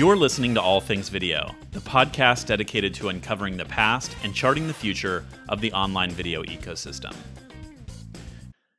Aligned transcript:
You're 0.00 0.16
listening 0.16 0.54
to 0.54 0.62
All 0.62 0.80
Things 0.80 1.10
Video, 1.10 1.54
the 1.72 1.80
podcast 1.80 2.46
dedicated 2.46 2.94
to 2.94 3.10
uncovering 3.10 3.58
the 3.58 3.66
past 3.66 4.16
and 4.22 4.34
charting 4.34 4.66
the 4.66 4.72
future 4.72 5.26
of 5.50 5.60
the 5.60 5.70
online 5.74 6.10
video 6.10 6.42
ecosystem. 6.44 7.14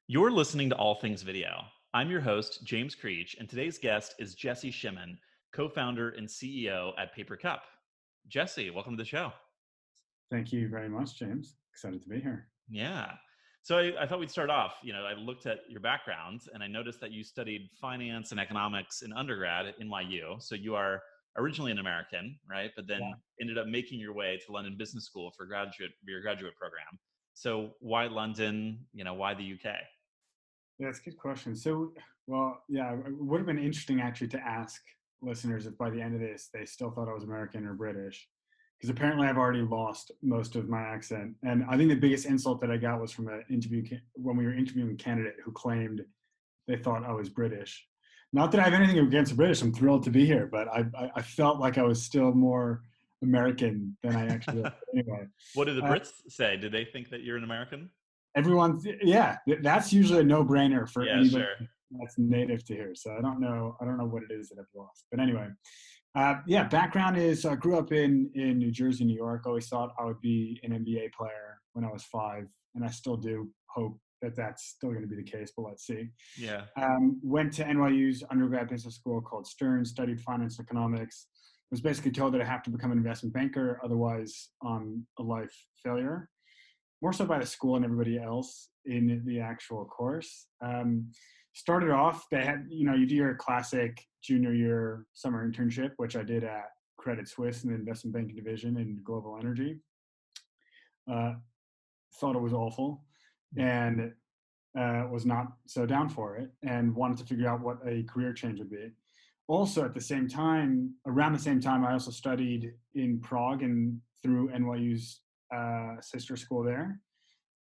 You're 0.07 0.31
listening 0.31 0.71
to 0.71 0.75
All 0.77 0.95
Things 0.95 1.21
Video. 1.21 1.61
I'm 1.93 2.09
your 2.09 2.21
host, 2.21 2.63
James 2.63 2.95
Creech, 2.95 3.35
and 3.39 3.47
today's 3.47 3.77
guest 3.77 4.15
is 4.17 4.34
Jesse 4.34 4.71
Shemen, 4.71 5.15
co 5.53 5.70
founder 5.70 6.09
and 6.09 6.27
CEO 6.27 6.93
at 6.97 7.15
Papercup. 7.15 7.59
Jesse, 8.27 8.71
welcome 8.71 8.97
to 8.97 9.03
the 9.03 9.07
show. 9.07 9.31
Thank 10.31 10.51
you 10.51 10.69
very 10.69 10.89
much, 10.89 11.19
James. 11.19 11.53
Excited 11.71 12.01
to 12.01 12.09
be 12.09 12.19
here. 12.19 12.47
Yeah. 12.67 13.11
So 13.61 13.77
I, 13.77 13.91
I, 14.01 14.07
thought 14.07 14.19
we'd 14.19 14.31
start 14.31 14.49
off. 14.49 14.77
You 14.81 14.94
know, 14.94 15.03
I 15.03 15.13
looked 15.13 15.45
at 15.45 15.59
your 15.69 15.81
background 15.81 16.41
and 16.52 16.63
I 16.63 16.67
noticed 16.67 16.99
that 17.02 17.11
you 17.11 17.23
studied 17.23 17.69
finance 17.80 18.31
and 18.31 18.39
economics 18.39 19.03
in 19.03 19.13
undergrad 19.13 19.67
at 19.67 19.80
NYU. 19.80 20.41
So 20.41 20.55
you 20.55 20.73
are 20.73 21.03
originally 21.38 21.71
an 21.71 21.80
American, 21.80 22.38
right? 22.49 22.71
But 22.76 22.88
then 22.88 22.99
yeah. 23.02 23.13
ended 23.39 23.58
up 23.58 23.67
making 23.67 23.99
your 23.99 24.13
way 24.13 24.39
to 24.45 24.52
London 24.52 24.76
Business 24.77 25.05
School 25.05 25.31
for 25.35 25.45
graduate 25.45 25.91
for 26.03 26.12
your 26.12 26.22
graduate 26.22 26.55
program. 26.55 26.99
So 27.34 27.72
why 27.80 28.08
London? 28.08 28.80
You 28.94 29.03
know, 29.03 29.13
why 29.13 29.34
the 29.34 29.53
UK? 29.53 29.75
Yeah, 30.80 30.88
that's 30.88 30.99
a 30.99 31.03
good 31.03 31.17
question. 31.17 31.55
So, 31.55 31.94
well, 32.27 32.63
yeah, 32.67 32.94
it 32.94 33.13
would 33.17 33.39
have 33.39 33.48
been 33.48 33.59
interesting 33.59 34.02
actually 34.02 34.30
to 34.30 34.39
ask 34.39 34.81
listeners 35.22 35.67
if 35.67 35.77
by 35.77 35.89
the 35.89 36.02
end 36.02 36.16
of 36.16 36.20
this 36.20 36.49
they 36.53 36.66
still 36.66 36.89
thought 36.89 37.08
I 37.08 37.13
was 37.13 37.23
American 37.23 37.66
or 37.66 37.73
British 37.73 38.27
because 38.81 38.89
apparently 38.89 39.27
I've 39.27 39.38
already 39.38 39.61
lost 39.61 40.11
most 40.23 40.55
of 40.55 40.67
my 40.67 40.81
accent. 40.81 41.36
And 41.44 41.63
I 41.70 41.77
think 41.77 41.89
the 41.89 41.95
biggest 41.95 42.25
insult 42.25 42.59
that 42.61 42.72
I 42.72 42.77
got 42.77 43.00
was 43.00 43.11
from 43.11 43.27
an 43.27 43.44
interview 43.48 43.84
when 44.16 44.36
we 44.36 44.45
were 44.45 44.55
interviewing 44.55 44.91
a 44.91 44.95
candidate 44.95 45.36
who 45.45 45.52
claimed 45.52 46.02
they 46.67 46.77
thought 46.77 47.05
I 47.05 47.14
was 47.14 47.30
British. 47.30 47.86
Not 48.33 48.51
that 48.51 48.61
I 48.61 48.63
have 48.63 48.73
anything 48.73 48.99
against 48.99 49.31
the 49.31 49.37
British. 49.37 49.61
I'm 49.61 49.73
thrilled 49.73 50.03
to 50.03 50.09
be 50.09 50.25
here, 50.25 50.47
but 50.49 50.67
I, 50.69 50.85
I, 50.97 51.11
I 51.17 51.21
felt 51.21 51.59
like 51.59 51.77
I 51.77 51.83
was 51.83 52.01
still 52.01 52.31
more 52.33 52.81
American 53.21 53.97
than 54.03 54.15
I 54.15 54.27
actually. 54.27 54.63
Anyway. 54.93 55.25
What 55.53 55.65
did 55.65 55.77
the 55.77 55.83
uh, 55.83 55.89
Brits 55.89 56.09
uh, 56.09 56.29
say? 56.29 56.57
Did 56.57 56.73
they 56.73 56.83
think 56.83 57.09
that 57.11 57.21
you're 57.21 57.37
an 57.37 57.45
American? 57.45 57.89
Everyone, 58.35 58.81
yeah, 59.02 59.37
that's 59.61 59.93
usually 59.93 60.19
a 60.19 60.23
no-brainer 60.23 60.89
for 60.89 61.05
yeah, 61.05 61.13
anybody 61.13 61.43
sure. 61.43 61.67
that's 61.99 62.17
native 62.17 62.65
to 62.65 62.73
here. 62.73 62.93
So 62.93 63.15
I 63.17 63.21
don't 63.21 63.39
know, 63.39 63.77
I 63.81 63.85
don't 63.85 63.97
know 63.97 64.05
what 64.05 64.23
it 64.23 64.33
is 64.33 64.49
that 64.49 64.59
I've 64.59 64.65
lost. 64.75 65.05
But 65.11 65.21
anyway, 65.21 65.47
uh, 66.15 66.35
yeah, 66.45 66.63
background 66.63 67.17
is 67.17 67.45
I 67.45 67.55
grew 67.55 67.77
up 67.77 67.93
in 67.93 68.29
in 68.35 68.57
New 68.57 68.71
Jersey, 68.71 69.05
New 69.05 69.15
York. 69.15 69.45
Always 69.45 69.67
thought 69.67 69.93
I 69.97 70.03
would 70.03 70.19
be 70.19 70.59
an 70.63 70.71
NBA 70.71 71.13
player 71.13 71.61
when 71.73 71.85
I 71.85 71.91
was 71.91 72.03
five, 72.03 72.47
and 72.75 72.83
I 72.83 72.89
still 72.89 73.15
do 73.15 73.49
hope 73.67 73.97
that 74.22 74.36
that's 74.36 74.66
still 74.66 74.89
going 74.89 75.02
to 75.02 75.08
be 75.08 75.16
the 75.16 75.23
case. 75.23 75.52
But 75.55 75.64
let's 75.64 75.86
see. 75.86 76.09
Yeah. 76.38 76.64
Um, 76.77 77.19
went 77.23 77.53
to 77.53 77.64
NYU's 77.64 78.23
undergrad 78.30 78.69
business 78.69 78.95
school 78.95 79.22
called 79.22 79.47
Stern. 79.47 79.86
Studied 79.86 80.22
finance 80.22 80.58
and 80.59 80.67
economics. 80.67 81.27
Was 81.72 81.81
basically 81.81 82.11
told 82.11 82.33
that 82.33 82.42
I 82.42 82.45
have 82.45 82.64
to 82.64 82.69
become 82.69 82.92
an 82.92 82.97
investment 82.97 83.33
banker, 83.33 83.80
otherwise 83.83 84.49
on 84.61 85.05
a 85.19 85.23
life 85.23 85.55
failure. 85.83 86.30
More 87.02 87.14
so 87.14 87.25
by 87.25 87.39
the 87.39 87.45
school 87.45 87.77
and 87.77 87.86
everybody 87.86 88.19
else 88.19 88.69
in 88.86 89.23
the 89.25 89.39
actual 89.39 89.86
course. 89.86 90.47
Um, 90.61 91.11
started 91.53 91.92
off 91.92 92.27
they 92.30 92.44
had 92.44 92.66
you 92.69 92.86
know 92.86 92.94
you 92.94 93.05
do 93.05 93.16
your 93.16 93.36
classic 93.36 94.05
junior 94.23 94.53
year 94.53 95.05
summer 95.14 95.47
internship 95.47 95.92
which 95.97 96.16
i 96.16 96.23
did 96.23 96.44
at 96.44 96.69
credit 96.97 97.27
suisse 97.27 97.64
in 97.64 97.69
the 97.69 97.75
investment 97.75 98.14
banking 98.14 98.36
division 98.36 98.77
in 98.77 98.99
global 99.03 99.38
energy 99.39 99.80
uh, 101.11 101.33
thought 102.19 102.36
it 102.36 102.42
was 102.42 102.53
awful 102.53 103.03
and 103.57 104.11
uh, 104.80 105.05
was 105.11 105.25
not 105.25 105.47
so 105.66 105.85
down 105.85 106.07
for 106.07 106.38
it 106.38 106.49
and 106.63 106.95
wanted 106.95 107.17
to 107.17 107.25
figure 107.25 107.47
out 107.47 107.61
what 107.61 107.77
a 107.85 108.03
career 108.03 108.33
change 108.33 108.59
would 108.59 108.69
be 108.69 108.89
also 109.47 109.83
at 109.83 109.93
the 109.93 109.99
same 109.99 110.30
time 110.30 110.93
around 111.08 111.33
the 111.33 111.39
same 111.39 111.59
time 111.59 111.83
i 111.83 111.92
also 111.92 112.11
studied 112.11 112.71
in 112.95 113.20
prague 113.20 113.64
and 113.64 113.99
through 114.23 114.49
nyu's 114.58 115.21
uh, 115.53 115.99
sister 115.99 116.37
school 116.37 116.64
there 116.64 117.02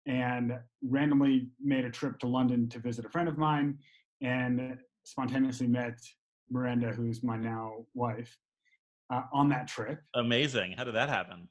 and 0.05 0.53
randomly 0.81 1.47
made 1.63 1.85
a 1.85 1.89
trip 1.89 2.19
to 2.19 2.27
London 2.27 2.67
to 2.69 2.79
visit 2.79 3.05
a 3.05 3.09
friend 3.09 3.27
of 3.27 3.37
mine 3.37 3.77
and 4.21 4.77
spontaneously 5.03 5.67
met 5.67 5.99
Miranda, 6.49 6.91
who's 6.91 7.23
my 7.23 7.37
now 7.37 7.85
wife, 7.93 8.37
uh, 9.13 9.23
on 9.33 9.49
that 9.49 9.67
trip. 9.67 10.01
Amazing. 10.15 10.73
How 10.77 10.83
did 10.83 10.95
that 10.95 11.09
happen? 11.09 11.47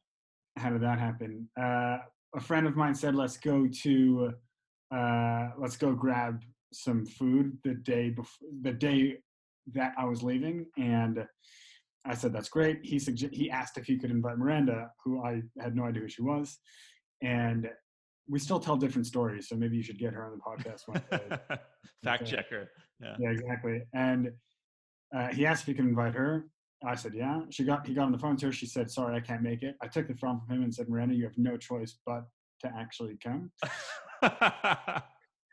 How 0.57 0.71
did 0.71 0.83
that 0.83 0.99
happen? 0.99 1.49
Uh, 1.61 1.99
a 2.35 2.41
friend 2.41 2.67
of 2.67 2.77
mine 2.77 2.95
said, 2.95 3.15
let's 3.15 3.37
go 3.37 3.67
to, 3.83 4.33
uh, 4.95 5.49
let's 5.59 5.77
go 5.77 5.93
grab 5.93 6.43
some 6.73 7.05
food 7.05 7.57
the 7.65 7.75
day 7.75 8.11
before, 8.11 8.49
the 8.63 8.73
day 8.73 9.17
that 9.73 9.93
I 9.99 10.05
was 10.05 10.23
leaving. 10.23 10.67
And 10.77 11.25
I 12.05 12.15
said, 12.15 12.33
that's 12.33 12.49
great. 12.49 12.81
He 12.83 12.97
sugge- 12.97 13.35
he 13.35 13.51
asked 13.51 13.79
if 13.79 13.87
he 13.87 13.99
could 13.99 14.11
invite 14.11 14.39
Miranda, 14.39 14.91
who 15.05 15.23
I 15.25 15.43
had 15.59 15.75
no 15.77 15.85
idea 15.85 16.03
who 16.03 16.09
she 16.09 16.23
was. 16.23 16.59
And 17.23 17.69
we 18.29 18.39
still 18.39 18.61
tell 18.61 18.77
different 18.77 19.07
stories, 19.07 19.49
so 19.49 19.57
maybe 19.57 19.77
you 19.77 19.83
should 19.83 19.99
get 19.99 20.15
her 20.15 20.25
on 20.25 20.33
the 20.33 20.39
podcast 20.39 20.87
one 20.87 21.03
day. 21.11 21.59
Fact 22.05 22.27
checker. 22.27 22.71
Yeah. 23.03 23.17
Yeah, 23.19 23.31
exactly. 23.31 23.83
And 23.93 24.31
uh, 25.15 25.29
he 25.29 25.47
asked 25.47 25.63
if 25.63 25.67
he 25.67 25.75
could 25.75 25.87
invite 25.87 26.15
her. 26.15 26.47
I 26.85 26.95
said, 26.95 27.13
yeah. 27.15 27.41
She 27.51 27.65
got 27.65 27.87
he 27.87 27.95
got 27.95 28.05
on 28.05 28.13
the 28.13 28.19
phone 28.19 28.37
to 28.39 28.47
her. 28.47 28.53
She 28.53 28.67
said, 28.67 28.91
sorry, 28.91 29.17
I 29.17 29.21
can't 29.21 29.43
make 29.43 29.63
it. 29.63 29.77
I 29.83 29.87
took 29.87 30.09
the 30.09 30.15
phone 30.15 30.41
from 30.41 30.57
him 30.57 30.63
and 30.63 30.75
said, 30.75 30.89
Miranda, 30.89 31.15
you 31.15 31.25
have 31.25 31.37
no 31.37 31.57
choice 31.57 31.97
but 32.07 32.25
to 32.61 32.71
actually 32.77 33.19
come. 33.23 33.51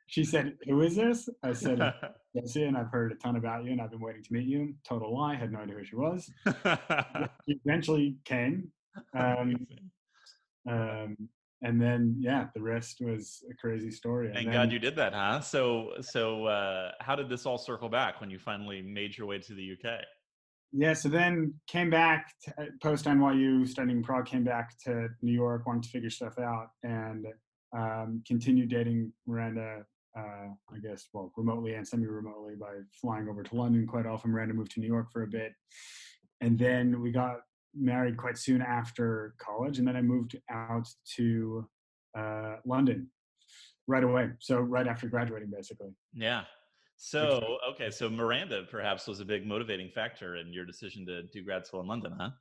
she 0.08 0.24
said, 0.24 0.58
who 0.66 0.82
is 0.82 0.96
this? 0.96 1.30
I 1.44 1.54
said, 1.54 1.80
Jesse, 2.36 2.64
and 2.64 2.78
I've 2.78 2.92
heard 2.92 3.12
a 3.12 3.16
ton 3.16 3.36
about 3.36 3.66
you, 3.66 3.72
and 3.72 3.82
I've 3.82 3.92
been 3.92 4.00
waiting 4.00 4.24
to 4.24 4.34
meet 4.34 4.48
you. 4.48 4.74
Total 4.88 5.14
lie. 5.14 5.36
Had 5.36 5.52
no 5.52 5.60
idea 5.60 5.76
who 5.76 5.84
she 5.84 5.96
was. 5.96 6.32
she 7.46 7.60
eventually 7.66 8.18
came. 8.26 8.72
Um, 9.14 9.68
um, 10.70 11.18
and 11.64 11.82
then 11.82 12.16
yeah 12.20 12.48
the 12.54 12.62
rest 12.62 12.98
was 13.02 13.44
a 13.50 13.54
crazy 13.56 13.90
story 13.90 14.30
thank 14.32 14.46
then, 14.46 14.54
god 14.54 14.72
you 14.72 14.78
did 14.78 14.96
that 14.96 15.14
huh 15.14 15.40
so 15.40 15.92
so 16.02 16.46
uh, 16.46 16.92
how 17.00 17.16
did 17.16 17.30
this 17.30 17.46
all 17.46 17.58
circle 17.58 17.90
back 17.90 18.22
when 18.22 18.30
you 18.30 18.38
finally 18.38 18.82
made 18.82 19.18
your 19.18 19.26
way 19.26 19.40
to 19.40 19.54
the 19.54 19.72
uk 19.72 20.02
yeah 20.72 20.94
so 20.94 21.10
then 21.10 21.54
came 21.68 21.90
back 21.90 22.34
uh, 22.58 22.66
post 22.82 23.06
nyu 23.06 23.68
studying 23.68 24.04
prague 24.04 24.26
came 24.26 24.44
back 24.44 24.78
to 24.84 25.08
new 25.22 25.34
york 25.34 25.66
wanted 25.66 25.84
to 25.84 25.90
figure 25.90 26.10
stuff 26.10 26.38
out 26.40 26.70
and 26.84 27.26
um, 27.78 28.22
continued 28.28 28.70
dating 28.70 29.12
miranda 29.26 29.84
uh, 30.18 30.48
i 30.74 30.80
guess 30.82 31.08
well 31.14 31.32
remotely 31.38 31.74
and 31.76 31.88
semi-remotely 31.88 32.56
by 32.60 32.74
flying 33.00 33.28
over 33.30 33.44
to 33.44 33.56
london 33.56 33.86
quite 33.88 34.06
often 34.06 34.32
miranda 34.32 34.54
moved 34.54 34.72
to 34.72 34.80
new 34.80 34.88
york 34.88 35.08
for 35.12 35.24
a 35.24 35.28
bit 35.28 35.54
and 36.42 36.58
then 36.58 37.02
we 37.02 37.12
got 37.12 37.38
married 37.76 38.18
quite 38.18 38.38
soon 38.38 38.62
after 38.62 39.36
college, 39.38 39.80
and 39.80 39.88
then 39.88 39.96
I 39.96 40.02
moved 40.02 40.38
out 40.50 40.88
to 41.16 41.68
uh, 42.18 42.56
London 42.66 43.10
right 43.88 44.04
away. 44.04 44.32
So 44.40 44.60
right 44.60 44.88
after 44.88 45.08
graduating, 45.08 45.50
basically. 45.50 45.90
Yeah. 46.14 46.44
So 46.98 47.58
okay, 47.74 47.92
so 47.92 48.10
Miranda 48.10 48.64
perhaps 48.70 49.08
was 49.08 49.20
a 49.20 49.26
big 49.26 49.46
motivating 49.46 49.90
factor 49.90 50.38
in 50.38 50.52
your 50.52 50.66
decision 50.66 51.06
to 51.06 51.24
do 51.24 51.44
grad 51.44 51.66
school 51.66 51.82
in 51.82 51.88
London, 51.88 52.14
huh? 52.20 52.32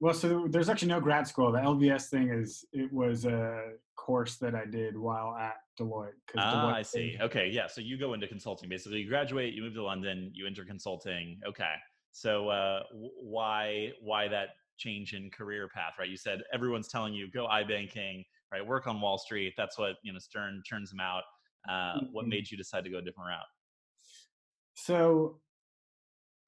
Well, 0.00 0.14
so 0.14 0.46
there's 0.48 0.68
actually 0.68 0.88
no 0.88 1.00
grad 1.00 1.26
school. 1.26 1.50
The 1.50 1.58
LBS 1.58 2.08
thing 2.08 2.30
is 2.30 2.64
it 2.72 2.92
was 2.92 3.24
a 3.24 3.72
course 3.96 4.36
that 4.36 4.54
I 4.54 4.64
did 4.64 4.96
while 4.96 5.36
at 5.36 5.56
Deloitte. 5.78 6.12
Ah, 6.36 6.54
Deloitte 6.54 6.74
I 6.74 6.82
see. 6.82 7.18
Okay, 7.20 7.50
yeah. 7.52 7.66
So 7.66 7.80
you 7.80 7.98
go 7.98 8.14
into 8.14 8.28
consulting 8.28 8.68
basically. 8.68 9.00
You 9.00 9.08
graduate, 9.08 9.54
you 9.54 9.62
move 9.62 9.74
to 9.74 9.82
London, 9.82 10.30
you 10.34 10.46
enter 10.46 10.64
consulting. 10.64 11.40
Okay. 11.46 11.74
So 12.12 12.48
uh, 12.48 12.84
why 12.92 13.90
why 14.00 14.28
that 14.28 14.50
change 14.78 15.14
in 15.14 15.30
career 15.30 15.68
path, 15.68 15.94
right? 15.98 16.08
You 16.08 16.16
said 16.16 16.42
everyone's 16.52 16.88
telling 16.88 17.12
you 17.12 17.28
go 17.30 17.46
iBanking, 17.48 18.24
right? 18.52 18.64
Work 18.64 18.86
on 18.86 19.00
Wall 19.00 19.18
Street. 19.18 19.54
That's 19.56 19.78
what 19.78 19.96
you 20.02 20.12
know 20.12 20.18
Stern 20.20 20.62
turns 20.68 20.90
them 20.90 21.00
out. 21.00 21.24
Uh, 21.68 21.72
mm-hmm. 21.72 22.06
What 22.12 22.26
made 22.26 22.50
you 22.50 22.56
decide 22.56 22.84
to 22.84 22.90
go 22.90 22.98
a 22.98 23.02
different 23.02 23.28
route? 23.28 23.44
So, 24.84 25.40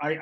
I, 0.00 0.18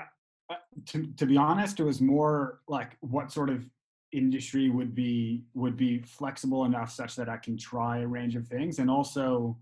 to 0.87 1.07
to 1.17 1.27
be 1.27 1.37
honest, 1.37 1.79
it 1.79 1.85
was 1.85 2.01
more 2.01 2.61
like 2.67 2.97
what 3.01 3.31
sort 3.31 3.51
of 3.51 3.69
industry 4.13 4.71
would 4.71 4.95
be 4.95 5.45
would 5.55 5.77
be 5.77 5.99
flexible 6.01 6.65
enough 6.65 6.91
such 6.91 7.15
that 7.17 7.29
I 7.29 7.37
can 7.37 7.57
try 7.59 7.99
a 7.99 8.07
range 8.07 8.35
of 8.35 8.49
things, 8.49 8.79
and 8.79 8.91
also 8.91 9.59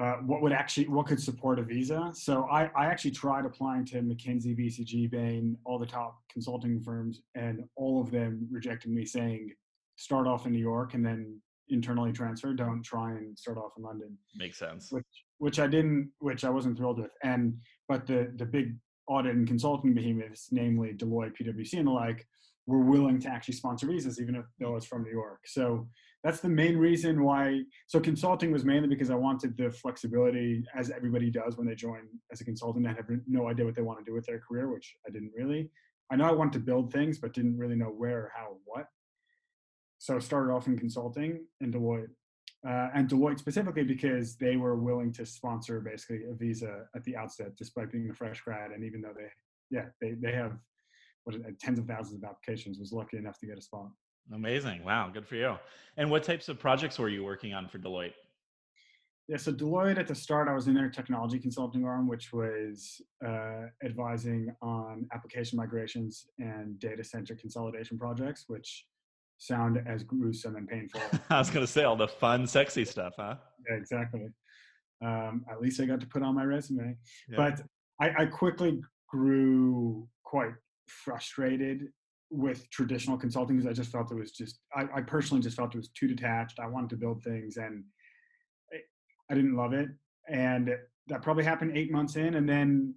uh, 0.00 0.14
what 0.24 0.40
would 0.40 0.52
actually 0.52 0.86
what 0.86 1.06
could 1.06 1.20
support 1.20 1.58
a 1.58 1.62
visa. 1.62 2.10
So 2.14 2.44
I, 2.44 2.70
I 2.76 2.86
actually 2.86 3.10
tried 3.10 3.44
applying 3.44 3.84
to 3.86 3.96
McKinsey, 3.96 4.56
BCG, 4.56 5.10
Bain, 5.10 5.58
all 5.64 5.78
the 5.80 5.86
top 5.86 6.22
consulting 6.32 6.80
firms, 6.80 7.22
and 7.34 7.64
all 7.74 8.00
of 8.00 8.12
them 8.12 8.46
rejected 8.50 8.92
me, 8.92 9.04
saying 9.04 9.50
start 9.96 10.28
off 10.28 10.46
in 10.46 10.52
New 10.52 10.60
York 10.60 10.94
and 10.94 11.04
then 11.04 11.40
internally 11.70 12.12
transfer. 12.12 12.54
Don't 12.54 12.82
try 12.82 13.10
and 13.10 13.36
start 13.36 13.58
off 13.58 13.72
in 13.76 13.82
London. 13.82 14.16
Makes 14.36 14.58
sense. 14.58 14.92
Which 14.92 15.04
which 15.38 15.58
I 15.58 15.66
didn't, 15.66 16.10
which 16.18 16.44
I 16.44 16.50
wasn't 16.50 16.76
thrilled 16.76 17.00
with. 17.00 17.12
And 17.22 17.58
but 17.88 18.06
the 18.06 18.32
the 18.36 18.46
big 18.46 18.76
audit 19.08 19.34
and 19.34 19.46
consulting 19.46 19.94
behemoths, 19.94 20.48
namely 20.50 20.92
Deloitte, 20.92 21.34
PwC, 21.40 21.78
and 21.78 21.86
the 21.86 21.92
like, 21.92 22.26
were 22.66 22.80
willing 22.80 23.18
to 23.20 23.28
actually 23.28 23.54
sponsor 23.54 23.86
visas, 23.86 24.20
even 24.20 24.34
if 24.34 24.44
though 24.60 24.76
it's 24.76 24.86
from 24.86 25.02
New 25.02 25.10
York. 25.10 25.40
So 25.46 25.88
that's 26.22 26.40
the 26.40 26.48
main 26.48 26.76
reason 26.76 27.24
why. 27.24 27.62
So 27.86 27.98
consulting 28.00 28.52
was 28.52 28.64
mainly 28.64 28.88
because 28.88 29.10
I 29.10 29.14
wanted 29.14 29.56
the 29.56 29.70
flexibility, 29.70 30.62
as 30.76 30.90
everybody 30.90 31.30
does 31.30 31.56
when 31.56 31.66
they 31.66 31.74
join 31.74 32.02
as 32.30 32.40
a 32.40 32.44
consultant. 32.44 32.86
I 32.86 32.92
have 32.92 33.06
no 33.26 33.48
idea 33.48 33.64
what 33.64 33.74
they 33.74 33.82
want 33.82 33.98
to 34.00 34.04
do 34.04 34.14
with 34.14 34.26
their 34.26 34.40
career, 34.40 34.70
which 34.70 34.94
I 35.06 35.10
didn't 35.10 35.32
really. 35.36 35.70
I 36.10 36.16
know 36.16 36.24
I 36.24 36.32
want 36.32 36.52
to 36.54 36.58
build 36.58 36.92
things, 36.92 37.18
but 37.18 37.34
didn't 37.34 37.58
really 37.58 37.76
know 37.76 37.86
where, 37.86 38.32
how, 38.36 38.56
what. 38.64 38.86
So 39.98 40.16
I 40.16 40.18
started 40.20 40.52
off 40.52 40.66
in 40.66 40.78
consulting 40.78 41.44
in 41.60 41.72
Deloitte, 41.72 42.08
uh, 42.66 42.88
and 42.94 43.08
Deloitte 43.08 43.38
specifically 43.38 43.84
because 43.84 44.36
they 44.36 44.56
were 44.56 44.76
willing 44.76 45.12
to 45.12 45.24
sponsor 45.24 45.80
basically 45.80 46.24
a 46.28 46.34
visa 46.34 46.86
at 46.94 47.04
the 47.04 47.16
outset, 47.16 47.56
despite 47.56 47.92
being 47.92 48.10
a 48.10 48.14
fresh 48.14 48.40
grad, 48.40 48.72
and 48.72 48.84
even 48.84 49.00
though 49.00 49.14
they, 49.16 49.28
yeah, 49.70 49.86
they 50.00 50.12
they 50.12 50.32
have 50.32 50.58
what 51.24 51.36
tens 51.60 51.78
of 51.78 51.86
thousands 51.86 52.22
of 52.22 52.28
applications, 52.28 52.78
was 52.78 52.92
lucky 52.92 53.16
enough 53.16 53.38
to 53.38 53.46
get 53.46 53.58
a 53.58 53.62
spot. 53.62 53.88
Amazing! 54.32 54.84
Wow, 54.84 55.10
good 55.12 55.26
for 55.26 55.36
you. 55.36 55.56
And 55.96 56.10
what 56.10 56.24
types 56.24 56.48
of 56.48 56.58
projects 56.58 56.98
were 56.98 57.08
you 57.08 57.24
working 57.24 57.54
on 57.54 57.68
for 57.68 57.78
Deloitte? 57.78 58.14
Yeah, 59.28 59.36
so 59.36 59.52
Deloitte 59.52 59.98
at 59.98 60.08
the 60.08 60.14
start, 60.14 60.48
I 60.48 60.54
was 60.54 60.68
in 60.68 60.74
their 60.74 60.88
technology 60.88 61.38
consulting 61.38 61.84
arm, 61.84 62.08
which 62.08 62.32
was 62.32 63.02
uh, 63.24 63.66
advising 63.84 64.54
on 64.62 65.06
application 65.12 65.58
migrations 65.58 66.26
and 66.38 66.78
data 66.78 67.04
center 67.04 67.34
consolidation 67.34 67.98
projects, 67.98 68.44
which 68.48 68.86
sound 69.38 69.80
as 69.86 70.02
gruesome 70.02 70.56
and 70.56 70.68
painful. 70.68 71.00
I 71.30 71.38
was 71.38 71.50
going 71.50 71.64
to 71.64 71.72
say 71.72 71.84
all 71.84 71.96
the 71.96 72.08
fun, 72.08 72.46
sexy 72.46 72.84
stuff, 72.84 73.14
huh? 73.16 73.36
Yeah, 73.68 73.76
exactly. 73.76 74.26
Um, 75.04 75.44
at 75.50 75.60
least 75.60 75.80
I 75.80 75.86
got 75.86 76.00
to 76.00 76.06
put 76.06 76.22
on 76.22 76.34
my 76.34 76.44
resume. 76.44 76.96
Yeah. 77.28 77.36
But 77.36 77.62
I, 78.00 78.22
I 78.22 78.26
quickly 78.26 78.80
grew 79.08 80.08
quite 80.24 80.52
frustrated 80.86 81.88
with 82.30 82.68
traditional 82.70 83.16
consulting 83.16 83.56
because 83.56 83.70
I 83.70 83.74
just 83.74 83.90
felt 83.90 84.12
it 84.12 84.16
was 84.16 84.32
just, 84.32 84.58
I, 84.74 84.86
I 84.96 85.00
personally 85.00 85.42
just 85.42 85.56
felt 85.56 85.74
it 85.74 85.78
was 85.78 85.88
too 85.88 86.08
detached. 86.08 86.58
I 86.60 86.66
wanted 86.66 86.90
to 86.90 86.96
build 86.96 87.22
things 87.22 87.56
and 87.56 87.84
I 89.30 89.34
didn't 89.34 89.56
love 89.56 89.72
it. 89.72 89.88
And 90.28 90.74
that 91.06 91.22
probably 91.22 91.44
happened 91.44 91.76
eight 91.76 91.90
months 91.90 92.16
in. 92.16 92.34
And 92.34 92.48
then 92.48 92.94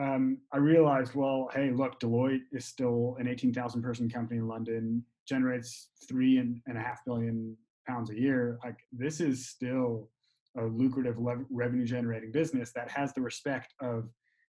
um, 0.00 0.38
I 0.52 0.56
realized, 0.56 1.14
well, 1.14 1.50
hey, 1.52 1.70
look, 1.70 2.00
Deloitte 2.00 2.42
is 2.52 2.64
still 2.64 3.16
an 3.18 3.28
18,000 3.28 3.82
person 3.82 4.08
company 4.08 4.38
in 4.38 4.48
London, 4.48 5.04
generates 5.28 5.90
three 6.08 6.38
and, 6.38 6.60
and 6.66 6.78
a 6.78 6.80
half 6.80 7.04
billion 7.04 7.56
pounds 7.86 8.10
a 8.10 8.18
year. 8.18 8.58
Like 8.64 8.78
this 8.92 9.20
is 9.20 9.48
still 9.48 10.08
a 10.56 10.64
lucrative 10.64 11.18
le- 11.18 11.44
revenue 11.50 11.84
generating 11.84 12.32
business 12.32 12.72
that 12.72 12.90
has 12.90 13.12
the 13.12 13.20
respect 13.20 13.74
of 13.80 14.08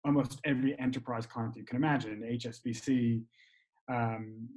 almost 0.05 0.41
every 0.45 0.79
enterprise 0.79 1.27
client 1.27 1.57
you 1.57 1.65
can 1.65 1.77
imagine, 1.77 2.23
HSBC, 2.23 3.23
um, 3.89 4.49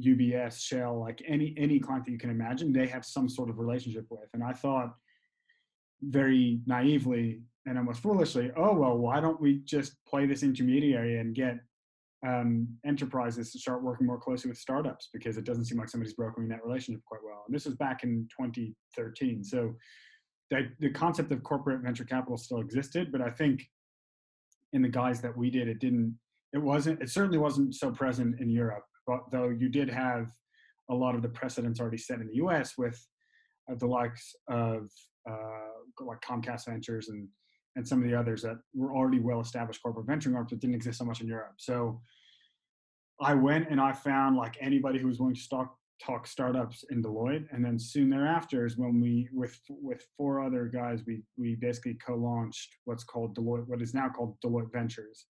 UBS, 0.00 0.60
Shell, 0.60 1.00
like 1.00 1.20
any 1.26 1.54
any 1.58 1.80
client 1.80 2.04
that 2.04 2.12
you 2.12 2.18
can 2.18 2.30
imagine, 2.30 2.72
they 2.72 2.86
have 2.86 3.04
some 3.04 3.28
sort 3.28 3.50
of 3.50 3.58
relationship 3.58 4.06
with. 4.08 4.28
And 4.32 4.44
I 4.44 4.52
thought 4.52 4.94
very 6.02 6.60
naively 6.66 7.40
and 7.68 7.78
almost 7.78 8.00
foolishly, 8.00 8.50
oh 8.56 8.74
well, 8.74 8.96
why 8.96 9.20
don't 9.20 9.40
we 9.40 9.60
just 9.64 9.92
play 10.06 10.26
this 10.26 10.42
intermediary 10.42 11.18
and 11.18 11.34
get 11.34 11.58
um, 12.26 12.66
enterprises 12.84 13.52
to 13.52 13.58
start 13.58 13.82
working 13.82 14.06
more 14.06 14.18
closely 14.18 14.48
with 14.48 14.58
startups 14.58 15.08
because 15.12 15.36
it 15.36 15.44
doesn't 15.44 15.66
seem 15.66 15.78
like 15.78 15.88
somebody's 15.88 16.14
brokering 16.14 16.48
that 16.48 16.64
relationship 16.64 17.02
quite 17.04 17.20
well. 17.24 17.44
And 17.46 17.54
this 17.54 17.66
was 17.66 17.74
back 17.76 18.02
in 18.02 18.26
2013. 18.40 19.44
So 19.44 19.74
the, 20.50 20.68
the 20.80 20.90
concept 20.90 21.30
of 21.30 21.42
corporate 21.42 21.82
venture 21.82 22.04
capital 22.04 22.36
still 22.36 22.60
existed, 22.60 23.12
but 23.12 23.20
I 23.20 23.30
think 23.30 23.62
in 24.72 24.82
the 24.82 24.88
guise 24.88 25.20
that 25.20 25.36
we 25.36 25.50
did, 25.50 25.68
it 25.68 25.78
didn't. 25.78 26.18
It 26.54 26.58
wasn't. 26.58 27.02
It 27.02 27.10
certainly 27.10 27.38
wasn't 27.38 27.74
so 27.74 27.90
present 27.90 28.40
in 28.40 28.48
Europe. 28.48 28.84
But 29.06 29.20
though 29.30 29.50
you 29.50 29.68
did 29.68 29.90
have 29.90 30.30
a 30.90 30.94
lot 30.94 31.14
of 31.14 31.22
the 31.22 31.28
precedents 31.28 31.80
already 31.80 31.98
set 31.98 32.20
in 32.20 32.26
the 32.28 32.36
U.S. 32.36 32.74
with 32.78 32.98
uh, 33.70 33.74
the 33.76 33.86
likes 33.86 34.34
of 34.48 34.90
uh, 35.28 36.04
like 36.04 36.20
Comcast 36.22 36.66
Ventures 36.66 37.08
and 37.10 37.28
and 37.76 37.86
some 37.86 38.02
of 38.02 38.08
the 38.08 38.14
others 38.14 38.42
that 38.42 38.58
were 38.74 38.94
already 38.94 39.20
well 39.20 39.40
established 39.40 39.82
corporate 39.82 40.06
venturing 40.06 40.36
arms 40.36 40.50
that 40.50 40.60
didn't 40.60 40.74
exist 40.74 40.98
so 40.98 41.04
much 41.04 41.20
in 41.20 41.28
Europe. 41.28 41.54
So 41.58 42.00
I 43.20 43.34
went 43.34 43.68
and 43.70 43.80
I 43.80 43.92
found 43.92 44.36
like 44.36 44.56
anybody 44.60 44.98
who 44.98 45.08
was 45.08 45.18
willing 45.18 45.34
to 45.34 45.48
talk 45.48 45.74
talk 46.00 46.28
startups 46.28 46.84
in 46.90 47.02
Deloitte, 47.02 47.46
and 47.50 47.64
then 47.64 47.78
soon 47.78 48.08
thereafter 48.08 48.64
is 48.64 48.76
when 48.76 49.00
we 49.00 49.28
with 49.32 49.58
with 49.68 50.04
four 50.16 50.40
other 50.40 50.66
guys 50.66 51.02
we 51.06 51.22
we 51.36 51.56
basically 51.56 51.94
co-launched 51.94 52.76
what's 52.84 53.04
called 53.04 53.36
Deloitte, 53.36 53.66
what 53.66 53.82
is 53.82 53.94
now 53.94 54.08
called 54.08 54.36
Deloitte 54.44 54.72
Ventures, 54.72 55.26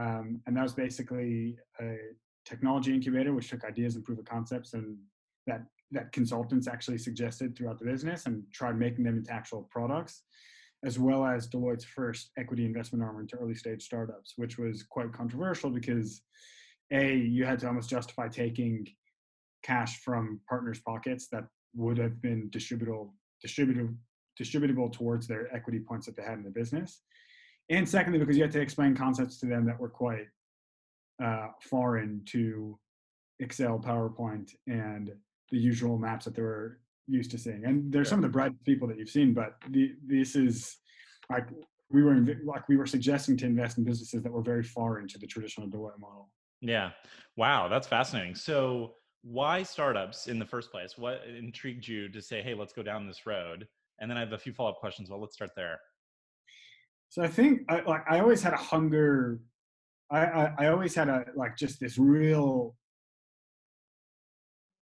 um, 0.00 0.40
and 0.46 0.56
that 0.56 0.62
was 0.62 0.74
basically 0.74 1.56
a 1.80 1.96
technology 2.44 2.92
incubator 2.94 3.32
which 3.32 3.50
took 3.50 3.64
ideas 3.64 3.94
and 3.94 4.04
proof 4.04 4.18
of 4.18 4.24
concepts 4.24 4.74
and 4.74 4.96
that 5.46 5.62
that 5.92 6.12
consultants 6.12 6.66
actually 6.66 6.98
suggested 6.98 7.56
throughout 7.56 7.78
the 7.78 7.84
business 7.84 8.26
and 8.26 8.42
tried 8.52 8.78
making 8.78 9.04
them 9.04 9.18
into 9.18 9.32
actual 9.32 9.68
products, 9.70 10.22
as 10.84 10.98
well 10.98 11.24
as 11.24 11.48
Deloitte's 11.48 11.84
first 11.84 12.30
equity 12.36 12.64
investment 12.64 13.04
arm 13.04 13.20
into 13.20 13.36
early 13.36 13.54
stage 13.54 13.82
startups, 13.82 14.34
which 14.36 14.58
was 14.58 14.82
quite 14.82 15.12
controversial 15.12 15.70
because 15.70 16.22
a 16.92 17.16
you 17.16 17.44
had 17.44 17.58
to 17.60 17.66
almost 17.66 17.88
justify 17.88 18.28
taking 18.28 18.86
cash 19.62 20.00
from 20.00 20.40
partners' 20.48 20.80
pockets 20.80 21.28
that 21.28 21.44
would 21.74 21.98
have 21.98 22.20
been 22.20 22.50
distributable 22.50 23.10
distributable 23.46 23.94
distributable 24.40 24.90
towards 24.90 25.26
their 25.26 25.54
equity 25.54 25.78
points 25.78 26.06
that 26.06 26.16
they 26.16 26.22
had 26.22 26.38
in 26.38 26.44
the 26.44 26.50
business, 26.50 27.02
and 27.70 27.88
secondly 27.88 28.18
because 28.18 28.36
you 28.36 28.42
had 28.42 28.52
to 28.52 28.60
explain 28.60 28.94
concepts 28.94 29.38
to 29.38 29.46
them 29.46 29.64
that 29.66 29.78
were 29.78 29.88
quite 29.88 30.26
uh, 31.22 31.48
foreign 31.60 32.22
to 32.26 32.78
Excel, 33.40 33.78
PowerPoint, 33.78 34.50
and 34.66 35.12
the 35.50 35.58
usual 35.58 35.98
maps 35.98 36.24
that 36.24 36.34
they 36.34 36.42
were 36.42 36.78
used 37.06 37.30
to 37.32 37.38
seeing. 37.38 37.64
And 37.64 37.92
there's 37.92 38.06
yeah. 38.06 38.10
some 38.10 38.18
of 38.20 38.22
the 38.22 38.28
bright 38.28 38.52
people 38.64 38.88
that 38.88 38.98
you've 38.98 39.08
seen, 39.08 39.34
but 39.34 39.54
the, 39.70 39.92
this 40.06 40.36
is 40.36 40.76
like 41.30 41.48
we 41.90 42.02
were 42.02 42.12
in, 42.12 42.40
like 42.44 42.68
we 42.68 42.76
were 42.76 42.86
suggesting 42.86 43.36
to 43.38 43.46
invest 43.46 43.78
in 43.78 43.84
businesses 43.84 44.22
that 44.22 44.32
were 44.32 44.42
very 44.42 44.62
far 44.62 44.98
into 44.98 45.18
the 45.18 45.26
traditional 45.26 45.68
Deloitte 45.68 45.98
model. 45.98 46.30
Yeah. 46.60 46.90
Wow, 47.36 47.68
that's 47.68 47.86
fascinating. 47.86 48.34
So 48.34 48.94
why 49.22 49.62
startups 49.62 50.26
in 50.26 50.38
the 50.38 50.46
first 50.46 50.70
place? 50.70 50.96
What 50.96 51.22
intrigued 51.26 51.86
you 51.86 52.08
to 52.08 52.20
say, 52.20 52.42
"Hey, 52.42 52.54
let's 52.54 52.72
go 52.72 52.82
down 52.82 53.06
this 53.06 53.26
road"? 53.26 53.66
And 54.00 54.10
then 54.10 54.16
I 54.16 54.20
have 54.20 54.32
a 54.32 54.38
few 54.38 54.52
follow-up 54.52 54.78
questions. 54.78 55.10
Well, 55.10 55.20
let's 55.20 55.34
start 55.34 55.50
there. 55.54 55.80
So 57.08 57.22
I 57.22 57.28
think 57.28 57.62
I, 57.68 57.80
like 57.82 58.04
I 58.08 58.20
always 58.20 58.42
had 58.42 58.52
a 58.52 58.56
hunger. 58.56 59.40
I, 60.10 60.20
I 60.20 60.54
I 60.58 60.66
always 60.68 60.94
had 60.94 61.08
a 61.08 61.24
like 61.36 61.56
just 61.56 61.78
this 61.78 61.98
real 61.98 62.74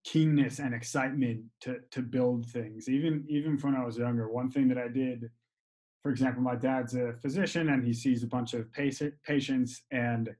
keenness 0.05 0.58
and 0.58 0.75
excitement 0.75 1.43
to 1.61 1.79
to 1.91 2.02
build 2.02 2.47
things. 2.47 2.88
Even 2.88 3.25
even 3.29 3.58
when 3.58 3.75
i 3.75 3.85
was 3.85 3.99
younger 3.99 4.29
one 4.29 4.50
thing 4.50 4.69
that 4.69 4.79
i 4.79 4.88
did 4.88 5.30
for 6.02 6.11
example 6.11 6.42
my 6.42 6.57
dad's 6.57 6.95
a 6.95 7.12
physician 7.21 7.69
and 7.71 7.85
he 7.85 7.92
sees 7.92 8.23
a 8.23 8.26
bunch 8.26 8.54
of 8.54 8.66
patients 8.73 9.83
and 9.90 10.30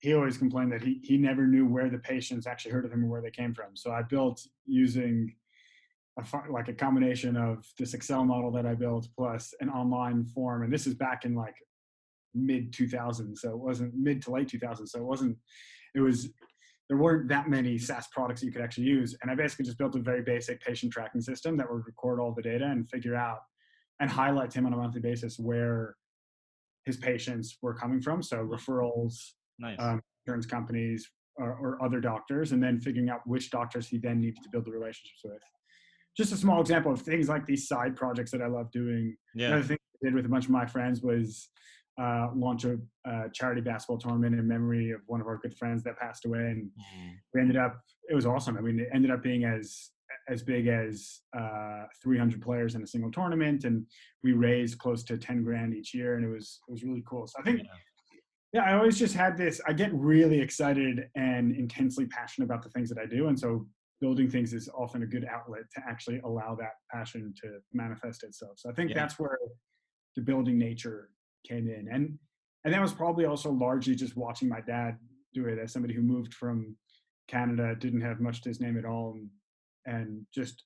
he 0.00 0.12
always 0.12 0.36
complained 0.36 0.70
that 0.70 0.82
he, 0.82 1.00
he 1.02 1.16
never 1.16 1.46
knew 1.46 1.66
where 1.66 1.88
the 1.88 1.98
patients 1.98 2.46
actually 2.46 2.72
heard 2.72 2.84
of 2.84 2.92
him 2.92 3.04
or 3.04 3.08
where 3.08 3.22
they 3.22 3.30
came 3.30 3.54
from. 3.54 3.74
So 3.74 3.90
i 3.90 4.02
built 4.02 4.46
using 4.66 5.34
a, 6.18 6.24
like 6.50 6.68
a 6.68 6.74
combination 6.74 7.36
of 7.36 7.66
this 7.78 7.94
excel 7.94 8.24
model 8.24 8.50
that 8.52 8.66
i 8.66 8.74
built 8.74 9.08
plus 9.16 9.54
an 9.60 9.70
online 9.70 10.26
form. 10.26 10.62
And 10.62 10.72
this 10.72 10.86
is 10.86 10.94
back 10.94 11.24
in 11.24 11.34
like 11.34 11.56
mid 12.34 12.72
2000s 12.72 13.38
so 13.38 13.50
it 13.50 13.58
wasn't 13.58 13.94
mid 13.94 14.20
to 14.20 14.32
late 14.32 14.48
2000s 14.48 14.88
so 14.88 14.98
it 14.98 15.04
wasn't 15.04 15.36
it 15.94 16.00
was 16.00 16.30
there 16.88 16.98
weren't 16.98 17.28
that 17.28 17.48
many 17.48 17.78
SaaS 17.78 18.06
products 18.08 18.42
you 18.42 18.52
could 18.52 18.62
actually 18.62 18.84
use. 18.84 19.16
And 19.22 19.30
I 19.30 19.34
basically 19.34 19.64
just 19.64 19.78
built 19.78 19.96
a 19.96 20.00
very 20.00 20.22
basic 20.22 20.60
patient 20.60 20.92
tracking 20.92 21.20
system 21.20 21.56
that 21.56 21.70
would 21.70 21.86
record 21.86 22.20
all 22.20 22.32
the 22.32 22.42
data 22.42 22.66
and 22.66 22.88
figure 22.90 23.16
out 23.16 23.38
and 24.00 24.10
highlight 24.10 24.50
to 24.50 24.58
him 24.58 24.66
on 24.66 24.74
a 24.74 24.76
monthly 24.76 25.00
basis 25.00 25.38
where 25.38 25.96
his 26.84 26.96
patients 26.96 27.56
were 27.62 27.74
coming 27.74 28.02
from. 28.02 28.22
So 28.22 28.36
referrals, 28.38 29.14
nice. 29.58 29.78
um, 29.78 30.00
insurance 30.26 30.46
companies, 30.46 31.08
or, 31.36 31.50
or, 31.50 31.84
other 31.84 32.00
doctors, 32.00 32.52
and 32.52 32.62
then 32.62 32.78
figuring 32.80 33.10
out 33.10 33.20
which 33.26 33.50
doctors 33.50 33.88
he 33.88 33.98
then 33.98 34.20
needed 34.20 34.40
to 34.42 34.48
build 34.50 34.64
the 34.64 34.70
relationships 34.70 35.20
with. 35.24 35.42
Just 36.16 36.32
a 36.32 36.36
small 36.36 36.60
example 36.60 36.92
of 36.92 37.00
things 37.00 37.28
like 37.28 37.44
these 37.44 37.66
side 37.66 37.96
projects 37.96 38.30
that 38.30 38.40
I 38.40 38.46
love 38.46 38.70
doing. 38.70 39.16
Yeah. 39.34 39.48
Another 39.48 39.64
thing 39.64 39.78
I 39.80 40.06
did 40.06 40.14
with 40.14 40.26
a 40.26 40.28
bunch 40.28 40.44
of 40.44 40.52
my 40.52 40.64
friends 40.64 41.02
was 41.02 41.48
uh, 42.00 42.28
launch 42.34 42.64
a, 42.64 42.78
charity 43.32 43.60
basketball 43.60 43.98
tournament 43.98 44.34
in 44.34 44.48
memory 44.48 44.90
of 44.90 45.00
one 45.06 45.20
of 45.20 45.26
our 45.26 45.38
good 45.38 45.54
friends 45.56 45.82
that 45.84 45.98
passed 45.98 46.24
away, 46.24 46.38
and 46.38 46.64
mm-hmm. 46.64 47.10
we 47.32 47.40
ended 47.40 47.56
up. 47.56 47.80
It 48.08 48.14
was 48.14 48.26
awesome. 48.26 48.56
I 48.56 48.60
mean, 48.60 48.80
it 48.80 48.88
ended 48.92 49.10
up 49.10 49.22
being 49.22 49.44
as 49.44 49.90
as 50.28 50.42
big 50.42 50.68
as 50.68 51.20
uh, 51.36 51.84
300 52.02 52.40
players 52.40 52.74
in 52.74 52.82
a 52.82 52.86
single 52.86 53.10
tournament, 53.10 53.64
and 53.64 53.86
we 54.22 54.32
raised 54.32 54.78
close 54.78 55.02
to 55.04 55.18
10 55.18 55.42
grand 55.44 55.74
each 55.74 55.94
year, 55.94 56.16
and 56.16 56.24
it 56.24 56.28
was 56.28 56.60
it 56.68 56.72
was 56.72 56.82
really 56.82 57.02
cool. 57.08 57.26
So 57.26 57.34
I 57.40 57.42
think. 57.42 57.60
Yeah. 57.60 57.68
Yeah, 58.52 58.62
I 58.62 58.74
always 58.74 58.96
just 58.96 59.16
had 59.16 59.36
this. 59.36 59.60
I 59.66 59.72
get 59.72 59.92
really 59.92 60.40
excited 60.40 61.08
and 61.16 61.56
intensely 61.56 62.06
passionate 62.06 62.44
about 62.44 62.62
the 62.62 62.68
things 62.68 62.88
that 62.88 62.98
I 62.98 63.04
do, 63.04 63.26
and 63.26 63.36
so 63.36 63.66
building 64.00 64.30
things 64.30 64.52
is 64.52 64.68
often 64.76 65.02
a 65.02 65.06
good 65.06 65.26
outlet 65.28 65.62
to 65.74 65.82
actually 65.88 66.20
allow 66.20 66.54
that 66.54 66.74
passion 66.88 67.34
to 67.42 67.58
manifest 67.72 68.22
itself. 68.22 68.52
So 68.56 68.70
I 68.70 68.72
think 68.72 68.90
yeah. 68.90 69.00
that's 69.00 69.18
where 69.18 69.36
the 70.14 70.22
building 70.22 70.56
nature 70.56 71.10
came 71.44 71.68
in 71.68 71.88
and 71.92 72.18
and 72.64 72.72
that 72.72 72.80
was 72.80 72.92
probably 72.92 73.26
also 73.26 73.50
largely 73.50 73.94
just 73.94 74.16
watching 74.16 74.48
my 74.48 74.60
dad 74.60 74.96
do 75.34 75.46
it 75.46 75.58
as 75.58 75.72
somebody 75.72 75.94
who 75.94 76.02
moved 76.02 76.32
from 76.34 76.76
canada 77.28 77.74
didn't 77.78 78.00
have 78.00 78.20
much 78.20 78.42
to 78.42 78.48
his 78.48 78.60
name 78.60 78.78
at 78.78 78.84
all 78.84 79.12
and, 79.12 79.28
and 79.86 80.26
just 80.34 80.64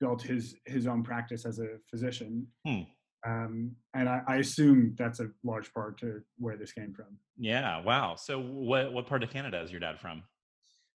built 0.00 0.22
his 0.22 0.56
his 0.64 0.86
own 0.86 1.02
practice 1.02 1.44
as 1.44 1.58
a 1.58 1.76
physician. 1.90 2.46
Hmm. 2.66 2.82
Um, 3.26 3.72
and 3.94 4.08
I, 4.08 4.22
I 4.28 4.36
assume 4.36 4.94
that's 4.96 5.20
a 5.20 5.28
large 5.42 5.72
part 5.74 5.98
to 6.00 6.20
where 6.36 6.56
this 6.56 6.72
came 6.72 6.94
from. 6.94 7.18
Yeah. 7.36 7.82
Wow. 7.82 8.14
So 8.16 8.40
what 8.40 8.92
what 8.92 9.06
part 9.06 9.22
of 9.22 9.30
Canada 9.30 9.60
is 9.62 9.70
your 9.70 9.80
dad 9.80 9.98
from? 9.98 10.22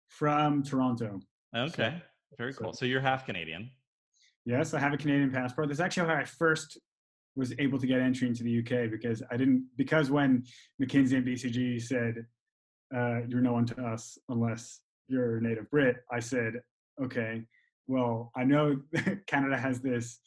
From 0.08 0.64
Toronto. 0.64 1.20
Okay. 1.56 1.96
So, 2.30 2.36
Very 2.38 2.54
cool. 2.54 2.74
So, 2.74 2.80
so 2.80 2.86
you're 2.86 3.02
half 3.02 3.26
Canadian. 3.26 3.72
Yes, 4.46 4.74
I 4.74 4.80
have 4.80 4.94
a 4.94 4.98
Canadian 4.98 5.32
passport. 5.32 5.68
That's 5.68 5.80
actually 5.80 6.08
how 6.08 6.16
I 6.16 6.24
first 6.24 6.80
was 7.40 7.54
able 7.58 7.80
to 7.80 7.88
get 7.88 8.02
entry 8.02 8.28
into 8.28 8.44
the 8.44 8.60
UK 8.60 8.92
because 8.92 9.24
I 9.32 9.38
didn't 9.38 9.66
because 9.78 10.12
when 10.12 10.44
McKinsey 10.82 11.14
and 11.14 11.26
BCG 11.26 11.82
said 11.82 12.26
uh, 12.96 13.22
you're 13.28 13.42
no 13.42 13.54
one 13.54 13.66
to 13.68 13.82
us 13.82 14.18
unless 14.28 14.82
you're 15.08 15.38
a 15.38 15.42
native 15.42 15.72
Brit, 15.72 15.98
I 16.12 16.20
said 16.20 16.62
okay. 17.02 17.46
Well, 17.88 18.32
I 18.36 18.44
know 18.44 18.82
Canada 19.28 19.58
has 19.58 19.80
this 19.80 20.20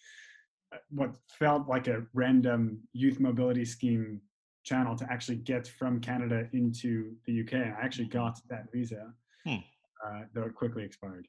uh, 0.75 0.79
what 0.91 1.15
felt 1.39 1.69
like 1.69 1.87
a 1.87 2.03
random 2.15 2.81
youth 2.95 3.21
mobility 3.21 3.67
scheme 3.67 4.21
channel 4.65 4.97
to 4.97 5.07
actually 5.13 5.37
get 5.37 5.67
from 5.67 6.01
Canada 6.01 6.49
into 6.53 7.13
the 7.27 7.43
UK. 7.43 7.55
I 7.55 7.85
actually 7.85 8.07
got 8.07 8.39
that 8.49 8.73
visa, 8.73 9.13
hmm. 9.45 9.57
uh, 10.07 10.23
though 10.35 10.45
it 10.45 10.55
quickly 10.55 10.83
expired. 10.83 11.29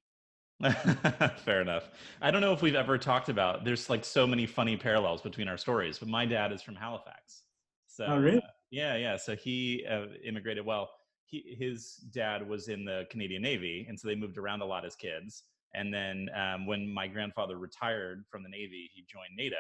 Fair 1.46 1.62
enough. 1.62 1.90
I 2.22 2.32
don't 2.32 2.42
know 2.42 2.54
if 2.54 2.62
we've 2.62 2.76
ever 2.76 2.98
talked 2.98 3.30
about. 3.30 3.66
There's 3.66 3.90
like 3.90 4.06
so 4.06 4.26
many 4.26 4.46
funny 4.46 4.78
parallels 4.78 5.22
between 5.22 5.48
our 5.48 5.58
stories, 5.58 6.00
but 6.00 6.08
my 6.08 6.26
dad 6.26 6.52
is 6.52 6.62
from 6.62 6.76
Halifax. 6.76 7.44
So 7.88 8.06
oh, 8.08 8.18
really? 8.18 8.38
Uh, 8.38 8.48
yeah, 8.72 8.96
yeah. 8.96 9.18
So 9.18 9.36
he 9.36 9.86
uh, 9.90 10.06
immigrated. 10.24 10.66
Well, 10.66 10.90
he, 11.26 11.56
his 11.60 11.96
dad 12.14 12.48
was 12.48 12.68
in 12.68 12.86
the 12.86 13.06
Canadian 13.10 13.42
Navy, 13.42 13.86
and 13.88 14.00
so 14.00 14.08
they 14.08 14.16
moved 14.16 14.38
around 14.38 14.62
a 14.62 14.66
lot 14.66 14.86
as 14.86 14.96
kids. 14.96 15.44
And 15.76 15.94
then 15.94 16.30
um, 16.36 16.66
when 16.68 16.88
my 16.88 17.08
grandfather 17.08 17.58
retired 17.58 18.26
from 18.30 18.44
the 18.44 18.50
Navy, 18.50 18.90
he 18.94 19.06
joined 19.12 19.36
NATO 19.36 19.56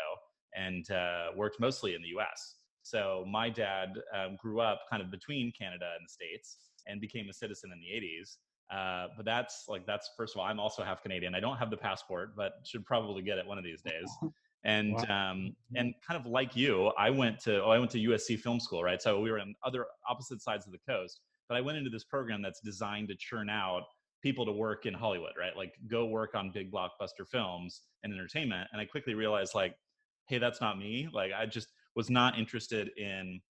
and 0.55 0.89
uh, 0.91 1.27
worked 1.36 1.60
mostly 1.60 1.95
in 1.95 2.01
the 2.01 2.10
U.S. 2.10 2.55
So 2.83 3.25
my 3.27 3.50
dad 3.50 3.93
um, 4.15 4.38
grew 4.39 4.62
up 4.62 4.81
kind 4.89 5.01
of 5.01 5.10
between 5.10 5.51
Canada 5.57 5.91
and 5.98 6.05
the 6.05 6.12
States 6.12 6.57
and 6.86 7.01
became 7.01 7.29
a 7.29 7.33
citizen 7.33 7.72
in 7.72 7.79
the 7.79 7.88
80s. 7.88 8.38
Uh, 8.72 9.08
but 9.15 9.25
that's 9.25 9.65
like 9.67 9.86
that's 9.86 10.10
first 10.17 10.36
of 10.36 10.39
all, 10.39 10.46
I'm 10.46 10.60
also 10.60 10.84
half 10.84 11.01
Canadian. 11.01 11.36
I 11.36 11.39
don't 11.39 11.58
have 11.58 11.70
the 11.70 11.77
passport, 11.77 12.36
but 12.36 12.53
should 12.63 12.86
probably 12.86 13.22
get 13.22 13.38
it 13.38 13.46
one 13.46 13.58
of 13.58 13.63
these 13.63 13.82
days. 13.82 14.10
And 14.65 14.93
wow. 14.93 15.32
um, 15.32 15.55
and 15.75 15.93
kind 16.08 16.17
of 16.17 16.25
like 16.25 16.55
you, 16.55 16.88
I 16.98 17.10
went 17.10 17.38
to 17.41 17.62
oh, 17.62 17.70
I 17.70 17.79
went 17.79 17.91
to 17.91 17.98
USC 17.98 18.39
Film 18.39 18.62
School, 18.62 18.82
right? 18.82 19.01
So 19.01 19.20
we 19.20 19.29
were 19.29 19.39
on 19.39 19.53
other 19.65 19.86
opposite 20.10 20.41
sides 20.41 20.65
of 20.65 20.72
the 20.72 20.79
coast. 20.88 21.20
But 21.50 21.58
I 21.58 21.62
went 21.62 21.77
into 21.77 21.89
this 21.89 22.05
program 22.05 22.41
that's 22.41 22.62
designed 22.62 23.10
to 23.10 23.15
churn 23.15 23.50
out 23.50 23.84
people 24.22 24.46
to 24.46 24.53
work 24.53 24.86
in 24.86 24.93
Hollywood, 24.93 25.34
right? 25.38 25.55
Like 25.55 25.74
go 25.89 26.05
work 26.05 26.34
on 26.34 26.50
big 26.53 26.72
blockbuster 26.72 27.27
films 27.29 27.82
and 28.03 28.13
entertainment. 28.13 28.70
And 28.72 28.82
I 28.82 28.86
quickly 28.86 29.13
realized 29.13 29.53
like, 29.53 29.75
hey, 30.29 30.38
that's 30.38 30.62
not 30.62 30.79
me. 30.79 31.10
Like 31.12 31.32
I 31.38 31.46
just 31.46 31.67
was 31.96 32.10
not 32.10 32.39
interested 32.39 32.89
in 32.98 33.41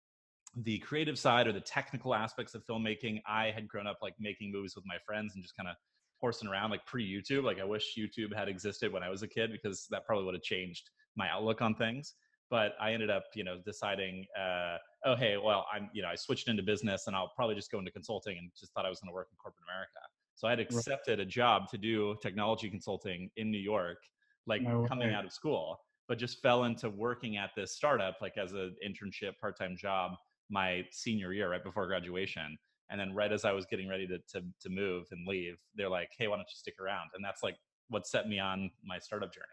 the 0.55 0.79
creative 0.79 1.17
side 1.17 1.48
or 1.48 1.51
the 1.51 1.62
technical 1.62 2.13
aspects 2.13 2.53
of 2.53 2.65
filmmaking. 2.65 3.22
I 3.27 3.51
had 3.51 3.67
grown 3.67 3.88
up 3.88 4.00
like 4.01 4.13
making 4.19 4.51
movies 4.51 4.75
with 4.75 4.86
my 4.86 4.98
friends 5.05 5.33
and 5.33 5.43
just 5.43 5.57
kind 5.57 5.67
of 5.67 5.75
horsing 6.22 6.48
around 6.48 6.69
like 6.69 6.86
pre 6.86 7.05
YouTube. 7.05 7.43
Like 7.43 7.60
I 7.60 7.63
wish 7.63 7.95
YouTube 7.98 8.36
had 8.36 8.48
existed 8.48 8.91
when 8.93 9.03
I 9.03 9.10
was 9.10 9.24
a 9.24 9.27
kid 9.27 9.51
because 9.51 9.88
that 9.89 10.05
probably 10.05 10.25
would 10.25 10.36
have 10.36 10.43
changed 10.43 10.89
my 11.15 11.29
outlook 11.29 11.62
on 11.62 11.75
things. 11.75 12.13
But 12.50 12.74
I 12.79 12.93
ended 12.93 13.10
up, 13.10 13.24
you 13.33 13.43
know, 13.43 13.57
deciding, 13.65 14.25
uh, 14.39 14.77
oh 15.05 15.15
hey, 15.15 15.38
well, 15.43 15.65
I'm, 15.74 15.89
you 15.91 16.03
know, 16.03 16.10
I 16.10 16.15
switched 16.15 16.48
into 16.48 16.62
business 16.62 17.07
and 17.07 17.15
I'll 17.15 17.31
probably 17.36 17.55
just 17.55 17.72
go 17.72 17.79
into 17.79 17.91
consulting 17.91 18.38
and 18.38 18.51
just 18.60 18.74
thought 18.74 18.86
I 18.86 18.89
was 18.89 19.00
going 19.00 19.10
to 19.10 19.15
work 19.15 19.29
in 19.31 19.38
corporate 19.38 19.63
America. 19.67 20.00
So 20.36 20.48
I 20.48 20.51
had 20.51 20.60
accepted 20.60 21.19
a 21.19 21.25
job 21.25 21.69
to 21.72 21.77
do 21.77 22.15
technology 22.22 22.69
consulting 22.69 23.29
in 23.38 23.50
New 23.50 23.60
York, 23.60 23.98
like 24.45 24.62
no 24.62 24.86
coming 24.86 25.13
out 25.13 25.25
of 25.25 25.31
school, 25.31 25.79
but 26.07 26.19
just 26.19 26.41
fell 26.41 26.65
into 26.65 26.89
working 26.89 27.38
at 27.38 27.51
this 27.55 27.75
startup 27.75 28.17
like 28.22 28.38
as 28.38 28.53
an 28.53 28.75
internship, 28.86 29.39
part 29.39 29.57
time 29.57 29.75
job 29.75 30.12
my 30.50 30.83
senior 30.91 31.33
year, 31.33 31.50
right 31.50 31.63
before 31.63 31.88
graduation. 31.88 32.57
And 32.89 33.00
then 33.00 33.13
right 33.13 33.31
as 33.31 33.45
I 33.45 33.51
was 33.53 33.65
getting 33.65 33.89
ready 33.89 34.05
to, 34.07 34.17
to, 34.33 34.45
to 34.62 34.69
move 34.69 35.05
and 35.12 35.27
leave, 35.27 35.55
they're 35.75 35.89
like, 35.89 36.09
hey, 36.17 36.27
why 36.27 36.35
don't 36.35 36.41
you 36.41 36.55
stick 36.55 36.75
around? 36.79 37.09
And 37.15 37.23
that's 37.23 37.41
like 37.41 37.55
what 37.89 38.05
set 38.05 38.27
me 38.27 38.39
on 38.39 38.69
my 38.83 39.00
startup 39.00 39.33
journey. 39.33 39.47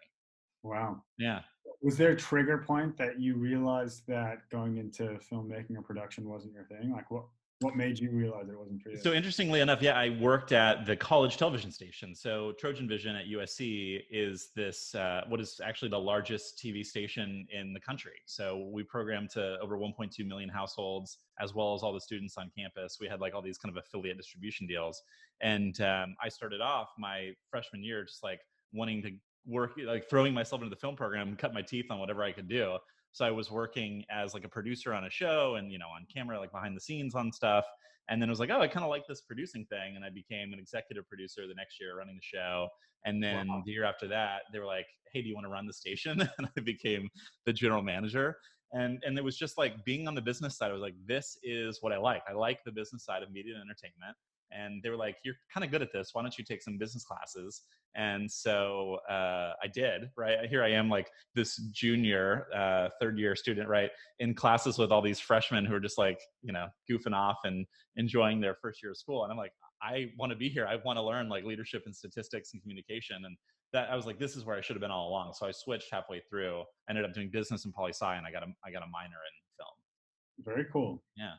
Wow. 0.62 1.02
Yeah. 1.18 1.40
Was 1.82 1.96
there 1.96 2.10
a 2.10 2.16
trigger 2.16 2.58
point 2.58 2.98
that 2.98 3.18
you 3.18 3.36
realized 3.36 4.02
that 4.08 4.48
going 4.50 4.76
into 4.76 5.18
filmmaking 5.30 5.76
or 5.76 5.82
production 5.82 6.28
wasn't 6.28 6.52
your 6.52 6.64
thing? 6.64 6.92
Like 6.92 7.10
what 7.10 7.24
what 7.60 7.76
made 7.76 7.98
you 7.98 8.10
realize 8.10 8.48
it 8.48 8.58
wasn't 8.58 8.82
for 8.82 8.90
you? 8.90 8.96
So 8.96 9.12
interestingly 9.12 9.60
enough, 9.60 9.82
yeah, 9.82 9.92
I 9.92 10.16
worked 10.18 10.52
at 10.52 10.86
the 10.86 10.96
college 10.96 11.36
television 11.36 11.70
station. 11.70 12.14
So 12.14 12.52
Trojan 12.58 12.88
Vision 12.88 13.14
at 13.14 13.26
USC 13.26 14.00
is 14.10 14.48
this 14.56 14.94
uh, 14.94 15.24
what 15.28 15.40
is 15.40 15.60
actually 15.62 15.90
the 15.90 15.98
largest 15.98 16.58
TV 16.58 16.84
station 16.84 17.46
in 17.52 17.74
the 17.74 17.80
country. 17.80 18.14
So 18.24 18.70
we 18.72 18.82
program 18.82 19.28
to 19.34 19.58
over 19.60 19.76
1.2 19.76 20.26
million 20.26 20.48
households, 20.48 21.18
as 21.38 21.54
well 21.54 21.74
as 21.74 21.82
all 21.82 21.92
the 21.92 22.00
students 22.00 22.38
on 22.38 22.50
campus. 22.56 22.96
We 22.98 23.08
had 23.08 23.20
like 23.20 23.34
all 23.34 23.42
these 23.42 23.58
kind 23.58 23.76
of 23.76 23.82
affiliate 23.84 24.16
distribution 24.16 24.66
deals, 24.66 25.02
and 25.42 25.78
um, 25.82 26.16
I 26.22 26.30
started 26.30 26.62
off 26.62 26.88
my 26.98 27.32
freshman 27.50 27.84
year 27.84 28.04
just 28.04 28.22
like 28.22 28.40
wanting 28.72 29.02
to 29.02 29.10
work, 29.46 29.72
like 29.84 30.08
throwing 30.08 30.32
myself 30.32 30.62
into 30.62 30.74
the 30.74 30.80
film 30.80 30.96
program, 30.96 31.36
cut 31.36 31.52
my 31.52 31.62
teeth 31.62 31.90
on 31.90 31.98
whatever 31.98 32.22
I 32.22 32.32
could 32.32 32.48
do 32.48 32.78
so 33.12 33.24
i 33.24 33.30
was 33.30 33.50
working 33.50 34.04
as 34.10 34.34
like 34.34 34.44
a 34.44 34.48
producer 34.48 34.92
on 34.92 35.04
a 35.04 35.10
show 35.10 35.56
and 35.56 35.70
you 35.70 35.78
know 35.78 35.88
on 35.94 36.06
camera 36.14 36.38
like 36.38 36.52
behind 36.52 36.76
the 36.76 36.80
scenes 36.80 37.14
on 37.14 37.32
stuff 37.32 37.64
and 38.08 38.20
then 38.20 38.28
it 38.28 38.32
was 38.32 38.40
like 38.40 38.50
oh 38.50 38.60
i 38.60 38.68
kind 38.68 38.84
of 38.84 38.90
like 38.90 39.06
this 39.06 39.20
producing 39.22 39.64
thing 39.66 39.96
and 39.96 40.04
i 40.04 40.10
became 40.10 40.52
an 40.52 40.58
executive 40.58 41.08
producer 41.08 41.46
the 41.46 41.54
next 41.54 41.80
year 41.80 41.96
running 41.96 42.16
the 42.16 42.38
show 42.38 42.68
and 43.04 43.22
then 43.22 43.48
wow. 43.48 43.62
the 43.64 43.72
year 43.72 43.84
after 43.84 44.06
that 44.06 44.42
they 44.52 44.58
were 44.58 44.66
like 44.66 44.86
hey 45.12 45.22
do 45.22 45.28
you 45.28 45.34
want 45.34 45.46
to 45.46 45.50
run 45.50 45.66
the 45.66 45.72
station 45.72 46.20
and 46.38 46.48
i 46.56 46.60
became 46.60 47.08
the 47.46 47.52
general 47.52 47.82
manager 47.82 48.36
and 48.72 49.02
and 49.04 49.18
it 49.18 49.24
was 49.24 49.36
just 49.36 49.58
like 49.58 49.84
being 49.84 50.06
on 50.06 50.14
the 50.14 50.22
business 50.22 50.56
side 50.56 50.70
i 50.70 50.72
was 50.72 50.82
like 50.82 50.94
this 51.06 51.38
is 51.42 51.78
what 51.80 51.92
i 51.92 51.98
like 51.98 52.22
i 52.28 52.32
like 52.32 52.58
the 52.64 52.72
business 52.72 53.04
side 53.04 53.22
of 53.22 53.30
media 53.32 53.54
and 53.54 53.62
entertainment 53.62 54.16
and 54.52 54.82
they 54.82 54.90
were 54.90 54.96
like 54.96 55.16
you're 55.24 55.34
kind 55.52 55.64
of 55.64 55.70
good 55.70 55.82
at 55.82 55.92
this. 55.92 56.10
Why 56.12 56.22
don't 56.22 56.36
you 56.38 56.44
take 56.44 56.62
some 56.62 56.78
business 56.78 57.04
classes? 57.04 57.62
And 57.96 58.30
so 58.30 58.98
uh, 59.08 59.54
i 59.62 59.66
did 59.72 60.10
right? 60.16 60.48
Here 60.48 60.62
i 60.62 60.70
am 60.70 60.88
like 60.88 61.08
this 61.34 61.56
junior 61.72 62.46
uh, 62.54 62.88
third 63.00 63.18
year 63.18 63.34
student 63.34 63.68
right 63.68 63.90
in 64.18 64.34
classes 64.34 64.78
with 64.78 64.92
all 64.92 65.02
these 65.02 65.20
freshmen 65.20 65.64
who 65.64 65.74
are 65.74 65.80
just 65.80 65.98
like 65.98 66.20
you 66.42 66.52
know 66.52 66.66
goofing 66.90 67.14
off 67.14 67.38
and 67.44 67.66
enjoying 67.96 68.40
their 68.40 68.56
first 68.62 68.82
year 68.82 68.92
of 68.92 68.96
school. 68.96 69.24
And 69.24 69.32
i'm 69.32 69.38
like 69.38 69.52
i 69.82 70.10
want 70.18 70.30
to 70.30 70.36
be 70.36 70.48
here. 70.48 70.66
I 70.66 70.76
want 70.84 70.98
to 70.98 71.02
learn 71.02 71.28
like 71.28 71.44
leadership 71.44 71.82
and 71.86 71.94
statistics 71.94 72.50
and 72.52 72.62
communication. 72.62 73.24
And 73.24 73.36
that 73.72 73.90
i 73.90 73.96
was 73.96 74.06
like 74.06 74.18
this 74.18 74.36
is 74.36 74.44
where 74.44 74.56
i 74.56 74.60
should 74.60 74.76
have 74.76 74.82
been 74.82 74.90
all 74.90 75.08
along. 75.08 75.32
So 75.34 75.46
i 75.46 75.50
switched 75.50 75.88
halfway 75.90 76.20
through 76.28 76.62
ended 76.88 77.04
up 77.04 77.12
doing 77.12 77.30
business 77.30 77.64
and 77.64 77.74
poli 77.74 77.92
sci 77.92 78.14
and 78.16 78.26
i 78.26 78.30
got 78.30 78.42
a 78.42 78.46
i 78.64 78.70
got 78.70 78.82
a 78.82 78.90
minor 78.90 79.20
in 79.28 79.34
film. 79.58 80.54
Very 80.54 80.66
cool. 80.72 81.02
Yeah. 81.16 81.34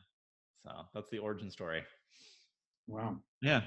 So 0.64 0.70
that's 0.94 1.10
the 1.10 1.18
origin 1.18 1.50
story 1.50 1.82
Wow. 2.92 3.16
Yeah. 3.40 3.62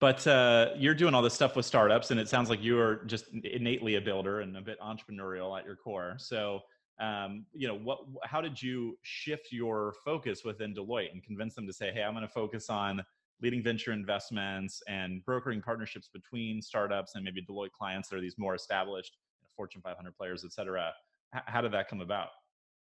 But 0.00 0.26
uh, 0.26 0.70
you're 0.78 0.94
doing 0.94 1.12
all 1.12 1.20
this 1.20 1.34
stuff 1.34 1.56
with 1.56 1.66
startups, 1.66 2.10
and 2.10 2.18
it 2.18 2.26
sounds 2.26 2.48
like 2.48 2.62
you 2.62 2.80
are 2.80 3.04
just 3.04 3.28
innately 3.34 3.96
a 3.96 4.00
builder 4.00 4.40
and 4.40 4.56
a 4.56 4.62
bit 4.62 4.80
entrepreneurial 4.80 5.58
at 5.58 5.66
your 5.66 5.76
core. 5.76 6.14
So, 6.16 6.60
um, 6.98 7.44
you 7.52 7.68
know, 7.68 7.74
what? 7.76 7.98
How 8.24 8.40
did 8.40 8.62
you 8.62 8.98
shift 9.02 9.48
your 9.52 9.94
focus 10.02 10.42
within 10.42 10.74
Deloitte 10.74 11.12
and 11.12 11.22
convince 11.22 11.54
them 11.54 11.66
to 11.66 11.72
say, 11.72 11.92
"Hey, 11.92 12.02
I'm 12.02 12.14
going 12.14 12.26
to 12.26 12.32
focus 12.32 12.70
on 12.70 13.02
leading 13.42 13.62
venture 13.62 13.92
investments 13.92 14.82
and 14.88 15.22
brokering 15.26 15.60
partnerships 15.60 16.08
between 16.08 16.62
startups 16.62 17.14
and 17.14 17.22
maybe 17.22 17.42
Deloitte 17.42 17.72
clients 17.72 18.08
that 18.08 18.16
are 18.16 18.20
these 18.22 18.38
more 18.38 18.54
established 18.54 19.18
you 19.38 19.44
know, 19.44 19.50
Fortune 19.54 19.82
500 19.82 20.16
players, 20.16 20.46
et 20.46 20.52
cetera." 20.52 20.94
H- 21.36 21.42
how 21.44 21.60
did 21.60 21.72
that 21.72 21.88
come 21.88 22.00
about? 22.00 22.28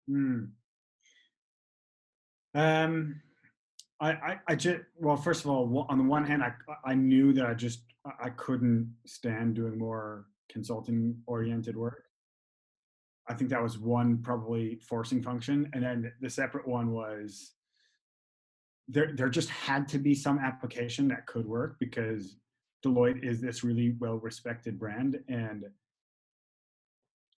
Hmm. 0.06 0.44
Um, 2.54 3.22
I, 4.00 4.10
I, 4.10 4.38
I 4.48 4.54
just 4.54 4.80
well, 4.98 5.16
first 5.16 5.44
of 5.44 5.50
all, 5.50 5.86
on 5.88 5.98
the 5.98 6.04
one 6.04 6.24
hand, 6.24 6.42
I 6.42 6.52
I 6.84 6.94
knew 6.94 7.32
that 7.32 7.46
I 7.46 7.54
just 7.54 7.82
I 8.20 8.30
couldn't 8.30 8.94
stand 9.06 9.56
doing 9.56 9.78
more 9.78 10.26
consulting 10.48 11.16
oriented 11.26 11.76
work. 11.76 12.04
I 13.28 13.34
think 13.34 13.50
that 13.50 13.62
was 13.62 13.78
one 13.78 14.18
probably 14.18 14.76
forcing 14.76 15.22
function, 15.22 15.68
and 15.72 15.82
then 15.82 16.12
the 16.20 16.30
separate 16.30 16.66
one 16.66 16.92
was 16.92 17.52
there. 18.86 19.12
There 19.14 19.28
just 19.28 19.50
had 19.50 19.88
to 19.88 19.98
be 19.98 20.14
some 20.14 20.38
application 20.38 21.08
that 21.08 21.26
could 21.26 21.46
work 21.46 21.76
because 21.80 22.36
Deloitte 22.84 23.24
is 23.24 23.40
this 23.40 23.64
really 23.64 23.96
well 23.98 24.16
respected 24.16 24.78
brand, 24.78 25.18
and 25.28 25.64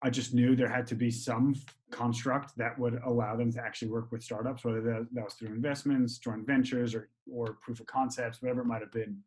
I 0.01 0.11
just 0.11 0.33
knew 0.33 0.55
there 0.55 0.69
had 0.69 0.87
to 0.89 0.95
be 0.95 1.11
some 1.11 1.55
construct 1.91 2.57
that 2.57 2.79
would 2.79 3.01
allow 3.05 3.37
them 3.37 3.53
to 3.53 3.61
actually 3.61 3.89
work 3.89 4.13
with 4.13 4.23
startups, 4.23 4.65
whether 4.65 4.81
that, 4.81 5.09
that 5.13 5.25
was 5.25 5.35
through 5.35 5.49
investments, 5.49 6.19
joint 6.19 6.47
ventures, 6.47 6.95
or 6.95 7.09
or 7.31 7.59
proof 7.61 7.81
of 7.81 7.87
concepts, 7.87 8.41
whatever 8.41 8.63
it 8.63 8.67
might 8.67 8.81
have 8.81 8.93
been. 8.93 9.19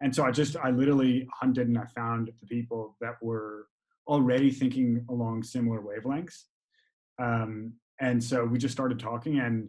And 0.00 0.14
so 0.14 0.24
I 0.24 0.30
just 0.30 0.56
I 0.56 0.70
literally 0.70 1.28
hunted 1.32 1.68
and 1.68 1.78
I 1.78 1.84
found 1.86 2.30
the 2.40 2.46
people 2.46 2.96
that 3.00 3.22
were 3.22 3.68
already 4.06 4.50
thinking 4.50 5.04
along 5.10 5.42
similar 5.42 5.80
wavelengths. 5.80 6.44
Um, 7.18 7.74
and 8.00 8.22
so 8.22 8.44
we 8.44 8.58
just 8.58 8.72
started 8.72 8.98
talking, 8.98 9.38
and 9.40 9.68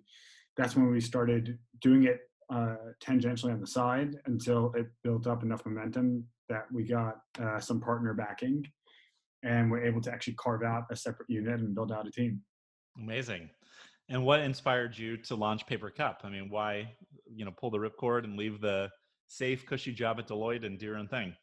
that's 0.55 0.75
when 0.75 0.89
we 0.91 1.01
started 1.01 1.57
doing 1.81 2.05
it 2.05 2.21
uh, 2.49 2.75
tangentially 3.01 3.51
on 3.51 3.59
the 3.59 3.67
side 3.67 4.15
until 4.25 4.71
it 4.75 4.87
built 5.03 5.27
up 5.27 5.43
enough 5.43 5.65
momentum 5.65 6.25
that 6.49 6.71
we 6.71 6.83
got 6.83 7.21
uh, 7.41 7.59
some 7.59 7.81
partner 7.81 8.13
backing 8.13 8.65
and 9.43 9.69
we're 9.69 9.83
able 9.83 10.01
to 10.01 10.11
actually 10.11 10.33
carve 10.33 10.63
out 10.63 10.83
a 10.91 10.95
separate 10.95 11.29
unit 11.29 11.59
and 11.59 11.75
build 11.75 11.91
out 11.91 12.07
a 12.07 12.11
team. 12.11 12.41
Amazing. 12.97 13.49
And 14.09 14.23
what 14.23 14.39
inspired 14.39 14.97
you 14.97 15.17
to 15.17 15.35
launch 15.35 15.65
Papercup? 15.65 16.17
I 16.23 16.29
mean, 16.29 16.49
why, 16.49 16.95
you 17.25 17.45
know, 17.45 17.51
pull 17.51 17.69
the 17.69 17.77
ripcord 17.77 18.23
and 18.23 18.37
leave 18.37 18.61
the 18.61 18.89
safe, 19.27 19.65
cushy 19.65 19.93
job 19.93 20.19
at 20.19 20.27
Deloitte 20.27 20.65
and 20.65 20.79
do 20.79 20.85
your 20.85 20.97
own 20.97 21.07
thing? 21.07 21.35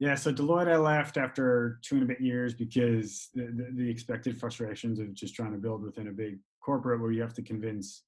Yeah, 0.00 0.16
so 0.16 0.32
Deloitte 0.32 0.68
I 0.68 0.76
left 0.76 1.16
after 1.16 1.78
two 1.82 1.94
and 1.94 2.04
a 2.04 2.06
bit 2.06 2.20
years 2.20 2.52
because 2.52 3.28
the, 3.32 3.44
the, 3.44 3.70
the, 3.74 3.88
expected 3.88 4.38
frustrations 4.38 4.98
of 4.98 5.14
just 5.14 5.36
trying 5.36 5.52
to 5.52 5.58
build 5.58 5.82
within 5.82 6.08
a 6.08 6.12
big 6.12 6.40
corporate 6.60 7.00
where 7.00 7.12
you 7.12 7.22
have 7.22 7.34
to 7.34 7.42
convince 7.42 8.02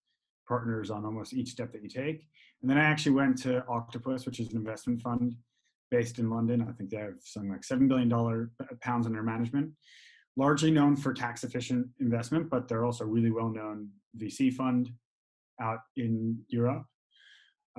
partners 0.49 0.91
on 0.91 1.05
almost 1.05 1.33
each 1.33 1.51
step 1.51 1.73
that 1.73 1.83
you 1.83 1.89
take. 1.89 2.27
And 2.61 2.71
then 2.71 2.77
I 2.77 2.85
actually 2.85 3.13
went 3.13 3.41
to 3.43 3.65
Octopus, 3.69 4.27
which 4.27 4.41
is 4.41 4.51
an 4.51 4.57
investment 4.57 5.01
fund 5.01 5.37
based 5.91 6.19
in 6.19 6.31
London. 6.31 6.67
I 6.69 6.73
think 6.73 6.91
they 6.91 6.99
have 6.99 7.15
something 7.23 7.51
like 7.51 7.63
$7 7.63 7.89
billion 7.89 8.51
pounds 8.81 9.07
under 9.07 9.23
management, 9.23 9.71
largely 10.37 10.71
known 10.71 10.97
for 10.97 11.13
tax 11.13 11.45
efficient 11.45 11.87
investment, 12.01 12.51
but 12.51 12.69
they're 12.69 12.85
also 12.85 13.05
really 13.05 13.31
well 13.31 13.49
known 13.49 13.89
VC 14.19 14.53
fund 14.53 14.91
out 15.61 15.81
in 15.97 16.39
Europe. 16.49 16.85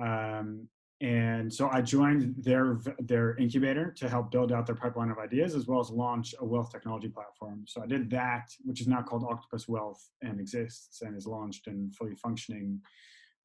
Um, 0.00 0.68
and 1.00 1.52
so 1.52 1.68
I 1.70 1.80
joined 1.80 2.34
their 2.38 2.80
their 2.98 3.36
incubator 3.36 3.92
to 3.98 4.08
help 4.08 4.32
build 4.32 4.50
out 4.50 4.66
their 4.66 4.74
pipeline 4.74 5.10
of 5.10 5.18
ideas 5.18 5.54
as 5.54 5.66
well 5.68 5.78
as 5.78 5.90
launch 5.90 6.34
a 6.40 6.44
wealth 6.44 6.72
technology 6.72 7.08
platform. 7.08 7.64
So 7.68 7.82
I 7.82 7.86
did 7.86 8.10
that, 8.10 8.48
which 8.64 8.80
is 8.80 8.88
now 8.88 9.02
called 9.02 9.22
Octopus 9.22 9.68
Wealth 9.68 10.04
and 10.22 10.40
exists 10.40 11.02
and 11.02 11.16
is 11.16 11.26
launched 11.26 11.68
and 11.68 11.94
fully 11.94 12.16
functioning 12.16 12.80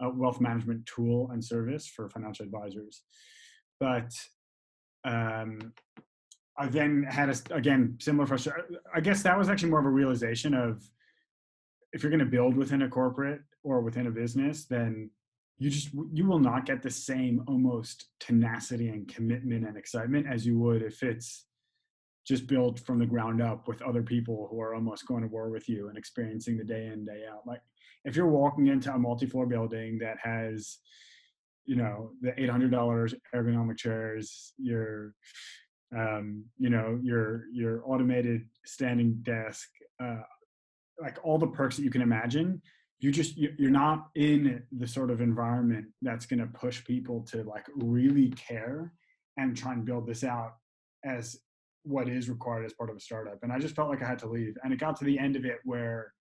uh, 0.03 0.09
wealth 0.09 0.41
management 0.41 0.83
tool 0.87 1.29
and 1.31 1.45
service 1.45 1.85
for 1.85 2.09
financial 2.09 2.43
advisors. 2.43 3.03
But 3.79 4.11
um, 5.05 5.73
I 6.57 6.67
then 6.67 7.03
had 7.09 7.29
a, 7.29 7.55
again 7.55 7.97
similar 7.99 8.25
frustration. 8.25 8.77
I 8.93 8.99
guess 8.99 9.23
that 9.23 9.37
was 9.37 9.49
actually 9.49 9.69
more 9.69 9.79
of 9.79 9.85
a 9.85 9.89
realization 9.89 10.53
of 10.53 10.83
if 11.91 12.03
you're 12.03 12.11
going 12.11 12.19
to 12.19 12.25
build 12.25 12.55
within 12.55 12.83
a 12.83 12.89
corporate 12.89 13.41
or 13.63 13.81
within 13.81 14.07
a 14.07 14.11
business, 14.11 14.65
then 14.65 15.09
you 15.57 15.69
just 15.69 15.89
you 16.11 16.25
will 16.25 16.39
not 16.39 16.65
get 16.65 16.81
the 16.81 16.89
same 16.89 17.43
almost 17.47 18.09
tenacity 18.19 18.89
and 18.89 19.07
commitment 19.07 19.65
and 19.65 19.77
excitement 19.77 20.27
as 20.29 20.45
you 20.45 20.59
would 20.59 20.81
if 20.81 21.03
it's 21.03 21.45
just 22.27 22.47
built 22.47 22.79
from 22.79 22.99
the 22.99 23.05
ground 23.05 23.41
up 23.41 23.67
with 23.67 23.81
other 23.81 24.01
people 24.01 24.47
who 24.49 24.59
are 24.59 24.73
almost 24.73 25.07
going 25.07 25.21
to 25.21 25.27
war 25.27 25.49
with 25.49 25.67
you 25.69 25.89
and 25.89 25.97
experiencing 25.97 26.57
the 26.57 26.63
day 26.63 26.87
in 26.87 27.05
day 27.05 27.23
out 27.31 27.45
like 27.45 27.61
if 28.05 28.15
you're 28.15 28.27
walking 28.27 28.67
into 28.67 28.91
a 28.91 28.97
multi-floor 28.97 29.45
building 29.45 29.97
that 29.99 30.17
has 30.21 30.79
you 31.65 31.75
know 31.75 32.11
the 32.21 32.31
$800 32.31 33.13
ergonomic 33.33 33.77
chairs 33.77 34.53
your 34.57 35.13
um, 35.95 36.45
you 36.57 36.69
know 36.69 36.99
your 37.03 37.45
your 37.53 37.83
automated 37.85 38.41
standing 38.65 39.19
desk 39.23 39.69
uh, 40.03 40.21
like 41.01 41.17
all 41.23 41.37
the 41.37 41.47
perks 41.47 41.77
that 41.77 41.83
you 41.83 41.91
can 41.91 42.01
imagine 42.01 42.61
you 43.03 43.11
just 43.11 43.35
you're 43.35 43.69
not 43.69 44.07
in 44.15 44.63
the 44.71 44.87
sort 44.87 45.11
of 45.11 45.19
environment 45.19 45.85
that's 46.01 46.25
going 46.25 46.39
to 46.39 46.47
push 46.47 46.83
people 46.85 47.21
to 47.21 47.43
like 47.43 47.65
really 47.75 48.29
care 48.29 48.93
and 49.37 49.57
try 49.57 49.73
and 49.73 49.83
build 49.83 50.07
this 50.07 50.23
out 50.23 50.53
as 51.03 51.37
what 51.83 52.07
is 52.07 52.29
required 52.29 52.65
as 52.65 52.71
part 52.71 52.89
of 52.89 52.95
a 52.95 52.99
startup. 53.01 53.39
And 53.43 53.51
i 53.51 53.59
just 53.59 53.75
felt 53.75 53.89
like 53.89 54.01
i 54.01 54.07
had 54.07 54.19
to 54.19 54.27
leave. 54.27 54.55
And 54.63 54.71
it 54.71 54.79
got 54.79 54.95
to 54.99 55.03
the 55.03 55.19
end 55.19 55.35
of 55.35 55.43
it 55.43 55.57
where 55.65 56.13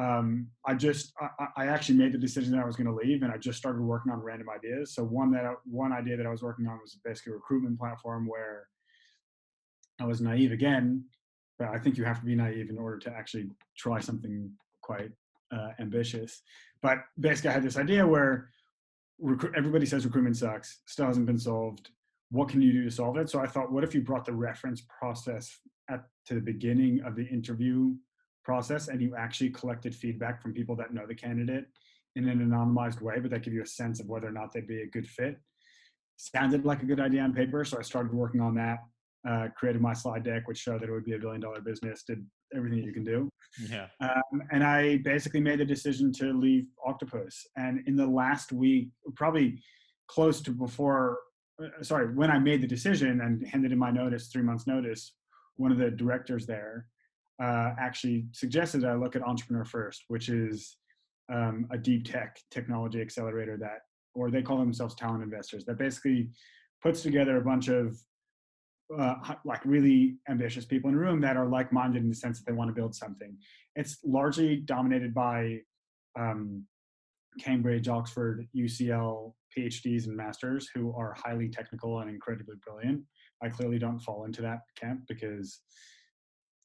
um, 0.00 0.48
i 0.66 0.74
just 0.74 1.12
I, 1.20 1.46
I, 1.56 1.66
actually 1.66 1.98
made 1.98 2.12
the 2.12 2.18
decision 2.18 2.52
that 2.52 2.62
i 2.62 2.64
was 2.64 2.76
going 2.76 2.86
to 2.86 2.94
leave 2.94 3.22
and 3.22 3.32
i 3.32 3.36
just 3.36 3.58
started 3.58 3.82
working 3.82 4.10
on 4.10 4.20
random 4.20 4.48
ideas 4.48 4.94
so 4.94 5.04
one 5.04 5.30
that 5.32 5.44
one 5.64 5.92
idea 5.92 6.16
that 6.16 6.26
i 6.26 6.30
was 6.30 6.42
working 6.42 6.66
on 6.66 6.78
was 6.80 6.98
basically 7.04 7.32
a 7.32 7.36
recruitment 7.36 7.78
platform 7.78 8.26
where 8.26 8.68
i 10.00 10.04
was 10.06 10.22
naive 10.22 10.50
again 10.50 11.04
but 11.58 11.68
i 11.68 11.78
think 11.78 11.98
you 11.98 12.04
have 12.04 12.20
to 12.20 12.24
be 12.24 12.34
naive 12.34 12.70
in 12.70 12.78
order 12.78 12.98
to 12.98 13.10
actually 13.10 13.50
try 13.76 14.00
something 14.00 14.50
quite 14.80 15.10
uh, 15.52 15.70
ambitious. 15.78 16.42
But 16.82 16.98
basically, 17.18 17.50
I 17.50 17.54
had 17.54 17.62
this 17.62 17.76
idea 17.76 18.06
where 18.06 18.50
everybody 19.56 19.86
says 19.86 20.04
recruitment 20.04 20.36
sucks, 20.36 20.80
still 20.86 21.06
hasn't 21.06 21.26
been 21.26 21.38
solved. 21.38 21.90
What 22.30 22.48
can 22.48 22.62
you 22.62 22.72
do 22.72 22.84
to 22.84 22.90
solve 22.90 23.18
it? 23.18 23.28
So 23.28 23.40
I 23.40 23.46
thought, 23.46 23.70
what 23.70 23.84
if 23.84 23.94
you 23.94 24.00
brought 24.00 24.24
the 24.24 24.32
reference 24.32 24.82
process 24.98 25.58
at 25.90 26.04
to 26.26 26.34
the 26.34 26.40
beginning 26.40 27.02
of 27.04 27.14
the 27.14 27.26
interview 27.26 27.94
process, 28.44 28.88
and 28.88 29.00
you 29.00 29.14
actually 29.16 29.50
collected 29.50 29.94
feedback 29.94 30.42
from 30.42 30.52
people 30.52 30.76
that 30.76 30.92
know 30.92 31.06
the 31.06 31.14
candidate 31.14 31.66
in 32.16 32.28
an 32.28 32.40
anonymized 32.40 33.00
way, 33.00 33.18
but 33.20 33.30
that 33.30 33.42
give 33.42 33.54
you 33.54 33.62
a 33.62 33.66
sense 33.66 34.00
of 34.00 34.06
whether 34.06 34.28
or 34.28 34.32
not 34.32 34.52
they'd 34.52 34.66
be 34.66 34.82
a 34.82 34.86
good 34.86 35.06
fit. 35.06 35.38
Sounded 36.16 36.64
like 36.64 36.82
a 36.82 36.86
good 36.86 37.00
idea 37.00 37.22
on 37.22 37.32
paper, 37.32 37.64
so 37.64 37.78
I 37.78 37.82
started 37.82 38.12
working 38.12 38.40
on 38.40 38.54
that. 38.56 38.78
Uh, 39.28 39.46
created 39.56 39.80
my 39.80 39.92
slide 39.92 40.24
deck, 40.24 40.48
which 40.48 40.58
showed 40.58 40.80
that 40.80 40.88
it 40.88 40.92
would 40.92 41.04
be 41.04 41.14
a 41.14 41.18
billion 41.18 41.40
dollar 41.40 41.60
business. 41.60 42.02
Did 42.02 42.26
everything 42.54 42.82
you 42.82 42.92
can 42.92 43.04
do. 43.04 43.28
Yeah. 43.68 43.86
Um, 44.00 44.42
and 44.50 44.64
I 44.64 44.98
basically 44.98 45.40
made 45.40 45.60
the 45.60 45.64
decision 45.64 46.12
to 46.14 46.32
leave 46.32 46.66
Octopus. 46.84 47.46
And 47.56 47.86
in 47.86 47.96
the 47.96 48.06
last 48.06 48.52
week, 48.52 48.90
probably 49.14 49.62
close 50.08 50.40
to 50.42 50.50
before, 50.50 51.18
uh, 51.62 51.82
sorry, 51.82 52.14
when 52.14 52.30
I 52.30 52.38
made 52.38 52.62
the 52.62 52.66
decision 52.66 53.20
and 53.20 53.46
handed 53.46 53.72
in 53.72 53.78
my 53.78 53.90
notice, 53.90 54.28
three 54.28 54.42
months 54.42 54.66
notice, 54.66 55.14
one 55.56 55.72
of 55.72 55.78
the 55.78 55.90
directors 55.90 56.46
there 56.46 56.88
uh, 57.40 57.70
actually 57.78 58.26
suggested 58.32 58.84
I 58.84 58.94
look 58.94 59.16
at 59.16 59.22
Entrepreneur 59.22 59.64
First, 59.64 60.04
which 60.08 60.28
is 60.28 60.76
um, 61.32 61.66
a 61.70 61.78
deep 61.78 62.04
tech 62.04 62.38
technology 62.50 63.00
accelerator 63.00 63.56
that, 63.58 63.80
or 64.14 64.30
they 64.30 64.42
call 64.42 64.58
themselves 64.58 64.94
talent 64.94 65.22
investors, 65.22 65.64
that 65.64 65.78
basically 65.78 66.30
puts 66.82 67.02
together 67.02 67.36
a 67.36 67.44
bunch 67.44 67.68
of 67.68 67.96
uh, 68.98 69.14
like 69.44 69.64
really 69.64 70.16
ambitious 70.28 70.64
people 70.64 70.90
in 70.90 70.96
a 70.96 70.98
room 70.98 71.20
that 71.20 71.36
are 71.36 71.46
like-minded 71.46 72.02
in 72.02 72.08
the 72.08 72.14
sense 72.14 72.38
that 72.38 72.44
they 72.46 72.56
want 72.56 72.68
to 72.68 72.74
build 72.74 72.94
something. 72.94 73.36
It's 73.74 73.98
largely 74.04 74.56
dominated 74.56 75.14
by 75.14 75.60
um, 76.18 76.64
Cambridge, 77.40 77.88
Oxford, 77.88 78.46
UCL 78.54 79.32
PhDs 79.56 80.06
and 80.06 80.16
masters 80.16 80.68
who 80.74 80.94
are 80.94 81.14
highly 81.16 81.48
technical 81.48 82.00
and 82.00 82.10
incredibly 82.10 82.56
brilliant. 82.64 83.02
I 83.42 83.48
clearly 83.48 83.78
don't 83.78 83.98
fall 83.98 84.24
into 84.24 84.42
that 84.42 84.60
camp 84.76 85.00
because 85.08 85.60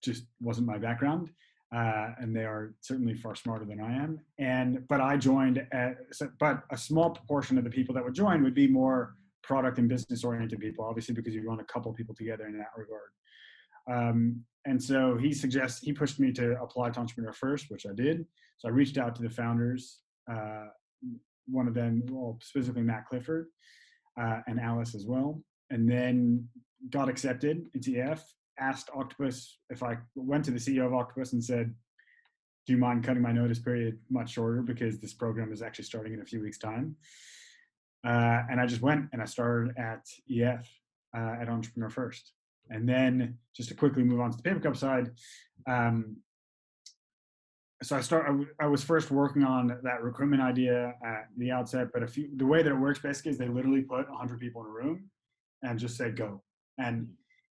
just 0.08 0.24
wasn't 0.42 0.68
my 0.68 0.78
background. 0.78 1.30
Uh, 1.76 2.12
and 2.22 2.34
they 2.34 2.46
are 2.46 2.74
certainly 2.80 3.14
far 3.14 3.36
smarter 3.36 3.66
than 3.66 3.82
I 3.82 3.94
am. 3.94 4.22
And 4.40 4.88
but 4.88 5.02
I 5.02 5.18
joined, 5.18 5.68
at, 5.74 5.98
but 6.40 6.64
a 6.72 6.78
small 6.78 7.10
proportion 7.10 7.58
of 7.58 7.66
the 7.66 7.70
people 7.70 7.94
that 7.96 8.04
would 8.04 8.16
join 8.16 8.42
would 8.44 8.56
be 8.56 8.68
more 8.68 9.16
product 9.44 9.78
and 9.78 9.90
business 9.90 10.24
oriented 10.24 10.60
people, 10.60 10.86
obviously, 10.86 11.14
because 11.14 11.36
you 11.36 11.46
want 11.46 11.60
to 11.60 11.66
couple 11.66 11.92
people 11.94 12.16
together 12.16 12.48
in 12.48 12.58
that 12.58 12.72
regard. 12.78 13.10
Um, 13.90 14.44
and 14.66 14.82
so 14.82 15.18
he 15.18 15.34
suggests, 15.34 15.80
he 15.82 15.94
pushed 15.94 16.20
me 16.20 16.32
to 16.34 16.62
apply 16.62 16.90
to 16.92 17.00
Entrepreneur 17.00 17.34
First, 17.34 17.66
which 17.70 17.86
I 17.86 17.94
did. 17.94 18.26
So 18.58 18.68
I 18.68 18.72
reached 18.72 18.98
out 18.98 19.16
to 19.16 19.22
the 19.22 19.30
founders, 19.30 20.00
uh, 20.32 20.68
one 21.48 21.68
of 21.68 21.74
them, 21.74 22.04
well, 22.10 22.38
specifically 22.42 22.82
Matt 22.82 23.08
Clifford 23.08 23.48
uh, 24.20 24.40
and 24.48 24.60
Alice 24.60 24.96
as 24.96 25.06
well, 25.06 25.42
and 25.70 25.90
then 25.90 26.48
got 26.90 27.08
accepted 27.10 27.68
into 27.74 28.00
EF. 28.02 28.24
Asked 28.60 28.90
Octopus 28.96 29.60
if 29.70 29.84
I 29.84 29.98
went 30.16 30.46
to 30.46 30.52
the 30.52 30.60
CEO 30.60 30.86
of 30.86 30.94
Octopus 30.94 31.34
and 31.34 31.44
said, 31.44 31.74
do 32.66 32.74
you 32.74 32.80
mind 32.80 33.04
cutting 33.04 33.24
my 33.24 33.32
notice 33.32 33.60
period 33.60 33.98
much 34.10 34.32
shorter 34.32 34.62
because 34.62 35.00
this 35.00 35.14
program 35.14 35.54
is 35.54 35.62
actually 35.62 35.86
starting 35.86 36.14
in 36.14 36.22
a 36.22 36.26
few 36.26 36.42
weeks 36.42 36.58
time 36.58 36.98
uh, 38.06 38.44
and 38.50 38.60
I 38.60 38.66
just 38.66 38.82
went 38.82 39.10
and 39.12 39.22
I 39.22 39.26
started 39.26 39.76
at 39.78 40.08
EF 40.32 40.68
uh, 41.16 41.36
at 41.42 41.50
Entrepreneur 41.50 41.90
First. 41.90 42.32
And 42.70 42.88
then 42.88 43.38
just 43.56 43.70
to 43.70 43.76
quickly 43.76 44.04
move 44.04 44.20
on 44.20 44.32
to 44.32 44.38
the 44.38 44.44
papercup 44.44 44.76
side, 44.76 45.12
um, 45.68 46.18
so 47.84 47.96
I 47.96 48.02
start. 48.02 48.26
I, 48.60 48.66
I 48.66 48.68
was 48.68 48.84
first 48.84 49.12
working 49.12 49.44
on 49.44 49.80
that 49.84 50.02
recruitment 50.02 50.42
idea 50.42 50.96
at 51.06 51.28
the 51.38 51.52
outset, 51.52 51.90
but 51.94 52.02
a 52.02 52.08
few 52.08 52.30
the 52.36 52.46
way 52.46 52.64
that 52.64 52.72
it 52.72 52.76
works 52.76 53.00
basically 53.00 53.32
is 53.32 53.38
they 53.38 53.48
literally 53.48 53.82
put 53.82 54.10
100 54.10 54.40
people 54.40 54.62
in 54.64 54.68
a 54.68 54.72
room 54.72 55.10
and 55.64 55.78
just 55.78 55.96
say 55.96 56.10
go. 56.10 56.42
And 56.78 57.10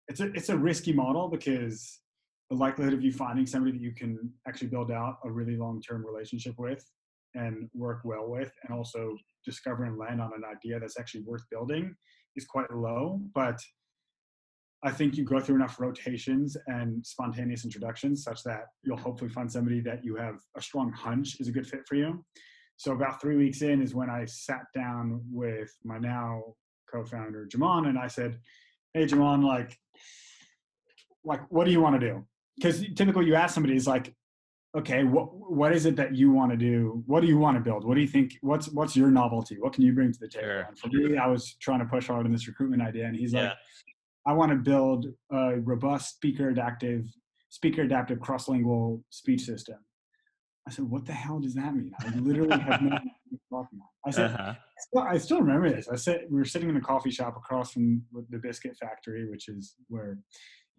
it's 0.09 0.21
a 0.21 0.33
it's 0.33 0.49
a 0.49 0.57
risky 0.57 0.93
model 0.93 1.29
because 1.29 2.01
the 2.51 2.57
likelihood 2.57 2.95
of 2.95 3.03
you 3.03 3.13
finding 3.13 3.47
somebody 3.47 3.73
that 3.73 3.83
you 3.83 3.93
can 3.93 4.31
actually 4.47 4.69
build 4.69 4.91
out 4.91 5.17
a 5.25 5.31
really 5.31 5.57
long 5.57 5.81
term 5.81 6.05
relationship 6.05 6.55
with 6.59 6.85
and 7.35 7.69
work 7.75 8.01
well 8.05 8.29
with, 8.29 8.53
and 8.63 8.77
also 8.77 9.17
discover 9.45 9.85
and 9.85 9.99
land 9.99 10.21
on 10.21 10.31
an 10.37 10.43
idea 10.45 10.79
that's 10.79 10.99
actually 10.99 11.23
worth 11.23 11.43
building 11.51 11.95
is 12.37 12.45
quite 12.45 12.71
low. 12.73 13.21
But 13.35 13.59
I 14.85 14.91
think 14.91 15.17
you 15.17 15.25
go 15.25 15.41
through 15.41 15.57
enough 15.57 15.81
rotations 15.81 16.57
and 16.67 17.05
spontaneous 17.05 17.65
introductions 17.65 18.23
such 18.23 18.43
that 18.45 18.67
you'll 18.83 18.99
hopefully 18.99 19.31
find 19.31 19.51
somebody 19.51 19.81
that 19.81 20.05
you 20.05 20.15
have 20.17 20.37
a 20.57 20.63
strong 20.63 20.93
hunch 20.93 21.41
is 21.41 21.49
a 21.49 21.53
good 21.53 21.67
fit 21.67 21.81
for 21.89 21.95
you. 21.95 22.23
So 22.77 22.93
about 22.93 23.21
three 23.21 23.37
weeks 23.37 23.63
in 23.63 23.81
is 23.81 23.95
when 23.95 24.11
I 24.11 24.27
sat 24.27 24.65
down 24.75 25.23
with 25.31 25.73
my 25.85 25.99
now 25.99 26.43
co-founder 26.93 27.49
Jiameng 27.51 27.89
and 27.89 27.99
I 27.99 28.09
said, 28.09 28.39
"Hey 28.95 29.07
Jiameng, 29.07 29.45
like, 29.45 29.77
like 31.25 31.41
what 31.51 31.65
do 31.67 31.73
you 31.73 31.81
want 31.81 32.01
to 32.01 32.07
do?" 32.09 32.25
Because 32.57 32.85
typically 32.95 33.27
you 33.27 33.35
ask 33.35 33.53
somebody, 33.55 33.75
is 33.75 33.87
like, 33.89 34.15
okay, 34.77 35.03
what 35.03 35.27
what 35.51 35.73
is 35.73 35.85
it 35.85 35.97
that 35.97 36.15
you 36.15 36.31
want 36.31 36.53
to 36.53 36.57
do? 36.57 37.03
What 37.07 37.21
do 37.21 37.27
you 37.27 37.37
want 37.37 37.57
to 37.57 37.61
build? 37.61 37.85
What 37.85 37.97
do 37.97 38.01
you 38.01 38.07
think? 38.09 38.39
What's 38.41 38.69
what's 38.69 38.97
your 38.97 39.11
novelty? 39.11 39.57
What 39.59 39.73
can 39.73 39.83
you 39.83 39.93
bring 39.93 40.13
to 40.13 40.19
the 40.19 40.29
table? 40.29 40.47
Sure. 40.47 40.69
For 40.77 40.89
me, 40.89 41.19
I 41.19 41.27
was 41.27 41.55
trying 41.61 41.81
to 41.81 41.87
push 41.87 42.07
hard 42.07 42.25
on 42.25 42.33
this 42.33 42.47
recruitment 42.47 42.81
idea, 42.83 43.07
and 43.07 43.17
he's 43.17 43.33
Yeah. 43.33 43.43
like, 43.49 43.53
I 44.27 44.33
want 44.33 44.53
to 44.53 44.57
build 44.57 45.07
a 45.33 45.57
robust 45.61 46.15
speaker 46.15 46.49
adaptive 46.51 47.07
speaker 47.51 47.83
adaptive 47.83 48.21
cross 48.21 48.49
lingual 48.49 49.05
speech 49.11 49.43
system. 49.43 49.77
I 50.67 50.71
said, 50.71 50.87
what 50.87 51.05
the 51.05 51.13
hell 51.13 51.41
does 51.41 51.55
that 51.55 51.75
mean? 51.77 51.93
I 52.01 52.17
literally 52.17 52.59
have 52.59 52.81
no 52.81 52.89
idea 52.97 53.11
what 53.13 53.31
you're 53.31 53.41
talking 53.51 53.79
about. 53.79 53.89
I 54.07 54.11
said, 54.11 54.31
Uh-huh. 54.33 54.55
Well, 54.93 55.05
I 55.09 55.19
still 55.19 55.41
remember 55.41 55.71
this. 55.71 55.89
I 55.89 55.97
said 55.97 56.27
we 56.31 56.39
were 56.39 56.45
sitting 56.45 56.69
in 56.69 56.77
a 56.77 56.81
coffee 56.81 57.11
shop 57.11 57.37
across 57.37 57.73
from 57.73 58.03
the 58.31 58.39
biscuit 58.39 58.77
factory, 58.77 59.29
which 59.29 59.49
is 59.49 59.75
where 59.89 60.19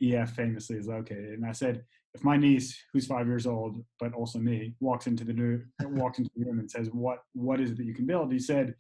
EF 0.02 0.32
famously 0.32 0.78
is 0.78 0.88
located. 0.88 1.34
And 1.34 1.46
I 1.46 1.52
said, 1.52 1.84
if 2.14 2.24
my 2.24 2.38
niece, 2.38 2.78
who's 2.94 3.08
five 3.08 3.28
years 3.28 3.46
old, 3.46 3.84
but 4.00 4.14
also 4.14 4.40
me, 4.40 4.74
walks 4.80 5.08
into 5.08 5.24
the 5.24 5.34
new, 5.34 5.62
walks 5.84 6.18
into 6.18 6.32
the 6.36 6.46
room 6.46 6.60
and 6.60 6.72
says, 6.72 6.90
"What 6.92 7.20
what 7.34 7.60
is 7.60 7.72
it 7.72 7.78
that 7.78 7.86
you 7.86 7.94
can 7.94 8.06
build?" 8.06 8.32
He 8.32 8.40
said 8.40 8.74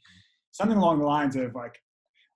something 0.51 0.78
along 0.78 0.99
the 0.99 1.06
lines 1.06 1.36
of 1.36 1.54
like, 1.54 1.78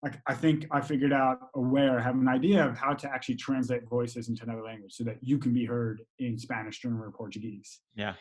like 0.03 0.19
I 0.27 0.33
think 0.33 0.65
I 0.71 0.81
figured 0.81 1.13
out 1.13 1.39
a 1.55 1.61
way 1.61 1.83
or 1.83 1.99
have 1.99 2.15
an 2.15 2.27
idea 2.27 2.65
of 2.65 2.77
how 2.77 2.93
to 2.93 3.09
actually 3.09 3.35
translate 3.35 3.87
voices 3.89 4.27
into 4.27 4.43
another 4.43 4.63
language 4.63 4.93
so 4.93 5.05
that 5.05 5.17
you 5.21 5.37
can 5.37 5.53
be 5.53 5.65
heard 5.65 6.01
in 6.19 6.37
Spanish, 6.37 6.81
German, 6.81 6.99
or 6.99 7.11
Portuguese. 7.11 7.79
Yeah. 7.95 8.15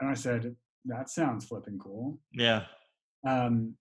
And 0.00 0.10
I 0.10 0.14
said, 0.14 0.56
that 0.86 1.08
sounds 1.08 1.44
flipping 1.46 1.78
cool 1.78 2.18
Yeah. 2.32 2.64
Um, 3.24 3.74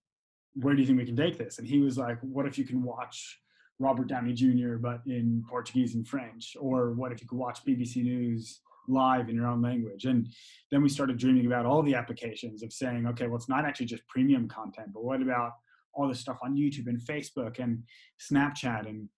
where 0.55 0.75
do 0.75 0.81
you 0.81 0.87
think 0.87 0.99
we 0.99 1.05
can 1.05 1.15
take 1.15 1.37
this? 1.37 1.59
And 1.59 1.67
he 1.67 1.79
was 1.79 1.97
like, 1.97 2.17
what 2.21 2.45
if 2.45 2.57
you 2.57 2.65
can 2.65 2.83
watch 2.83 3.39
Robert 3.79 4.07
Downey 4.07 4.33
Jr. 4.33 4.75
but 4.75 5.01
in 5.05 5.43
Portuguese 5.49 5.95
and 5.95 6.07
French? 6.07 6.55
Or 6.59 6.91
what 6.91 7.11
if 7.11 7.21
you 7.21 7.27
could 7.27 7.37
watch 7.37 7.65
BBC 7.65 8.03
News 8.03 8.61
live 8.87 9.29
in 9.29 9.35
your 9.35 9.47
own 9.47 9.61
language? 9.61 10.05
And 10.05 10.27
then 10.71 10.83
we 10.83 10.89
started 10.89 11.17
dreaming 11.17 11.47
about 11.47 11.65
all 11.65 11.81
the 11.81 11.95
applications 11.95 12.63
of 12.63 12.71
saying, 12.71 13.07
okay, 13.07 13.27
well, 13.27 13.37
it's 13.37 13.49
not 13.49 13.65
actually 13.65 13.87
just 13.87 14.07
premium 14.07 14.47
content, 14.47 14.89
but 14.93 15.03
what 15.03 15.21
about 15.21 15.53
all 15.93 16.07
this 16.07 16.19
stuff 16.19 16.37
on 16.43 16.55
YouTube 16.55 16.87
and 16.87 17.01
Facebook 17.01 17.59
and 17.59 17.83
Snapchat 18.31 18.87
and 18.87 19.09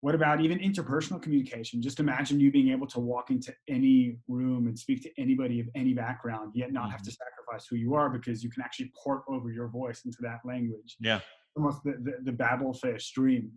what 0.00 0.14
about 0.14 0.40
even 0.40 0.58
interpersonal 0.58 1.20
communication? 1.20 1.80
Just 1.82 2.00
imagine 2.00 2.38
you 2.38 2.50
being 2.52 2.70
able 2.70 2.86
to 2.88 3.00
walk 3.00 3.30
into 3.30 3.54
any 3.68 4.18
room 4.28 4.66
and 4.66 4.78
speak 4.78 5.02
to 5.02 5.10
anybody 5.18 5.60
of 5.60 5.68
any 5.74 5.94
background, 5.94 6.52
yet 6.54 6.72
not 6.72 6.90
have 6.90 7.02
to 7.02 7.10
sacrifice 7.10 7.66
who 7.68 7.76
you 7.76 7.94
are 7.94 8.10
because 8.10 8.44
you 8.44 8.50
can 8.50 8.62
actually 8.62 8.92
port 9.02 9.22
over 9.28 9.50
your 9.50 9.68
voice 9.68 10.02
into 10.04 10.18
that 10.20 10.40
language. 10.44 10.96
Yeah. 11.00 11.20
Almost 11.56 11.82
the, 11.84 11.94
the, 12.02 12.30
the 12.30 12.36
Babelfish 12.36 13.12
dream. 13.12 13.52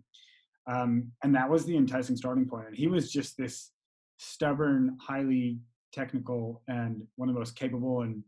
Um, 0.66 1.12
and 1.22 1.34
that 1.34 1.48
was 1.48 1.66
the 1.66 1.76
enticing 1.76 2.16
starting 2.16 2.46
point. 2.46 2.68
And 2.68 2.76
he 2.76 2.86
was 2.86 3.12
just 3.12 3.36
this 3.36 3.72
stubborn, 4.18 4.96
highly 5.00 5.58
technical, 5.92 6.62
and 6.68 7.02
one 7.16 7.28
of 7.28 7.34
the 7.34 7.40
most 7.40 7.56
capable 7.56 8.02
and 8.02 8.22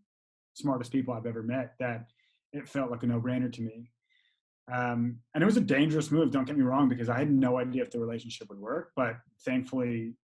smartest 0.55 0.92
people 0.92 1.14
I've 1.14 1.27
ever 1.27 1.42
met 1.42 1.75
that 1.79 2.07
it 2.53 2.68
felt 2.68 2.90
like 2.90 3.03
a 3.03 3.07
no 3.07 3.20
brainer 3.20 3.53
to 3.53 3.62
me. 3.62 3.90
Um, 4.72 5.18
and 5.35 5.42
it 5.42 5.46
was 5.46 5.57
a 5.57 5.61
dangerous 5.61 6.11
move, 6.11 6.31
don't 6.31 6.44
get 6.44 6.57
me 6.57 6.62
wrong, 6.62 6.88
because 6.88 7.09
I 7.09 7.18
had 7.18 7.31
no 7.31 7.59
idea 7.59 7.83
if 7.83 7.90
the 7.90 7.98
relationship 7.98 8.48
would 8.48 8.61
work. 8.61 8.92
But 8.94 9.16
thankfully, 9.44 10.14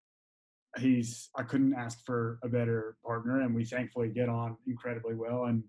he's 0.78 1.30
I 1.36 1.42
couldn't 1.42 1.74
ask 1.74 2.04
for 2.04 2.38
a 2.44 2.48
better 2.48 2.96
partner, 3.04 3.40
and 3.40 3.54
we 3.54 3.64
thankfully 3.64 4.08
get 4.08 4.28
on 4.28 4.56
incredibly 4.66 5.14
well 5.14 5.46
and 5.46 5.64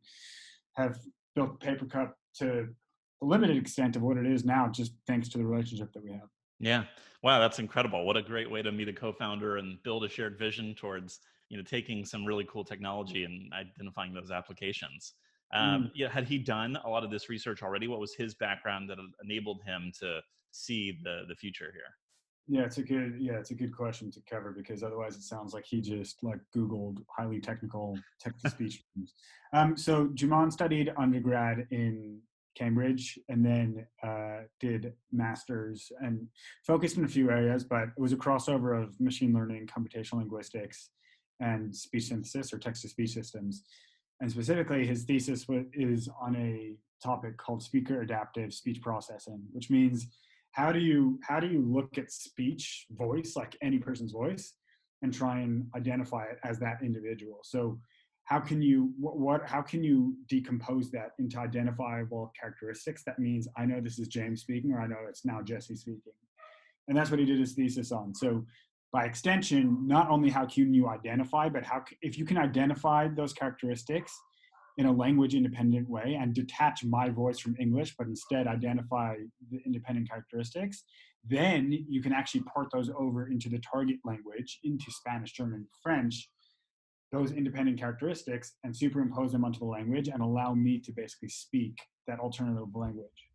have 0.76 1.00
built 1.36 1.60
Papercup 1.60 2.14
to 2.36 2.68
a 3.22 3.26
limited 3.26 3.58
extent 3.58 3.96
of 3.96 4.02
what 4.02 4.18
it 4.18 4.26
is 4.26 4.46
now, 4.46 4.68
just 4.70 4.94
thanks 5.08 5.30
to 5.30 5.38
the 5.38 5.46
relationship 5.46 5.92
that 5.94 6.04
we 6.04 6.12
have. 6.12 6.30
Yeah. 6.60 6.84
Wow, 7.24 7.40
that's 7.40 7.60
incredible. 7.60 8.06
What 8.06 8.18
a 8.18 8.22
great 8.22 8.50
way 8.50 8.62
to 8.62 8.72
meet 8.72 8.88
a 8.88 8.94
co-founder 8.94 9.58
and 9.58 9.82
build 9.84 10.06
a 10.06 10.10
shared 10.10 10.38
vision 10.38 10.74
towards, 10.76 11.20
you 11.50 11.58
know, 11.58 11.64
taking 11.64 12.06
some 12.06 12.26
really 12.26 12.46
cool 12.50 12.64
technology 12.64 13.24
and 13.26 13.52
identifying 13.54 14.14
those 14.14 14.32
applications. 14.32 15.14
Um, 15.54 15.92
yeah, 15.96 16.10
had 16.10 16.26
he 16.26 16.38
done 16.38 16.78
a 16.84 16.90
lot 16.90 17.04
of 17.04 17.12
this 17.12 17.30
research 17.30 17.64
already? 17.64 17.88
What 17.88 18.00
was 18.00 18.14
his 18.14 18.36
background 18.36 18.90
that 18.90 18.98
enabled 19.24 19.62
him 19.66 19.92
to 20.00 20.22
see 20.52 21.00
the 21.04 21.24
the 21.28 21.36
future 21.36 21.72
here? 21.74 21.96
Yeah, 22.48 22.66
it's 22.66 22.78
a 22.78 22.84
good 22.84 23.18
yeah, 23.20 23.34
it's 23.34 23.52
a 23.52 23.56
good 23.56 23.76
question 23.76 24.12
to 24.12 24.22
cover 24.30 24.52
because 24.52 24.84
otherwise 24.84 25.16
it 25.16 25.24
sounds 25.24 25.54
like 25.54 25.66
he 25.66 25.82
just 25.82 26.24
like 26.24 26.40
Googled 26.56 27.04
highly 27.16 27.40
technical 27.40 27.98
text 28.20 28.42
to 28.44 28.50
speech. 28.50 28.84
terms. 28.96 29.14
um, 29.54 29.78
so 29.78 30.08
Jiameng 30.08 30.52
studied 30.52 30.92
undergrad 30.98 31.68
in 31.72 32.22
Cambridge 32.56 33.18
and 33.30 33.46
then 33.46 33.88
uh, 34.04 34.42
did 34.60 34.94
masters 35.12 35.92
and 36.02 36.28
focused 36.66 36.98
in 36.98 37.06
a 37.06 37.08
few 37.08 37.30
areas, 37.30 37.64
but 37.64 37.84
it 37.84 38.00
was 38.00 38.14
a 38.14 38.18
crossover 38.18 38.82
of 38.82 39.00
machine 39.00 39.34
learning, 39.34 39.68
computational 39.68 40.18
linguistics, 40.18 40.90
and 41.40 41.74
speech 41.74 42.06
synthesis 42.06 42.52
or 42.52 42.58
text 42.58 42.82
to 42.82 42.90
speech 42.90 43.12
systems. 43.12 43.64
And 44.22 44.30
specifically, 44.32 44.86
his 44.86 45.04
thesis 45.04 45.46
is 45.74 46.10
on 46.22 46.36
a 46.36 46.76
topic 47.02 47.38
called 47.38 47.64
speaker 47.64 48.02
adaptive 48.02 48.54
speech 48.54 48.82
processing, 48.82 49.42
which 49.52 49.70
means 49.70 50.08
how 50.52 50.72
do 50.72 50.80
you 50.80 51.20
how 51.24 51.40
do 51.40 51.48
you 51.48 51.62
look 51.62 51.98
at 51.98 52.12
speech 52.12 52.86
voice 52.92 53.34
like 53.36 53.56
any 53.62 53.78
person's 53.78 54.12
voice 54.12 54.54
and 55.02 55.14
try 55.14 55.40
and 55.40 55.68
identify 55.76 56.24
it 56.26 56.40
as 56.44 56.60
that 56.60 56.80
individual? 56.84 57.40
So 57.44 57.80
how 58.26 58.40
can 58.40 58.62
you 58.62 58.92
what, 59.00 59.18
what 59.18 59.48
how 59.48 59.62
can 59.62 59.84
you 59.84 60.16
decompose 60.28 60.92
that 60.92 61.12
into 61.18 61.40
identifiable 61.40 62.34
characteristics? 62.40 63.04
That 63.06 63.20
means 63.20 63.48
i 63.58 63.66
know 63.66 63.80
this 63.80 64.00
is 64.00 64.08
james 64.08 64.42
speaking 64.42 64.72
or 64.72 64.82
i 64.82 64.88
know 64.88 64.98
it's 65.08 65.26
now 65.26 65.42
jesse 65.42 65.76
speaking. 65.76 66.14
And 66.88 66.98
that's 66.98 67.12
what 67.12 67.20
he 67.20 67.26
did 67.26 67.40
his 67.40 67.54
thesis 67.54 67.92
on. 67.92 68.16
So 68.16 68.46
by 68.92 69.06
extension 69.06 69.86
not 69.86 70.10
only 70.10 70.30
how 70.30 70.46
can 70.46 70.74
you 70.74 70.90
identify 70.90 71.48
but 71.48 71.64
how 71.64 71.84
if 72.02 72.18
you 72.18 72.26
can 72.26 72.38
identify 72.38 73.08
those 73.08 73.34
characteristics 73.34 74.12
in 74.80 74.86
a 74.86 74.92
language 74.92 75.36
independent 75.36 75.90
way 75.90 76.18
and 76.20 76.34
detach 76.34 76.86
my 76.86 77.10
voice 77.10 77.38
from 77.38 77.54
English, 77.60 77.96
but 77.98 78.08
instead 78.08 78.48
identify 78.48 79.14
the 79.52 79.60
independent 79.66 80.10
characteristics, 80.10 80.86
then 81.28 81.70
you 81.90 82.02
can 82.02 82.14
actually 82.14 82.42
port 82.48 82.70
those 82.72 82.90
over 82.98 83.28
into 83.28 83.50
the 83.50 83.60
target 83.60 83.98
language, 84.06 84.58
into 84.64 84.90
Spanish, 84.90 85.34
German, 85.34 85.68
French, 85.84 86.30
those 87.12 87.34
independent 87.34 87.78
characteristics, 87.78 88.54
and 88.64 88.74
superimpose 88.74 89.34
them 89.34 89.44
onto 89.44 89.60
the 89.60 89.66
language 89.66 90.08
and 90.08 90.22
allow 90.22 90.54
me 90.54 90.80
to 90.80 90.94
basically 90.94 91.28
speak 91.28 91.76
that 92.08 92.22
alternative 92.22 92.74
language. 92.74 93.28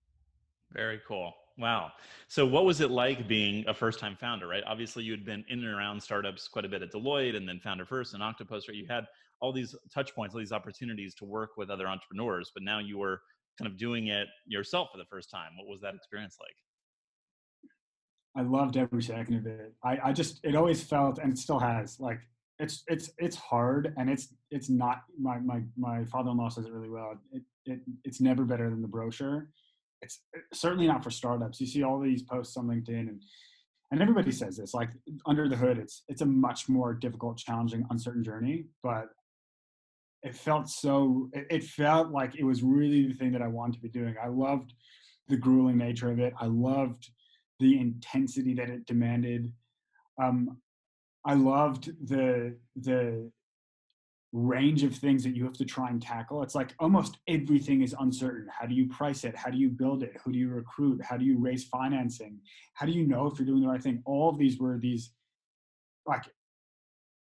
Very 0.72 1.00
cool. 1.06 1.34
Wow. 1.56 1.92
So, 2.28 2.44
what 2.44 2.64
was 2.64 2.80
it 2.80 2.90
like 2.90 3.28
being 3.28 3.64
a 3.68 3.74
first 3.74 4.00
time 4.00 4.16
founder, 4.20 4.48
right? 4.48 4.64
Obviously, 4.66 5.04
you 5.04 5.12
had 5.12 5.24
been 5.24 5.44
in 5.48 5.60
and 5.60 5.72
around 5.72 6.02
startups 6.02 6.48
quite 6.48 6.64
a 6.64 6.68
bit 6.68 6.82
at 6.82 6.92
Deloitte 6.92 7.36
and 7.36 7.48
then 7.48 7.60
Founder 7.60 7.86
First 7.86 8.14
and 8.14 8.22
Octopus, 8.22 8.68
right? 8.68 8.76
You 8.76 8.86
had 8.88 9.04
all 9.40 9.52
these 9.52 9.74
touch 9.92 10.14
points, 10.14 10.34
all 10.34 10.40
these 10.40 10.52
opportunities 10.52 11.14
to 11.16 11.24
work 11.24 11.50
with 11.56 11.70
other 11.70 11.86
entrepreneurs, 11.86 12.50
but 12.52 12.62
now 12.62 12.80
you 12.80 12.98
were 12.98 13.20
kind 13.58 13.70
of 13.70 13.78
doing 13.78 14.08
it 14.08 14.26
yourself 14.46 14.88
for 14.90 14.98
the 14.98 15.04
first 15.04 15.30
time. 15.30 15.50
What 15.56 15.68
was 15.68 15.80
that 15.82 15.94
experience 15.94 16.38
like? 16.40 16.54
I 18.36 18.42
loved 18.42 18.76
every 18.76 19.02
second 19.02 19.36
of 19.36 19.46
it. 19.46 19.74
I, 19.84 19.98
I 20.06 20.12
just 20.12 20.40
it 20.42 20.56
always 20.56 20.82
felt 20.82 21.18
and 21.18 21.32
it 21.32 21.38
still 21.38 21.60
has 21.60 22.00
like 22.00 22.20
it's 22.58 22.82
it's 22.88 23.10
it's 23.18 23.36
hard 23.36 23.94
and 23.96 24.10
it's 24.10 24.34
it's 24.50 24.68
not 24.68 25.02
my 25.20 25.38
my 25.38 25.62
my 25.76 26.04
father-in-law 26.06 26.48
says 26.48 26.66
it 26.66 26.72
really 26.72 26.90
well. 26.90 27.14
It, 27.32 27.42
it 27.64 27.80
it's 28.02 28.20
never 28.20 28.44
better 28.44 28.68
than 28.70 28.82
the 28.82 28.88
brochure. 28.88 29.50
It's 30.04 30.20
certainly 30.52 30.86
not 30.86 31.02
for 31.02 31.10
startups. 31.10 31.60
You 31.60 31.66
see 31.66 31.82
all 31.82 31.98
these 31.98 32.22
posts 32.22 32.56
on 32.56 32.66
LinkedIn 32.66 33.08
and 33.08 33.22
and 33.90 34.02
everybody 34.02 34.32
says 34.32 34.56
this 34.56 34.74
like 34.74 34.90
under 35.26 35.48
the 35.48 35.54
hood 35.54 35.78
it's 35.78 36.02
it's 36.08 36.22
a 36.22 36.26
much 36.26 36.68
more 36.68 36.94
difficult 36.94 37.36
challenging 37.36 37.86
uncertain 37.90 38.24
journey 38.24 38.64
but 38.82 39.08
it 40.24 40.34
felt 40.34 40.68
so 40.68 41.28
it, 41.32 41.46
it 41.50 41.64
felt 41.64 42.10
like 42.10 42.34
it 42.34 42.44
was 42.44 42.62
really 42.62 43.06
the 43.06 43.14
thing 43.14 43.30
that 43.30 43.42
i 43.42 43.46
wanted 43.46 43.74
to 43.74 43.80
be 43.80 43.88
doing. 43.88 44.16
I 44.20 44.28
loved 44.28 44.72
the 45.28 45.36
grueling 45.36 45.78
nature 45.78 46.10
of 46.10 46.18
it. 46.18 46.34
I 46.40 46.46
loved 46.46 47.10
the 47.60 47.78
intensity 47.78 48.54
that 48.54 48.70
it 48.70 48.86
demanded. 48.86 49.52
Um, 50.20 50.58
i 51.26 51.34
loved 51.34 51.92
the 52.06 52.56
the 52.76 53.30
range 54.34 54.82
of 54.82 54.94
things 54.94 55.22
that 55.22 55.36
you 55.36 55.44
have 55.44 55.54
to 55.54 55.64
try 55.64 55.88
and 55.88 56.02
tackle. 56.02 56.42
It's 56.42 56.56
like 56.56 56.74
almost 56.80 57.18
everything 57.28 57.82
is 57.82 57.94
uncertain. 58.00 58.48
How 58.50 58.66
do 58.66 58.74
you 58.74 58.88
price 58.88 59.22
it? 59.22 59.36
How 59.36 59.48
do 59.48 59.56
you 59.56 59.68
build 59.68 60.02
it? 60.02 60.16
Who 60.24 60.32
do 60.32 60.38
you 60.38 60.48
recruit? 60.48 61.00
How 61.02 61.16
do 61.16 61.24
you 61.24 61.38
raise 61.38 61.64
financing? 61.64 62.40
How 62.74 62.84
do 62.84 62.92
you 62.92 63.06
know 63.06 63.26
if 63.26 63.38
you're 63.38 63.46
doing 63.46 63.62
the 63.62 63.68
right 63.68 63.82
thing? 63.82 64.02
All 64.04 64.28
of 64.28 64.38
these 64.38 64.58
were 64.58 64.76
these 64.76 65.12
like 66.04 66.24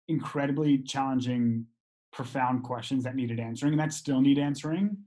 incredibly 0.10 0.80
challenging 0.80 1.66
profound 2.12 2.64
questions 2.64 3.04
that 3.06 3.16
needed 3.16 3.40
answering 3.40 3.74
and 3.74 3.80
that 3.80 3.94
still 3.94 4.20
need 4.20 4.40
answering 4.40 4.98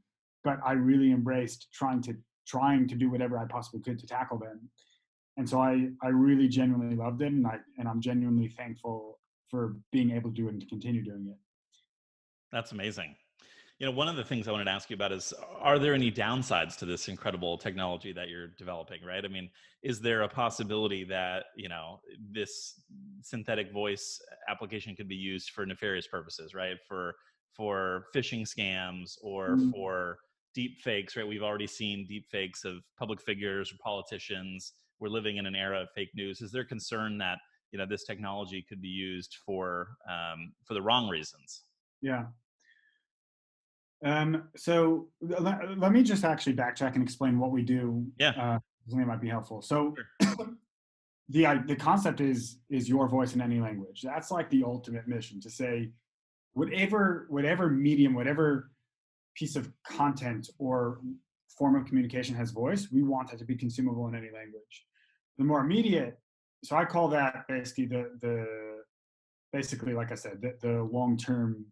but 0.45 0.59
i 0.65 0.73
really 0.73 1.11
embraced 1.11 1.69
trying 1.73 2.01
to 2.01 2.15
trying 2.47 2.87
to 2.87 2.95
do 2.95 3.11
whatever 3.11 3.37
i 3.37 3.45
possibly 3.45 3.81
could 3.81 3.99
to 3.99 4.07
tackle 4.07 4.39
them. 4.39 4.69
And 5.37 5.49
so 5.49 5.61
i 5.61 5.89
i 6.03 6.09
really 6.09 6.49
genuinely 6.49 6.97
loved 6.97 7.23
it 7.23 7.33
and 7.33 7.47
i 7.47 7.59
and 7.79 7.89
i'm 7.89 8.01
genuinely 8.01 8.49
thankful 8.49 9.19
for 9.51 9.77
being 9.91 10.13
able 10.13 10.31
to 10.31 10.37
do 10.37 10.47
it 10.47 10.53
and 10.53 10.61
to 10.61 10.67
continue 10.67 11.03
doing 11.03 11.27
it 11.29 11.37
That's 12.53 12.73
amazing. 12.73 13.17
You 13.79 13.87
know, 13.87 13.93
one 13.93 14.07
of 14.07 14.15
the 14.15 14.23
things 14.23 14.47
I 14.47 14.53
wanted 14.53 14.67
to 14.67 14.71
ask 14.71 14.91
you 14.91 14.95
about 14.95 15.11
is 15.11 15.35
are 15.61 15.79
there 15.79 15.95
any 15.95 16.13
downsides 16.13 16.77
to 16.77 16.87
this 16.87 17.09
incredible 17.09 17.59
technology 17.59 18.13
that 18.13 18.29
you're 18.29 18.49
developing, 18.59 19.03
right? 19.05 19.25
I 19.25 19.29
mean, 19.29 19.51
is 19.83 20.01
there 20.01 20.23
a 20.23 20.29
possibility 20.29 21.03
that, 21.05 21.47
you 21.57 21.69
know, 21.69 21.99
this 22.31 22.81
synthetic 23.23 23.73
voice 23.73 24.21
application 24.49 24.95
could 24.95 25.09
be 25.09 25.17
used 25.17 25.51
for 25.51 25.67
nefarious 25.67 26.07
purposes, 26.07 26.55
right? 26.55 26.77
For 26.87 27.15
for 27.57 28.07
phishing 28.15 28.47
scams 28.47 29.17
or 29.23 29.57
mm. 29.57 29.73
for 29.73 30.19
deep 30.55 30.81
fakes, 30.81 31.17
right? 31.17 31.27
We've 31.27 31.43
already 31.43 31.67
seen 31.67 32.07
deep 32.07 32.27
fakes 32.31 32.65
of 32.65 32.77
public 32.99 33.21
figures 33.21 33.73
or 33.73 33.77
politicians. 33.83 34.73
We're 35.01 35.09
living 35.09 35.39
in 35.39 35.47
an 35.47 35.57
era 35.57 35.83
of 35.83 35.89
fake 35.95 36.11
news. 36.15 36.41
Is 36.41 36.53
there 36.53 36.65
concern 36.65 37.19
that 37.19 37.39
you 37.73 37.79
know 37.79 37.87
this 37.87 38.05
technology 38.05 38.65
could 38.69 38.81
be 38.81 38.89
used 38.89 39.39
for 39.45 39.97
um, 40.09 40.53
for 40.65 40.75
the 40.75 40.83
wrong 40.83 41.09
reasons? 41.09 41.65
Yeah. 42.01 42.25
Um, 44.05 44.45
so 44.57 45.09
let, 45.21 45.79
let, 45.79 45.93
me 45.93 46.03
just 46.03 46.25
actually 46.25 46.55
backtrack 46.55 46.95
and 46.95 47.03
explain 47.03 47.39
what 47.39 47.53
we 47.53 47.63
do. 47.63 48.05
Yeah. 48.19 48.31
Uh, 48.31 48.59
it 48.89 49.07
might 49.07 49.21
be 49.21 49.29
helpful. 49.29 49.63
So 49.63 49.95
sure. 50.21 50.37
the 51.29 51.63
the 51.67 51.77
concept 51.77 52.21
is 52.21 52.59
is 52.69 52.89
your 52.89 53.09
voice 53.09 53.35
in 53.35 53.41
any 53.41 53.61
language. 53.61 54.03
That's 54.03 54.31
like 54.31 54.51
the 54.51 54.65
ultimate 54.65 55.07
mission 55.07 55.41
to 55.43 55.51
say 55.51 55.91
whatever 56.55 57.27
whatever 57.29 57.71
medium, 57.71 58.15
whatever 58.15 58.71
piece 59.35 59.57
of 59.57 59.71
content 59.87 60.51
or 60.59 61.01
form 61.57 61.77
of 61.77 61.87
communication 61.87 62.35
has 62.35 62.51
voice, 62.51 62.89
we 62.93 63.03
want 63.03 63.31
that 63.31 63.39
to 63.39 63.45
be 63.45 63.57
consumable 63.57 64.09
in 64.09 64.15
any 64.15 64.31
language. 64.31 64.87
The 65.39 65.45
more 65.45 65.61
immediate, 65.61 66.19
so 66.65 66.77
I 66.77 66.85
call 66.85 67.09
that 67.09 67.45
basically 67.49 67.87
the 67.87 68.19
the 68.21 68.47
basically 69.53 69.93
like 69.93 70.11
I 70.13 70.17
said 70.17 70.41
the, 70.43 70.57
the 70.61 70.83
long 70.83 71.17
term 71.17 71.67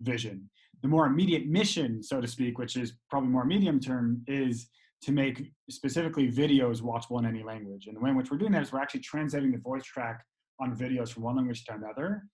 vision. 0.00 0.50
The 0.82 0.88
more 0.88 1.06
immediate 1.06 1.46
mission, 1.46 2.02
so 2.02 2.20
to 2.20 2.28
speak, 2.28 2.58
which 2.58 2.76
is 2.76 2.94
probably 3.10 3.30
more 3.30 3.44
medium 3.44 3.80
term, 3.80 4.22
is 4.26 4.68
to 5.02 5.12
make 5.12 5.52
specifically 5.70 6.30
videos 6.30 6.80
watchable 6.80 7.18
in 7.18 7.26
any 7.26 7.42
language. 7.42 7.86
And 7.86 7.96
the 7.96 8.00
way 8.00 8.10
in 8.10 8.16
which 8.16 8.30
we're 8.30 8.38
doing 8.38 8.52
that 8.52 8.62
is 8.62 8.72
we're 8.72 8.80
actually 8.80 9.00
translating 9.00 9.52
the 9.52 9.58
voice 9.58 9.84
track 9.84 10.24
on 10.60 10.76
videos 10.76 11.10
from 11.12 11.22
one 11.22 11.36
language 11.36 11.64
to 11.64 11.74
another 11.74 12.24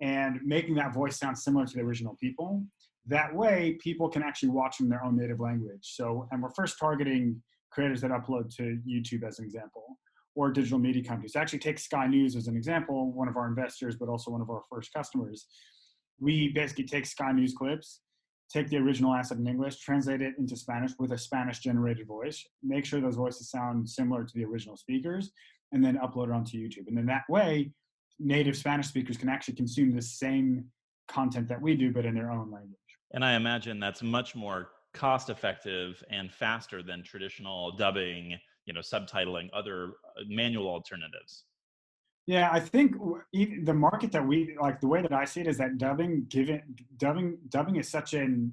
and 0.00 0.40
making 0.44 0.74
that 0.76 0.94
voice 0.94 1.18
sound 1.18 1.38
similar 1.38 1.66
to 1.66 1.74
the 1.74 1.82
original 1.82 2.16
people. 2.20 2.64
That 3.06 3.34
way, 3.34 3.78
people 3.82 4.08
can 4.08 4.22
actually 4.22 4.50
watch 4.50 4.80
in 4.80 4.88
their 4.88 5.04
own 5.04 5.16
native 5.16 5.40
language. 5.40 5.80
So, 5.82 6.28
and 6.30 6.42
we're 6.42 6.50
first 6.50 6.78
targeting 6.78 7.42
creators 7.70 8.00
that 8.00 8.10
upload 8.10 8.54
to 8.56 8.78
YouTube 8.88 9.26
as 9.26 9.38
an 9.38 9.44
example, 9.44 9.98
or 10.34 10.50
digital 10.50 10.78
media 10.78 11.02
companies. 11.02 11.36
Actually, 11.36 11.60
take 11.60 11.78
Sky 11.78 12.06
News 12.06 12.36
as 12.36 12.46
an 12.46 12.56
example, 12.56 13.12
one 13.12 13.28
of 13.28 13.36
our 13.36 13.46
investors, 13.46 13.96
but 13.98 14.08
also 14.08 14.30
one 14.30 14.40
of 14.40 14.50
our 14.50 14.62
first 14.70 14.92
customers. 14.92 15.46
We 16.20 16.48
basically 16.52 16.84
take 16.84 17.06
Sky 17.06 17.32
News 17.32 17.54
clips, 17.54 18.00
take 18.52 18.68
the 18.68 18.76
original 18.76 19.14
asset 19.14 19.38
in 19.38 19.46
English, 19.46 19.78
translate 19.80 20.20
it 20.20 20.34
into 20.38 20.56
Spanish 20.56 20.92
with 20.98 21.12
a 21.12 21.18
Spanish 21.18 21.60
generated 21.60 22.06
voice, 22.06 22.44
make 22.62 22.84
sure 22.84 23.00
those 23.00 23.16
voices 23.16 23.50
sound 23.50 23.88
similar 23.88 24.24
to 24.24 24.32
the 24.34 24.44
original 24.44 24.76
speakers, 24.76 25.32
and 25.72 25.84
then 25.84 25.98
upload 25.98 26.28
it 26.28 26.32
onto 26.32 26.58
YouTube. 26.58 26.88
And 26.88 26.96
then 26.96 27.06
that 27.06 27.22
way, 27.28 27.72
native 28.18 28.56
Spanish 28.56 28.88
speakers 28.88 29.16
can 29.16 29.28
actually 29.28 29.54
consume 29.54 29.94
the 29.94 30.02
same 30.02 30.64
content 31.08 31.48
that 31.48 31.60
we 31.60 31.74
do, 31.74 31.92
but 31.92 32.04
in 32.04 32.14
their 32.14 32.30
own 32.30 32.50
language. 32.50 32.76
And 33.12 33.24
I 33.24 33.34
imagine 33.34 33.80
that's 33.80 34.02
much 34.02 34.34
more 34.34 34.70
cost 34.94 35.30
effective 35.30 36.02
and 36.10 36.32
faster 36.32 36.82
than 36.82 37.02
traditional 37.02 37.76
dubbing, 37.76 38.36
you 38.66 38.72
know, 38.72 38.80
subtitling, 38.80 39.48
other 39.52 39.92
uh, 40.16 40.22
manual 40.28 40.68
alternatives. 40.68 41.44
Yeah, 42.26 42.48
I 42.52 42.60
think 42.60 42.94
the 43.32 43.74
market 43.74 44.12
that 44.12 44.26
we 44.26 44.56
like, 44.60 44.80
the 44.80 44.86
way 44.86 45.02
that 45.02 45.12
I 45.12 45.24
see 45.24 45.40
it 45.40 45.48
is 45.48 45.58
that 45.58 45.78
dubbing, 45.78 46.26
given 46.28 46.62
dubbing, 46.96 47.38
dubbing 47.48 47.76
is 47.76 47.88
such 47.88 48.14
an 48.14 48.52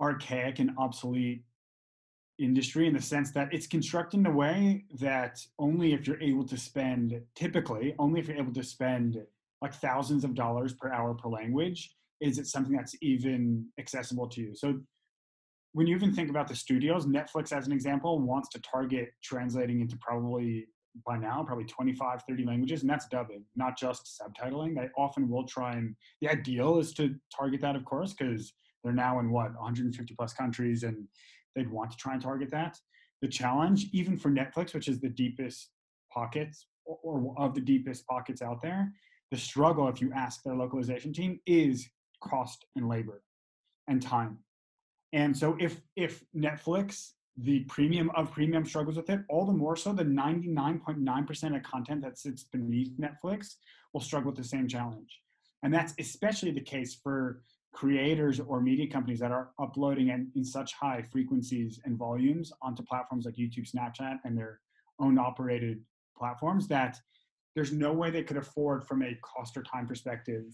archaic 0.00 0.58
and 0.58 0.70
obsolete 0.78 1.44
industry 2.38 2.86
in 2.86 2.94
the 2.94 3.02
sense 3.02 3.30
that 3.32 3.52
it's 3.52 3.66
constructed 3.66 4.20
in 4.20 4.26
a 4.26 4.30
way 4.30 4.84
that 4.98 5.40
only 5.58 5.94
if 5.94 6.06
you're 6.06 6.20
able 6.22 6.44
to 6.44 6.56
spend, 6.56 7.20
typically, 7.34 7.94
only 7.98 8.20
if 8.20 8.28
you're 8.28 8.36
able 8.36 8.52
to 8.52 8.62
spend 8.62 9.18
like 9.62 9.74
thousands 9.74 10.22
of 10.22 10.34
dollars 10.34 10.74
per 10.74 10.92
hour 10.92 11.14
per 11.14 11.28
language, 11.28 11.94
is 12.20 12.38
it 12.38 12.46
something 12.46 12.76
that's 12.76 12.94
even 13.02 13.66
accessible 13.78 14.28
to 14.28 14.40
you. 14.40 14.54
So 14.54 14.80
when 15.72 15.86
you 15.86 15.94
even 15.94 16.14
think 16.14 16.30
about 16.30 16.48
the 16.48 16.56
studios, 16.56 17.06
Netflix, 17.06 17.52
as 17.52 17.66
an 17.66 17.72
example, 17.72 18.18
wants 18.18 18.48
to 18.50 18.60
target 18.60 19.10
translating 19.22 19.80
into 19.80 19.96
probably 19.98 20.66
by 21.04 21.16
now 21.16 21.42
probably 21.42 21.64
25 21.64 22.22
30 22.28 22.44
languages 22.44 22.80
and 22.82 22.90
that's 22.90 23.06
dubbing 23.08 23.44
not 23.54 23.76
just 23.76 24.20
subtitling. 24.20 24.74
They 24.74 24.88
often 24.96 25.28
will 25.28 25.44
try 25.44 25.72
and 25.72 25.94
the 26.20 26.30
ideal 26.30 26.78
is 26.78 26.92
to 26.94 27.14
target 27.36 27.60
that 27.62 27.76
of 27.76 27.84
course 27.84 28.14
because 28.14 28.54
they're 28.82 28.92
now 28.92 29.18
in 29.18 29.30
what 29.30 29.54
150 29.54 30.14
plus 30.14 30.32
countries 30.32 30.82
and 30.84 31.06
they'd 31.54 31.70
want 31.70 31.90
to 31.90 31.96
try 31.96 32.14
and 32.14 32.22
target 32.22 32.50
that. 32.52 32.78
The 33.22 33.28
challenge 33.28 33.86
even 33.92 34.16
for 34.16 34.30
netflix 34.30 34.74
which 34.74 34.88
is 34.88 35.00
the 35.00 35.08
deepest 35.08 35.70
pockets 36.12 36.66
or, 36.84 36.98
or 37.02 37.34
of 37.38 37.54
the 37.54 37.60
deepest 37.60 38.06
pockets 38.06 38.42
out 38.42 38.62
there 38.62 38.92
the 39.30 39.36
struggle 39.36 39.88
if 39.88 40.00
you 40.00 40.12
ask 40.14 40.42
their 40.42 40.54
localization 40.54 41.12
team 41.12 41.40
is 41.46 41.88
cost 42.22 42.64
and 42.76 42.88
labor 42.88 43.22
and 43.88 44.00
time. 44.00 44.38
And 45.12 45.36
so 45.36 45.56
if 45.58 45.80
if 45.96 46.24
netflix 46.36 47.12
the 47.38 47.60
premium 47.64 48.10
of 48.16 48.32
premium 48.32 48.64
struggles 48.64 48.96
with 48.96 49.10
it, 49.10 49.20
all 49.28 49.44
the 49.44 49.52
more 49.52 49.76
so 49.76 49.92
the 49.92 50.04
99.9% 50.04 51.56
of 51.56 51.62
content 51.62 52.02
that 52.02 52.18
sits 52.18 52.44
beneath 52.44 52.92
Netflix 52.98 53.56
will 53.92 54.00
struggle 54.00 54.30
with 54.30 54.38
the 54.38 54.48
same 54.48 54.66
challenge. 54.66 55.20
And 55.62 55.72
that's 55.72 55.94
especially 55.98 56.50
the 56.50 56.60
case 56.60 56.94
for 56.94 57.42
creators 57.72 58.40
or 58.40 58.60
media 58.60 58.88
companies 58.88 59.20
that 59.20 59.32
are 59.32 59.50
uploading 59.60 60.08
in, 60.08 60.30
in 60.34 60.44
such 60.44 60.72
high 60.72 61.02
frequencies 61.02 61.78
and 61.84 61.98
volumes 61.98 62.52
onto 62.62 62.82
platforms 62.82 63.26
like 63.26 63.34
YouTube, 63.34 63.70
Snapchat, 63.70 64.18
and 64.24 64.36
their 64.36 64.60
own 64.98 65.18
operated 65.18 65.82
platforms 66.16 66.66
that 66.68 66.96
there's 67.54 67.72
no 67.72 67.92
way 67.92 68.10
they 68.10 68.22
could 68.22 68.38
afford 68.38 68.86
from 68.86 69.02
a 69.02 69.18
cost 69.22 69.56
or 69.56 69.62
time 69.62 69.86
perspective 69.86 70.44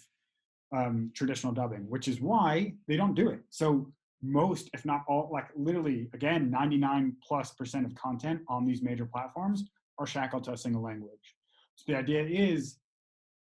um, 0.75 1.13
traditional 1.15 1.53
dubbing, 1.53 1.89
which 1.89 2.09
is 2.09 2.21
why 2.21 2.73
they 2.89 2.97
don't 2.97 3.15
do 3.15 3.29
it. 3.29 3.41
So 3.51 3.93
most, 4.23 4.71
if 4.73 4.85
not 4.85 5.03
all, 5.09 5.29
like 5.33 5.49
literally, 5.57 6.09
again, 6.15 6.51
99 6.51 7.17
plus 7.27 7.53
percent 7.53 7.85
of 7.85 7.95
content 7.95 8.41
on 8.49 8.65
these 8.65 8.83
major 8.83 9.05
platforms 9.05 9.65
are 9.99 10.07
shackled 10.07 10.45
to 10.45 10.53
a 10.53 10.57
single 10.57 10.83
language. 10.83 11.37
So 11.75 11.93
the 11.93 11.99
idea 11.99 12.23
is 12.23 12.79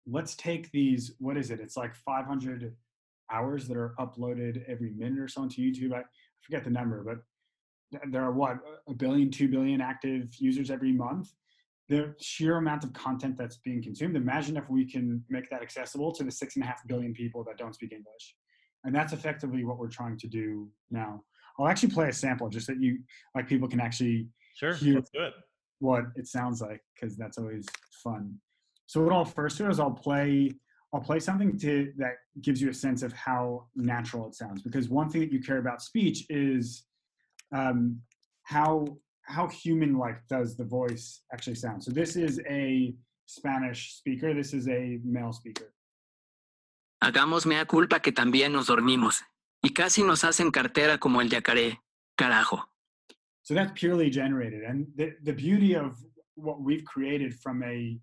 let's 0.06 0.34
take 0.34 0.70
these, 0.72 1.12
what 1.18 1.36
is 1.36 1.50
it? 1.50 1.60
It's 1.60 1.76
like 1.76 1.94
500 1.94 2.74
hours 3.32 3.68
that 3.68 3.76
are 3.76 3.94
uploaded 3.98 4.62
every 4.68 4.90
minute 4.90 5.18
or 5.18 5.28
so 5.28 5.42
onto 5.42 5.62
YouTube. 5.62 5.94
I 5.94 6.02
forget 6.42 6.64
the 6.64 6.70
number, 6.70 7.02
but 7.02 8.02
there 8.10 8.22
are 8.22 8.32
what, 8.32 8.58
a 8.88 8.94
billion, 8.94 9.30
two 9.30 9.48
billion 9.48 9.80
active 9.80 10.34
users 10.38 10.70
every 10.70 10.92
month. 10.92 11.30
The 11.88 12.14
sheer 12.18 12.56
amount 12.56 12.82
of 12.84 12.92
content 12.92 13.36
that's 13.36 13.58
being 13.58 13.82
consumed, 13.82 14.16
imagine 14.16 14.56
if 14.56 14.68
we 14.68 14.90
can 14.90 15.22
make 15.28 15.48
that 15.50 15.62
accessible 15.62 16.12
to 16.12 16.24
the 16.24 16.30
six 16.30 16.56
and 16.56 16.64
a 16.64 16.66
half 16.66 16.86
billion 16.86 17.14
people 17.14 17.44
that 17.44 17.58
don't 17.58 17.74
speak 17.74 17.92
English 17.92 18.34
and 18.84 18.94
that's 18.94 19.12
effectively 19.12 19.64
what 19.64 19.78
we're 19.78 19.88
trying 19.88 20.18
to 20.18 20.26
do 20.26 20.68
now. 20.90 21.22
I'll 21.58 21.68
actually 21.68 21.90
play 21.90 22.08
a 22.08 22.12
sample 22.12 22.48
just 22.48 22.66
that 22.66 22.80
you 22.80 22.98
like 23.34 23.48
people 23.48 23.68
can 23.68 23.80
actually 23.80 24.28
sure 24.54 24.74
hear 24.74 24.96
let's 24.96 25.10
do 25.10 25.22
it. 25.22 25.34
what 25.78 26.04
it 26.16 26.26
sounds 26.26 26.60
like 26.60 26.80
because 26.94 27.16
that's 27.16 27.38
always 27.38 27.66
fun. 28.02 28.36
So 28.86 29.02
what 29.02 29.12
i'll 29.12 29.24
first 29.24 29.58
do 29.58 29.68
is 29.68 29.80
i'll 29.80 29.90
play 29.90 30.50
i'll 30.92 31.00
play 31.00 31.20
something 31.20 31.58
to 31.58 31.92
that 31.96 32.14
gives 32.42 32.60
you 32.60 32.70
a 32.70 32.74
sense 32.74 33.02
of 33.02 33.12
how 33.12 33.66
natural 33.74 34.28
it 34.28 34.34
sounds. 34.34 34.62
Because 34.62 34.88
one 34.88 35.08
thing 35.08 35.22
that 35.22 35.32
you 35.32 35.40
care 35.40 35.58
about 35.58 35.80
speech 35.80 36.26
is 36.28 36.84
um, 37.52 38.00
how 38.42 38.86
how 39.22 39.48
human 39.48 39.96
like 39.96 40.26
does 40.28 40.56
the 40.56 40.64
voice 40.64 41.22
actually 41.32 41.54
sound. 41.54 41.82
So 41.82 41.92
this 41.92 42.16
is 42.16 42.40
a 42.48 42.94
spanish 43.26 43.94
speaker. 43.94 44.34
This 44.34 44.52
is 44.52 44.68
a 44.68 44.98
male 45.02 45.32
speaker 45.32 45.72
Hagamos 47.04 47.44
mea 47.44 47.66
culpa 47.66 48.00
que 48.00 48.12
también 48.12 48.52
nos 48.52 48.68
dormimos. 48.68 49.22
Y 49.62 49.74
casi 49.74 50.02
nos 50.02 50.24
hacen 50.24 50.50
cartera 50.50 50.96
como 50.96 51.20
el 51.20 51.28
yacaré. 51.28 51.82
Carajo. 52.16 52.64
So 53.42 53.52
that's 53.52 53.72
purely 53.78 54.08
generated. 54.10 54.62
And 54.62 54.86
the, 54.96 55.12
the 55.22 55.34
beauty 55.34 55.74
of 55.74 55.98
what 56.34 56.62
we've 56.62 56.84
created 56.86 57.34
from 57.34 57.62
a 57.62 58.00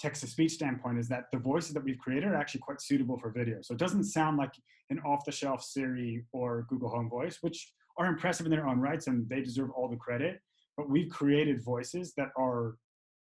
text 0.00 0.22
to 0.22 0.26
speech 0.26 0.52
standpoint 0.52 0.98
is 0.98 1.08
that 1.08 1.24
the 1.30 1.38
voices 1.38 1.74
that 1.74 1.84
we've 1.84 1.98
created 1.98 2.24
are 2.30 2.36
actually 2.36 2.62
quite 2.62 2.80
suitable 2.80 3.18
for 3.18 3.30
video. 3.30 3.58
So 3.60 3.74
it 3.74 3.78
doesn't 3.78 4.04
sound 4.04 4.38
like 4.38 4.54
an 4.88 4.98
off 5.00 5.26
the 5.26 5.32
shelf 5.32 5.62
Siri 5.62 6.24
or 6.32 6.64
Google 6.70 6.88
Home 6.88 7.10
voice, 7.10 7.38
which 7.42 7.70
are 7.98 8.06
impressive 8.06 8.46
in 8.46 8.50
their 8.50 8.66
own 8.66 8.80
rights 8.80 9.08
and 9.08 9.28
they 9.28 9.42
deserve 9.42 9.72
all 9.72 9.90
the 9.90 9.96
credit. 9.96 10.40
But 10.78 10.88
we've 10.88 11.10
created 11.10 11.62
voices 11.62 12.14
that 12.16 12.28
are 12.38 12.76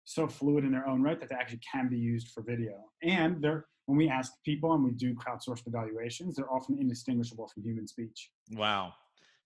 so 0.05 0.27
fluid 0.27 0.63
in 0.63 0.71
their 0.71 0.87
own 0.87 1.01
right 1.01 1.19
that 1.19 1.29
they 1.29 1.35
actually 1.35 1.59
can 1.71 1.89
be 1.89 1.97
used 1.97 2.29
for 2.29 2.41
video. 2.41 2.73
And 3.03 3.41
they're 3.41 3.65
when 3.87 3.97
we 3.97 4.09
ask 4.09 4.33
people 4.43 4.73
and 4.73 4.83
we 4.83 4.91
do 4.91 5.13
crowdsourced 5.13 5.67
evaluations, 5.67 6.35
they're 6.35 6.51
often 6.51 6.77
indistinguishable 6.79 7.47
from 7.53 7.63
human 7.63 7.87
speech. 7.87 8.31
Wow. 8.53 8.93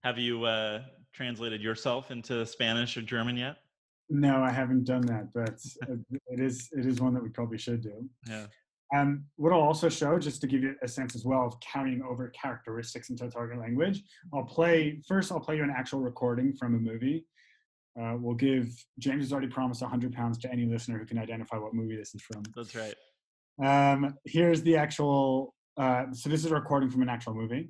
Have 0.04 0.18
you 0.18 0.46
uh, 0.46 0.84
translated 1.14 1.62
yourself 1.62 2.10
into 2.10 2.46
Spanish 2.46 2.96
or 2.96 3.02
German 3.02 3.36
yet? 3.36 3.58
No, 4.10 4.42
I 4.42 4.50
haven't 4.50 4.86
done 4.86 5.02
that, 5.08 5.34
but 5.34 5.60
it 6.28 6.40
is 6.40 6.70
it 6.72 6.86
is 6.86 7.02
one 7.02 7.14
that 7.14 7.24
we 7.24 7.30
probably 7.30 7.58
should 7.58 7.82
do. 7.82 8.10
Yeah. 8.28 8.46
Um, 8.96 9.26
what 9.36 9.54
I'll 9.54 9.60
also 9.60 9.88
show, 9.88 10.18
just 10.18 10.42
to 10.42 10.48
give 10.48 10.64
you 10.64 10.74
a 10.82 10.88
sense 10.88 11.16
as 11.16 11.24
well 11.24 11.46
of 11.46 11.60
carrying 11.60 12.02
over 12.02 12.28
characteristics 12.30 13.12
into 13.12 13.26
a 13.26 13.30
target 13.30 13.60
language, 13.60 14.02
I'll 14.34 14.46
play 14.46 15.00
first. 15.08 15.32
I'll 15.32 15.40
play 15.40 15.58
you 15.58 15.64
an 15.64 15.74
actual 15.76 16.00
recording 16.00 16.56
from 16.56 16.74
a 16.74 16.80
movie. 16.80 17.26
Uh, 18.00 18.16
we'll 18.20 18.36
give 18.36 18.68
James 18.98 19.24
has 19.24 19.32
already 19.32 19.48
promised 19.48 19.82
100 19.82 20.14
pounds 20.14 20.38
to 20.40 20.52
any 20.52 20.66
listener 20.66 20.98
who 20.98 21.06
can 21.06 21.18
identify 21.18 21.58
what 21.58 21.74
movie 21.74 21.96
this 21.96 22.14
is 22.16 22.22
from. 22.22 22.44
That's 22.56 22.76
right. 22.76 22.96
Um, 23.64 24.16
here's 24.26 24.62
the 24.62 24.76
actual. 24.78 25.54
Uh, 25.78 26.06
so 26.12 26.30
this 26.30 26.44
is 26.44 26.52
a 26.52 26.54
recording 26.56 26.90
from 26.90 27.02
an 27.02 27.10
actual 27.10 27.34
movie, 27.34 27.70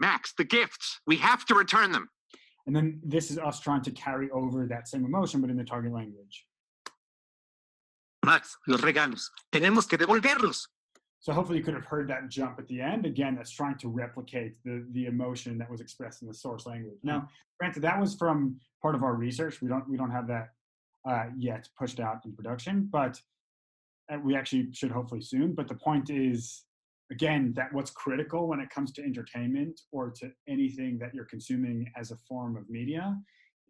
Max, 0.00 0.32
the 0.36 0.44
gifts. 0.44 1.00
We 1.06 1.16
have 1.16 1.44
to 1.46 1.54
return 1.54 1.90
them. 1.92 2.08
and 2.66 2.76
then 2.76 3.00
this 3.02 3.30
is 3.30 3.38
us 3.38 3.60
trying 3.60 3.82
to 3.82 3.90
carry 3.92 4.30
over 4.30 4.66
that 4.66 4.88
same 4.88 5.04
emotion, 5.04 5.40
but 5.40 5.48
in 5.50 5.56
the 5.56 5.64
target 5.64 5.92
language. 5.92 6.44
Max, 8.24 8.56
los 8.66 8.80
regalos. 8.82 9.30
Tenemos 9.52 9.88
que 9.88 9.96
devolverlos. 9.96 10.66
So 11.20 11.32
hopefully 11.32 11.58
you 11.58 11.64
could 11.64 11.74
have 11.74 11.84
heard 11.84 12.08
that 12.08 12.28
jump 12.28 12.58
at 12.58 12.68
the 12.68 12.80
end. 12.80 13.04
Again, 13.04 13.34
that's 13.34 13.50
trying 13.50 13.76
to 13.78 13.88
replicate 13.88 14.54
the 14.64 14.86
the 14.92 15.06
emotion 15.06 15.58
that 15.58 15.70
was 15.70 15.80
expressed 15.80 16.22
in 16.22 16.28
the 16.28 16.34
source 16.34 16.64
language. 16.66 16.98
Now, 17.02 17.28
granted, 17.58 17.82
that 17.82 18.00
was 18.00 18.14
from 18.14 18.56
part 18.80 18.94
of 18.94 19.02
our 19.02 19.14
research. 19.14 19.60
We 19.60 19.68
don't 19.68 19.88
we 19.88 19.96
don't 19.96 20.10
have 20.10 20.28
that 20.28 20.50
uh, 21.08 21.26
yet 21.36 21.68
pushed 21.78 21.98
out 21.98 22.24
in 22.24 22.32
production, 22.32 22.88
but 22.90 23.20
uh, 24.12 24.18
we 24.22 24.36
actually 24.36 24.68
should 24.72 24.92
hopefully 24.92 25.20
soon. 25.20 25.54
But 25.54 25.66
the 25.66 25.74
point 25.74 26.08
is, 26.08 26.64
again, 27.10 27.52
that 27.56 27.72
what's 27.72 27.90
critical 27.90 28.46
when 28.46 28.60
it 28.60 28.70
comes 28.70 28.92
to 28.92 29.02
entertainment 29.02 29.80
or 29.90 30.10
to 30.20 30.30
anything 30.48 30.98
that 30.98 31.14
you're 31.14 31.24
consuming 31.24 31.90
as 31.96 32.10
a 32.12 32.16
form 32.16 32.56
of 32.56 32.70
media 32.70 33.16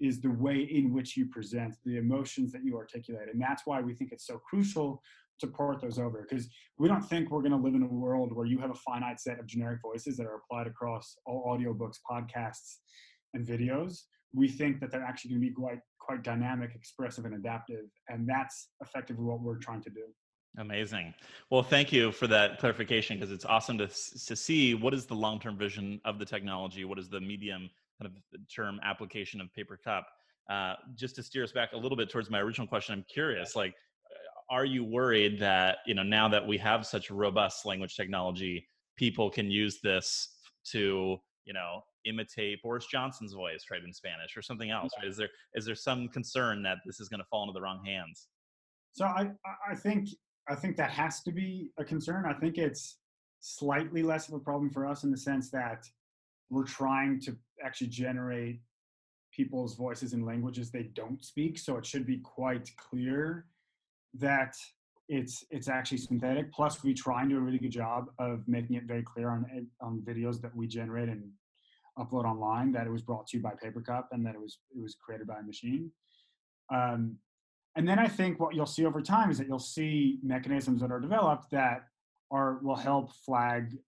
is 0.01 0.21
the 0.21 0.31
way 0.31 0.69
in 0.71 0.93
which 0.93 1.17
you 1.17 1.27
present 1.27 1.75
the 1.85 1.97
emotions 1.97 2.53
that 2.53 2.63
you 2.63 2.77
articulate, 2.77 3.29
and 3.33 3.41
that's 3.41 3.63
why 3.65 3.81
we 3.81 3.95
think 3.95 4.13
it's 4.13 4.27
so 4.27 4.39
crucial 4.39 5.03
to 5.41 5.47
port 5.47 5.81
those 5.81 5.99
over 5.99 6.27
because 6.29 6.49
we 6.79 6.89
don't 6.89 7.03
think 7.03 7.31
we're 7.31 7.43
going 7.43 7.53
to 7.53 7.59
live 7.59 7.75
in 7.75 7.83
a 7.83 7.87
world 7.87 8.35
where 8.35 8.47
you 8.47 8.59
have 8.59 8.71
a 8.71 8.75
finite 8.75 9.21
set 9.21 9.39
of 9.39 9.47
generic 9.47 9.81
voices 9.83 10.17
that 10.17 10.27
are 10.27 10.37
applied 10.37 10.67
across 10.67 11.17
all 11.27 11.45
audiobooks, 11.47 11.97
podcasts, 12.11 12.79
and 13.35 13.47
videos. 13.47 14.03
We 14.35 14.49
think 14.49 14.81
that 14.81 14.91
they're 14.91 15.05
actually 15.05 15.31
going 15.31 15.43
to 15.43 15.49
be 15.49 15.55
quite 15.55 15.79
quite 16.01 16.23
dynamic, 16.23 16.71
expressive, 16.75 17.27
and 17.27 17.35
adaptive, 17.35 17.85
and 18.09 18.27
that's 18.27 18.71
effectively 18.81 19.25
what 19.25 19.41
we're 19.41 19.59
trying 19.59 19.83
to 19.83 19.91
do. 19.91 20.05
Amazing. 20.57 21.13
Well, 21.51 21.63
thank 21.63 21.93
you 21.93 22.11
for 22.11 22.27
that 22.29 22.59
clarification 22.59 23.19
because 23.19 23.31
it's 23.31 23.45
awesome 23.45 23.79
to 23.79 23.87
to 23.87 24.37
see 24.37 24.75
what 24.75 24.95
is 24.95 25.07
the 25.07 25.15
long 25.15 25.39
term 25.39 25.57
vision 25.57 26.01
of 26.05 26.19
the 26.19 26.25
technology, 26.25 26.85
what 26.85 26.99
is 26.99 27.09
the 27.09 27.21
medium 27.21 27.71
kind 28.01 28.13
of 28.13 28.49
term 28.55 28.81
application 28.83 29.41
of 29.41 29.49
Papercup. 29.57 30.03
Uh, 30.51 30.75
just 30.95 31.15
to 31.15 31.23
steer 31.23 31.45
us 31.45 31.53
back 31.53 31.73
a 31.75 31.77
little 31.77 31.97
bit 31.97 32.09
towards 32.09 32.31
my 32.31 32.41
original 32.41 32.67
question, 32.67 32.95
I'm 32.95 33.05
curious, 33.13 33.55
like, 33.55 33.75
are 34.51 34.65
you 34.65 34.85
worried 34.85 35.39
that 35.41 35.79
you 35.87 35.95
know 35.95 36.03
now 36.03 36.29
that 36.29 36.47
we 36.47 36.59
have 36.59 36.87
such 36.87 37.11
robust 37.11 37.67
language 37.67 37.97
technology, 37.97 38.67
people 38.97 39.31
can 39.31 39.51
use 39.51 39.81
this 39.83 40.37
to 40.73 41.19
you 41.45 41.53
know 41.53 41.83
imitate 42.05 42.63
Boris 42.63 42.87
Johnson's 42.87 43.33
voice, 43.33 43.65
right, 43.71 43.83
in 43.85 43.93
Spanish 43.93 44.37
or 44.37 44.43
something 44.43 44.71
else? 44.71 44.93
Right? 44.99 45.09
Is 45.09 45.17
there 45.17 45.29
is 45.55 45.65
there 45.65 45.75
some 45.75 46.09
concern 46.09 46.63
that 46.63 46.79
this 46.87 47.01
is 47.01 47.09
going 47.09 47.21
to 47.21 47.27
fall 47.31 47.43
into 47.43 47.53
the 47.53 47.61
wrong 47.61 47.85
hands? 47.85 48.29
So 48.93 49.05
I 49.05 49.31
I 49.69 49.75
think 49.75 50.09
I 50.49 50.55
think 50.55 50.77
that 50.77 50.91
has 50.91 51.23
to 51.23 51.33
be 51.33 51.71
a 51.79 51.85
concern. 51.85 52.25
I 52.27 52.35
think 52.35 52.59
it's 52.59 52.99
slightly 53.41 54.03
less 54.03 54.29
of 54.29 54.35
a 54.35 54.41
problem 54.41 54.71
for 54.71 54.87
us 54.87 55.05
in 55.05 55.11
the 55.11 55.17
sense 55.17 55.51
that 55.51 55.85
we're 56.51 56.65
trying 56.65 57.21
to 57.21 57.37
actually 57.63 57.89
generate 57.89 58.61
people's 59.31 59.77
voices 59.77 60.15
in 60.15 60.25
languages 60.25 60.71
they 60.71 60.85
don't 60.95 61.23
speak. 61.23 61.59
So 61.59 61.77
it 61.77 61.85
should 61.85 62.07
be 62.07 62.19
quite 62.19 62.71
clear 62.77 63.45
that 64.21 64.55
it's 65.09 65.45
it's 65.51 65.69
actually 65.69 65.99
synthetic. 65.99 66.53
Plus, 66.53 66.83
we 66.85 66.93
try 66.95 67.23
and 67.23 67.31
do 67.31 67.39
a 67.39 67.41
really 67.41 67.59
good 67.59 67.71
job 67.73 68.11
of 68.19 68.47
making 68.47 68.77
it 68.77 68.85
very 68.85 69.03
clear 69.03 69.31
on 69.31 69.69
on 69.81 70.01
videos 70.01 70.41
that 70.43 70.55
we 70.55 70.67
generate 70.67 71.09
and 71.09 71.31
upload 71.99 72.25
online 72.25 72.71
that 72.73 72.87
it 72.87 72.91
was 72.91 73.03
brought 73.03 73.27
to 73.27 73.37
you 73.37 73.43
by 73.43 73.51
Papercup 73.51 74.05
and 74.13 74.25
that 74.25 74.35
it 74.35 74.41
was 74.41 74.59
it 74.77 74.81
was 74.81 74.95
created 74.95 75.27
by 75.27 75.39
a 75.39 75.43
machine. 75.43 75.91
Um, 76.73 77.17
and 77.77 77.89
then 77.89 77.99
I 77.99 78.09
think 78.09 78.41
what 78.41 78.55
you'll 78.55 78.67
see 78.67 78.85
over 78.85 79.01
time 79.01 79.31
is 79.31 79.39
that 79.39 79.47
you'll 79.47 79.59
see 79.59 80.19
mechanisms 80.23 80.81
that 80.81 80.91
are 80.91 81.01
developed 81.01 81.51
that 81.53 81.85
are 82.31 82.59
will 82.63 82.77
help 82.77 83.13
flag 83.25 83.79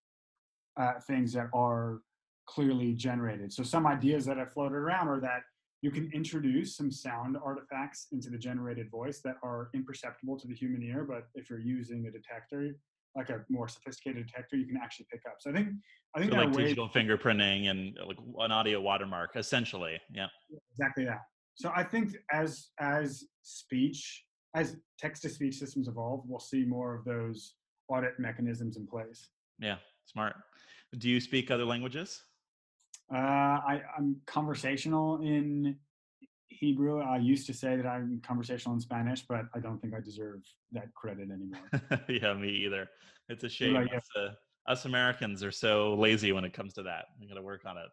uh, 0.77 0.95
things 1.07 1.33
that 1.35 1.49
are 1.53 2.01
clearly 2.47 2.95
generated. 2.95 3.53
So 3.53 3.63
some 3.63 3.87
ideas 3.87 4.25
that 4.27 4.39
have 4.39 4.53
floated 4.53 4.77
around 4.77 5.09
are 5.09 5.21
that 5.21 5.43
you 5.83 5.91
can 5.91 6.11
introduce 6.13 6.77
some 6.77 6.91
sound 6.91 7.37
artifacts 7.43 8.09
into 8.13 8.29
the 8.29 8.37
generated 8.37 8.91
voice 8.91 9.21
that 9.25 9.37
are 9.43 9.71
imperceptible 9.75 10.39
to 10.39 10.47
the 10.47 10.55
human 10.55 10.83
ear, 10.83 11.05
but 11.09 11.29
if 11.35 11.49
you're 11.49 11.61
using 11.61 12.07
a 12.07 12.11
detector, 12.11 12.77
like 13.17 13.31
a 13.31 13.45
more 13.49 13.67
sophisticated 13.67 14.27
detector, 14.27 14.57
you 14.57 14.67
can 14.67 14.77
actually 14.77 15.07
pick 15.11 15.23
up. 15.27 15.37
So 15.41 15.51
I 15.51 15.55
think 15.55 15.69
I 16.15 16.21
think 16.21 16.33
So 16.33 16.39
like 16.39 16.53
digital 16.53 16.89
fingerprinting 16.89 17.71
and 17.71 17.99
like 18.07 18.19
an 18.39 18.53
audio 18.53 18.81
watermark, 18.81 19.31
essentially. 19.37 19.99
Yeah. 20.13 20.27
exactly 20.73 21.05
that. 21.07 21.23
So 21.55 21.73
I 21.75 21.83
think 21.83 22.15
as 22.33 22.69
as 22.79 23.25
speech, 23.43 24.25
as 24.55 24.77
text 24.99 25.23
to 25.23 25.29
speech 25.29 25.57
systems 25.57 25.89
evolve, 25.89 26.25
we'll 26.27 26.41
see 26.41 26.65
more 26.65 26.95
of 26.95 27.05
those 27.05 27.55
audit 27.89 28.19
mechanisms 28.19 28.77
in 28.77 28.87
place. 28.87 29.31
Yeah. 29.59 29.77
Smart. 30.07 30.37
Do 30.99 31.09
you 31.09 31.21
speak 31.21 31.51
other 31.51 31.65
languages? 31.65 32.23
Uh, 33.13 33.17
I, 33.17 33.83
I'm 33.97 34.17
conversational 34.27 35.21
in 35.21 35.77
Hebrew. 36.49 37.01
I 37.01 37.19
used 37.19 37.47
to 37.47 37.55
say 37.55 37.77
that 37.77 37.87
I'm 37.87 38.21
conversational 38.25 38.75
in 38.75 38.81
Spanish, 38.81 39.23
but 39.23 39.47
I 39.55 39.59
don't 39.59 39.81
think 39.81 39.95
I 39.95 40.01
deserve 40.01 40.41
that 40.73 40.95
credit 40.95 41.29
anymore. 41.31 42.05
yeah, 42.09 42.35
me 42.35 42.51
either. 42.51 42.89
It's 43.29 43.45
a 43.45 43.49
shame. 43.49 43.75
you? 43.75 43.97
Us, 43.97 44.05
uh, 44.17 44.71
us 44.71 44.85
Americans 44.85 45.43
are 45.43 45.51
so 45.51 45.95
lazy 45.95 46.33
when 46.33 46.45
it 46.45 46.53
comes 46.53 46.75
to 46.75 46.83
that. 46.85 47.07
We 47.21 47.29
got 47.29 47.35
to 47.35 47.43
work 47.43 47.63
on 47.67 47.77
it. 47.79 47.89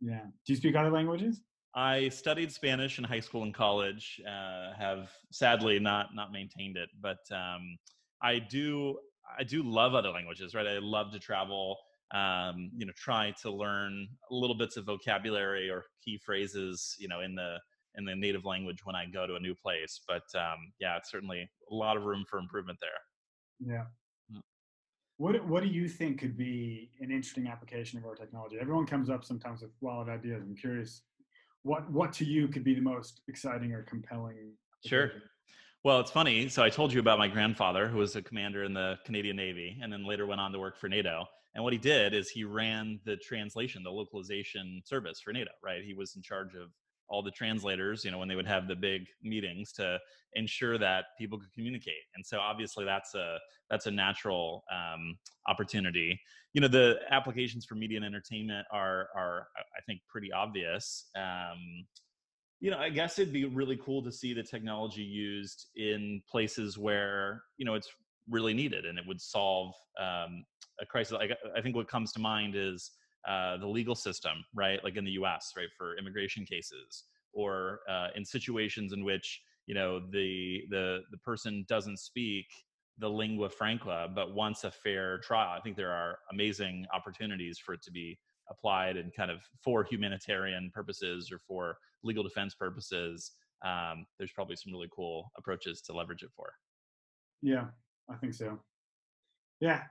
yeah. 0.00 0.22
Do 0.24 0.52
you 0.52 0.56
speak 0.56 0.76
other 0.76 0.90
languages? 0.90 1.40
I 1.74 2.08
studied 2.08 2.50
Spanish 2.50 2.98
in 2.98 3.04
high 3.04 3.20
school 3.20 3.42
and 3.42 3.54
college. 3.54 4.20
Uh, 4.26 4.72
have 4.76 5.10
sadly 5.30 5.78
not 5.78 6.08
not 6.14 6.32
maintained 6.32 6.76
it, 6.76 6.88
but 7.00 7.18
um, 7.30 7.78
I 8.22 8.38
do 8.38 8.98
I 9.38 9.44
do 9.44 9.62
love 9.62 9.94
other 9.94 10.10
languages. 10.10 10.54
Right, 10.54 10.66
I 10.66 10.78
love 10.78 11.12
to 11.12 11.18
travel. 11.18 11.76
Um, 12.14 12.70
you 12.76 12.86
know, 12.86 12.92
try 12.96 13.34
to 13.42 13.50
learn 13.50 14.08
little 14.30 14.56
bits 14.56 14.76
of 14.76 14.86
vocabulary 14.86 15.68
or 15.68 15.84
key 16.04 16.18
phrases. 16.24 16.96
You 16.98 17.08
know, 17.08 17.20
in 17.20 17.34
the 17.34 17.58
in 17.96 18.04
the 18.04 18.14
native 18.14 18.44
language 18.44 18.84
when 18.84 18.96
I 18.96 19.06
go 19.06 19.26
to 19.26 19.34
a 19.34 19.40
new 19.40 19.54
place. 19.54 20.00
But 20.06 20.22
um, 20.34 20.72
yeah, 20.80 20.96
it's 20.96 21.10
certainly 21.10 21.48
a 21.70 21.74
lot 21.74 21.96
of 21.96 22.04
room 22.04 22.24
for 22.28 22.38
improvement 22.38 22.78
there. 22.80 23.74
Yeah. 23.74 23.84
Mm. 24.34 24.40
What 25.16 25.46
What 25.46 25.62
do 25.62 25.68
you 25.68 25.88
think 25.88 26.20
could 26.20 26.36
be 26.36 26.90
an 27.00 27.10
interesting 27.10 27.48
application 27.48 27.98
of 27.98 28.04
our 28.04 28.14
technology? 28.14 28.56
Everyone 28.60 28.86
comes 28.86 29.10
up 29.10 29.24
sometimes 29.24 29.62
with 29.62 29.72
wild 29.80 30.08
ideas. 30.08 30.42
I'm 30.42 30.56
curious, 30.56 31.02
what 31.62 31.90
what 31.90 32.12
to 32.14 32.24
you 32.24 32.48
could 32.48 32.64
be 32.64 32.74
the 32.74 32.80
most 32.80 33.22
exciting 33.28 33.72
or 33.72 33.82
compelling? 33.82 34.52
Sure. 34.86 35.10
Well, 35.84 36.00
it's 36.00 36.10
funny. 36.10 36.48
So 36.48 36.62
I 36.62 36.70
told 36.70 36.92
you 36.92 37.00
about 37.00 37.18
my 37.18 37.28
grandfather, 37.28 37.88
who 37.88 37.98
was 37.98 38.16
a 38.16 38.22
commander 38.22 38.64
in 38.64 38.74
the 38.74 38.98
Canadian 39.04 39.36
Navy, 39.36 39.78
and 39.80 39.92
then 39.92 40.04
later 40.04 40.26
went 40.26 40.40
on 40.40 40.52
to 40.52 40.58
work 40.58 40.76
for 40.76 40.88
NATO. 40.88 41.24
And 41.58 41.64
what 41.64 41.72
he 41.72 41.78
did 41.80 42.14
is 42.14 42.30
he 42.30 42.44
ran 42.44 43.00
the 43.04 43.16
translation, 43.16 43.82
the 43.82 43.90
localization 43.90 44.80
service 44.84 45.20
for 45.20 45.32
NATO. 45.32 45.50
Right? 45.60 45.82
He 45.84 45.92
was 45.92 46.14
in 46.14 46.22
charge 46.22 46.54
of 46.54 46.68
all 47.08 47.20
the 47.20 47.32
translators. 47.32 48.04
You 48.04 48.12
know, 48.12 48.18
when 48.18 48.28
they 48.28 48.36
would 48.36 48.46
have 48.46 48.68
the 48.68 48.76
big 48.76 49.06
meetings 49.24 49.72
to 49.72 49.98
ensure 50.34 50.78
that 50.78 51.06
people 51.18 51.36
could 51.36 51.52
communicate. 51.52 52.04
And 52.14 52.24
so 52.24 52.38
obviously 52.38 52.84
that's 52.84 53.12
a 53.16 53.38
that's 53.70 53.86
a 53.86 53.90
natural 53.90 54.62
um, 54.72 55.18
opportunity. 55.48 56.20
You 56.52 56.60
know, 56.60 56.68
the 56.68 57.00
applications 57.10 57.66
for 57.66 57.74
media 57.74 57.96
and 57.96 58.06
entertainment 58.06 58.64
are 58.72 59.08
are 59.16 59.48
I 59.76 59.80
think 59.84 59.98
pretty 60.08 60.30
obvious. 60.30 61.06
Um, 61.16 61.86
you 62.60 62.70
know, 62.70 62.78
I 62.78 62.88
guess 62.88 63.18
it'd 63.18 63.34
be 63.34 63.46
really 63.46 63.80
cool 63.84 64.04
to 64.04 64.12
see 64.12 64.32
the 64.32 64.44
technology 64.44 65.02
used 65.02 65.66
in 65.74 66.22
places 66.30 66.78
where 66.78 67.42
you 67.56 67.64
know 67.64 67.74
it's 67.74 67.90
really 68.30 68.54
needed, 68.54 68.84
and 68.84 68.96
it 68.96 69.04
would 69.08 69.20
solve 69.20 69.74
um, 70.00 70.44
a 70.80 70.86
crisis. 70.86 71.16
I 71.56 71.60
think 71.60 71.76
what 71.76 71.88
comes 71.88 72.12
to 72.12 72.20
mind 72.20 72.54
is 72.56 72.90
uh, 73.28 73.56
the 73.58 73.66
legal 73.66 73.94
system, 73.94 74.44
right? 74.54 74.82
Like 74.84 74.96
in 74.96 75.04
the 75.04 75.12
U.S., 75.12 75.52
right, 75.56 75.68
for 75.76 75.96
immigration 75.98 76.44
cases, 76.44 77.04
or 77.32 77.80
uh, 77.88 78.08
in 78.14 78.24
situations 78.24 78.92
in 78.92 79.04
which 79.04 79.42
you 79.66 79.74
know 79.74 80.00
the 80.00 80.62
the 80.70 81.00
the 81.10 81.18
person 81.18 81.64
doesn't 81.68 81.98
speak 81.98 82.46
the 82.98 83.08
lingua 83.08 83.48
franca, 83.48 84.08
but 84.14 84.34
wants 84.34 84.64
a 84.64 84.70
fair 84.70 85.18
trial. 85.18 85.56
I 85.56 85.60
think 85.60 85.76
there 85.76 85.92
are 85.92 86.18
amazing 86.32 86.86
opportunities 86.92 87.58
for 87.58 87.74
it 87.74 87.82
to 87.82 87.92
be 87.92 88.18
applied 88.50 88.96
and 88.96 89.14
kind 89.14 89.30
of 89.30 89.40
for 89.62 89.84
humanitarian 89.84 90.70
purposes 90.74 91.30
or 91.30 91.38
for 91.46 91.76
legal 92.02 92.22
defense 92.22 92.54
purposes. 92.54 93.32
Um, 93.64 94.06
there's 94.18 94.32
probably 94.32 94.56
some 94.56 94.72
really 94.72 94.88
cool 94.94 95.30
approaches 95.36 95.80
to 95.82 95.92
leverage 95.92 96.22
it 96.22 96.30
for. 96.34 96.52
Yeah, 97.42 97.66
I 98.10 98.16
think 98.16 98.34
so. 98.34 98.58
Yeah, 99.60 99.82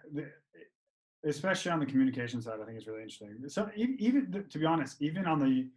especially 1.25 1.71
on 1.71 1.79
the 1.79 1.85
communication 1.85 2.41
side, 2.41 2.59
I 2.61 2.65
think 2.65 2.77
it's 2.77 2.87
really 2.87 3.01
interesting. 3.03 3.37
So 3.47 3.69
even 3.75 4.45
to 4.49 4.57
be 4.59 4.65
honest, 4.65 5.01
even 5.01 5.25
on 5.25 5.39
the 5.39 5.67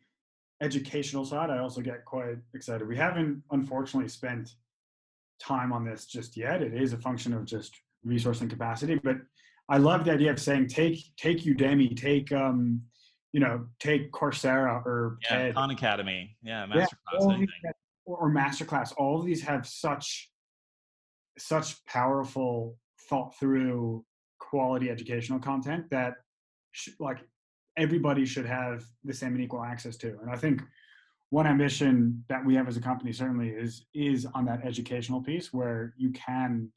educational 0.61 1.25
side, 1.25 1.51
I 1.51 1.59
also 1.59 1.81
get 1.81 2.05
quite 2.05 2.37
excited. 2.55 2.87
We 2.87 2.97
haven't 2.97 3.43
unfortunately 3.51 4.09
spent 4.09 4.51
time 5.41 5.73
on 5.73 5.85
this 5.85 6.05
just 6.07 6.37
yet. 6.37 6.63
It 6.63 6.75
is 6.75 6.93
a 6.93 6.99
function 6.99 7.33
of 7.33 7.45
just 7.47 7.75
resource 8.05 8.41
and 8.43 8.51
capacity, 8.51 8.97
but 8.97 9.17
I 9.69 9.79
love 9.79 10.05
the 10.05 10.13
idea 10.13 10.31
of 10.33 10.41
saying 10.41 10.67
take 10.69 10.99
take 11.17 11.39
Udemy, 11.45 11.97
take 11.97 12.31
um, 12.33 12.83
you 13.33 13.41
know, 13.41 13.67
take 13.79 14.11
Coursera 14.13 14.85
or 14.85 15.19
yeah, 15.31 15.37
TED. 15.39 15.55
Khan 15.55 15.71
Academy, 15.71 16.37
yeah, 16.43 16.67
Yeah, 16.75 16.83
masterclass, 16.85 17.21
all 17.21 17.31
anything. 17.31 17.41
these 17.41 17.51
have- 17.65 17.75
or, 18.05 18.17
or 18.19 18.31
masterclass. 18.31 18.93
All 18.97 19.21
of 19.21 19.25
these 19.27 19.43
have 19.43 19.67
such 19.67 20.31
such 21.39 21.83
powerful, 21.87 22.77
thought 23.09 23.35
through, 23.39 24.05
quality 24.51 24.91
educational 24.91 25.39
content 25.39 25.89
that 25.91 26.15
sh- 26.73 26.91
like 26.99 27.19
everybody 27.77 28.27
should 28.27 28.47
have 28.47 28.85
the 29.05 29.15
same 29.15 29.35
and 29.35 29.43
equal 29.43 29.63
access 29.63 29.97
to. 29.97 30.19
And 30.21 30.31
I 30.31 30.37
think 30.37 30.61
one 31.31 31.47
ambition 31.47 32.25
that 32.29 32.45
we 32.45 32.57
have 32.57 32.67
as 32.67 32.77
a 32.77 32.81
company 32.81 33.13
certainly 33.13 33.51
is 33.51 33.87
is 33.95 34.27
on 34.35 34.45
that 34.47 34.67
educational 34.67 35.23
piece 35.23 35.53
where 35.53 35.95
you 35.97 36.11
can 36.11 36.71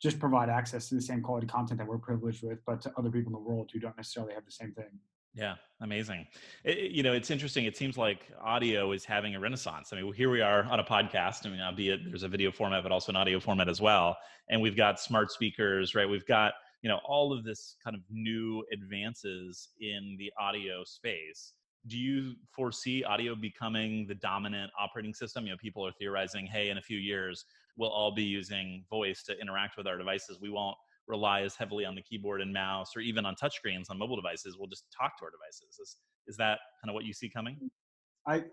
just 0.00 0.20
provide 0.20 0.48
access 0.48 0.88
to 0.88 0.94
the 0.94 1.02
same 1.02 1.20
quality 1.22 1.46
content 1.46 1.78
that 1.78 1.86
we're 1.86 1.98
privileged 1.98 2.42
with, 2.42 2.58
but 2.66 2.80
to 2.82 2.92
other 2.96 3.10
people 3.10 3.30
in 3.30 3.32
the 3.32 3.48
world 3.50 3.70
who 3.72 3.80
don't 3.80 3.96
necessarily 3.96 4.34
have 4.34 4.44
the 4.44 4.52
same 4.52 4.72
thing. 4.72 5.00
Yeah, 5.34 5.54
amazing. 5.80 6.26
It, 6.64 6.92
you 6.92 7.02
know, 7.02 7.12
it's 7.12 7.30
interesting. 7.30 7.66
It 7.66 7.76
seems 7.76 7.98
like 7.98 8.30
audio 8.42 8.92
is 8.92 9.04
having 9.04 9.34
a 9.34 9.40
renaissance. 9.40 9.92
I 9.92 10.00
mean, 10.00 10.12
here 10.14 10.30
we 10.30 10.40
are 10.40 10.64
on 10.64 10.80
a 10.80 10.84
podcast. 10.84 11.44
I 11.44 11.50
mean, 11.50 11.60
albeit 11.60 12.00
there's 12.06 12.22
a 12.22 12.28
video 12.28 12.50
format, 12.50 12.82
but 12.82 12.90
also 12.92 13.10
an 13.12 13.16
audio 13.16 13.38
format 13.38 13.68
as 13.68 13.80
well. 13.80 14.16
And 14.48 14.62
we've 14.62 14.76
got 14.76 14.98
smart 14.98 15.30
speakers, 15.30 15.94
right? 15.94 16.08
We've 16.08 16.26
got 16.26 16.54
you 16.86 16.92
know 16.92 17.00
all 17.04 17.32
of 17.32 17.42
this 17.42 17.74
kind 17.82 17.96
of 17.96 18.02
new 18.08 18.64
advances 18.72 19.70
in 19.80 20.14
the 20.20 20.30
audio 20.38 20.84
space. 20.84 21.54
Do 21.88 21.98
you 21.98 22.36
foresee 22.54 23.02
audio 23.02 23.34
becoming 23.34 24.06
the 24.06 24.14
dominant 24.14 24.70
operating 24.78 25.12
system? 25.12 25.46
You 25.46 25.50
know, 25.50 25.56
people 25.60 25.84
are 25.84 25.90
theorizing, 25.98 26.46
hey, 26.46 26.70
in 26.70 26.78
a 26.78 26.80
few 26.80 26.98
years 26.98 27.44
we'll 27.76 27.90
all 27.90 28.14
be 28.14 28.22
using 28.22 28.84
voice 28.88 29.24
to 29.24 29.36
interact 29.40 29.76
with 29.76 29.88
our 29.88 29.98
devices. 29.98 30.38
We 30.40 30.48
won't 30.48 30.76
rely 31.08 31.40
as 31.40 31.56
heavily 31.56 31.84
on 31.84 31.96
the 31.96 32.02
keyboard 32.02 32.40
and 32.40 32.52
mouse 32.52 32.92
or 32.94 33.00
even 33.00 33.26
on 33.26 33.34
touchscreens 33.34 33.90
on 33.90 33.98
mobile 33.98 34.14
devices. 34.14 34.56
We'll 34.56 34.68
just 34.68 34.84
talk 34.96 35.18
to 35.18 35.24
our 35.24 35.32
devices. 35.32 35.80
Is, 35.80 35.96
is 36.28 36.36
that 36.36 36.60
kind 36.80 36.90
of 36.90 36.94
what 36.94 37.04
you 37.04 37.12
see 37.12 37.28
coming? 37.28 37.58
I 38.28 38.44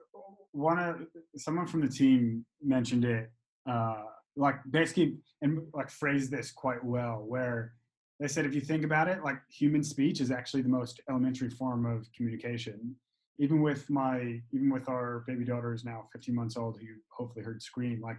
want 0.53 0.79
to. 0.79 1.05
Someone 1.37 1.67
from 1.67 1.81
the 1.81 1.87
team 1.87 2.45
mentioned 2.63 3.05
it, 3.05 3.31
uh, 3.69 4.05
like 4.35 4.55
basically, 4.71 5.17
and 5.43 5.59
like 5.71 5.91
phrased 5.91 6.31
this 6.31 6.51
quite 6.51 6.83
well, 6.83 7.23
where 7.27 7.73
they 8.19 8.27
said 8.27 8.45
if 8.45 8.53
you 8.53 8.61
think 8.61 8.83
about 8.83 9.07
it, 9.07 9.23
like 9.23 9.37
human 9.49 9.83
speech 9.83 10.21
is 10.21 10.31
actually 10.31 10.61
the 10.61 10.69
most 10.69 11.01
elementary 11.09 11.49
form 11.49 11.85
of 11.85 12.07
communication. 12.15 12.95
Even 13.39 13.61
with 13.61 13.89
my, 13.89 14.39
even 14.51 14.71
with 14.71 14.87
our 14.87 15.23
baby 15.27 15.43
daughter 15.43 15.71
who's 15.71 15.83
now 15.83 16.07
15 16.13 16.35
months 16.35 16.55
old, 16.55 16.77
who 16.77 16.85
you 16.85 16.95
hopefully 17.09 17.43
heard 17.43 17.61
scream, 17.61 17.99
like 18.01 18.17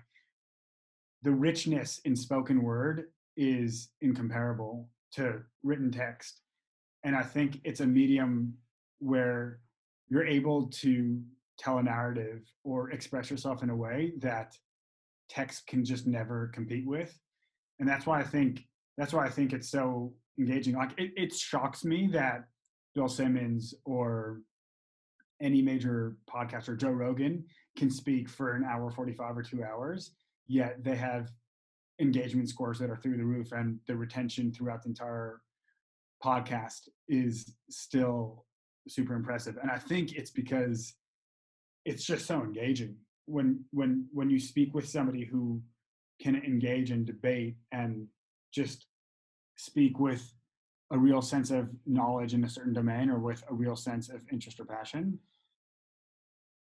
the 1.22 1.30
richness 1.30 2.00
in 2.04 2.16
spoken 2.16 2.62
word 2.62 3.04
is 3.36 3.90
incomparable 4.00 4.88
to 5.12 5.40
written 5.62 5.90
text. 5.90 6.40
And 7.04 7.14
I 7.14 7.22
think 7.22 7.60
it's 7.64 7.80
a 7.80 7.86
medium 7.86 8.54
where 8.98 9.60
you're 10.08 10.26
able 10.26 10.66
to 10.66 11.22
tell 11.58 11.78
a 11.78 11.82
narrative 11.82 12.42
or 12.64 12.90
express 12.90 13.30
yourself 13.30 13.62
in 13.62 13.70
a 13.70 13.76
way 13.76 14.14
that 14.18 14.56
text 15.28 15.66
can 15.66 15.84
just 15.84 16.06
never 16.06 16.50
compete 16.52 16.86
with. 16.86 17.16
And 17.78 17.88
that's 17.88 18.06
why 18.06 18.20
I 18.20 18.24
think 18.24 18.64
that's 18.96 19.12
why 19.12 19.26
I 19.26 19.30
think 19.30 19.52
it's 19.52 19.70
so 19.70 20.12
engaging. 20.38 20.74
Like 20.74 20.92
it, 20.98 21.12
it 21.16 21.34
shocks 21.34 21.84
me 21.84 22.08
that 22.12 22.44
Bill 22.94 23.08
Simmons 23.08 23.74
or 23.84 24.40
any 25.40 25.62
major 25.62 26.16
podcaster, 26.32 26.78
Joe 26.78 26.90
Rogan, 26.90 27.44
can 27.76 27.90
speak 27.90 28.28
for 28.28 28.52
an 28.52 28.64
hour 28.64 28.90
45 28.90 29.36
or 29.36 29.42
two 29.42 29.64
hours, 29.64 30.12
yet 30.46 30.82
they 30.82 30.96
have 30.96 31.30
engagement 32.00 32.48
scores 32.48 32.78
that 32.78 32.90
are 32.90 32.96
through 32.96 33.16
the 33.16 33.24
roof 33.24 33.52
and 33.52 33.78
the 33.86 33.96
retention 33.96 34.52
throughout 34.52 34.82
the 34.82 34.88
entire 34.88 35.40
podcast 36.24 36.88
is 37.08 37.54
still 37.70 38.44
super 38.88 39.14
impressive. 39.14 39.56
And 39.60 39.70
I 39.70 39.78
think 39.78 40.12
it's 40.12 40.30
because 40.30 40.94
it's 41.84 42.04
just 42.04 42.26
so 42.26 42.42
engaging 42.42 42.96
when 43.26 43.64
when 43.70 44.06
when 44.12 44.30
you 44.30 44.38
speak 44.38 44.74
with 44.74 44.88
somebody 44.88 45.24
who 45.24 45.62
can 46.20 46.36
engage 46.36 46.90
in 46.90 47.04
debate 47.04 47.56
and 47.72 48.06
just 48.54 48.86
speak 49.56 49.98
with 49.98 50.32
a 50.90 50.98
real 50.98 51.22
sense 51.22 51.50
of 51.50 51.68
knowledge 51.86 52.34
in 52.34 52.44
a 52.44 52.48
certain 52.48 52.72
domain 52.72 53.10
or 53.10 53.18
with 53.18 53.42
a 53.50 53.54
real 53.54 53.76
sense 53.76 54.08
of 54.08 54.22
interest 54.30 54.60
or 54.60 54.64
passion 54.64 55.18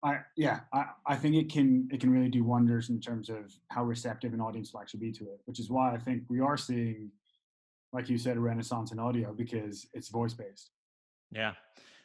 i 0.03 0.17
yeah 0.37 0.59
i, 0.73 0.85
I 1.07 1.15
think 1.15 1.35
it 1.35 1.51
can 1.51 1.87
it 1.91 1.99
can 1.99 2.11
really 2.11 2.29
do 2.29 2.43
wonders 2.43 2.89
in 2.89 2.99
terms 2.99 3.29
of 3.29 3.53
how 3.69 3.83
receptive 3.83 4.33
an 4.33 4.41
audience 4.41 4.73
will 4.73 4.81
actually 4.81 5.01
be 5.01 5.11
to 5.13 5.23
it 5.25 5.39
which 5.45 5.59
is 5.59 5.69
why 5.69 5.93
i 5.93 5.97
think 5.97 6.23
we 6.29 6.39
are 6.39 6.57
seeing 6.57 7.11
like 7.93 8.09
you 8.09 8.17
said 8.17 8.37
a 8.37 8.39
renaissance 8.39 8.91
in 8.91 8.99
audio 8.99 9.33
because 9.33 9.87
it's 9.93 10.09
voice 10.09 10.33
based 10.33 10.71
Yeah. 11.31 11.53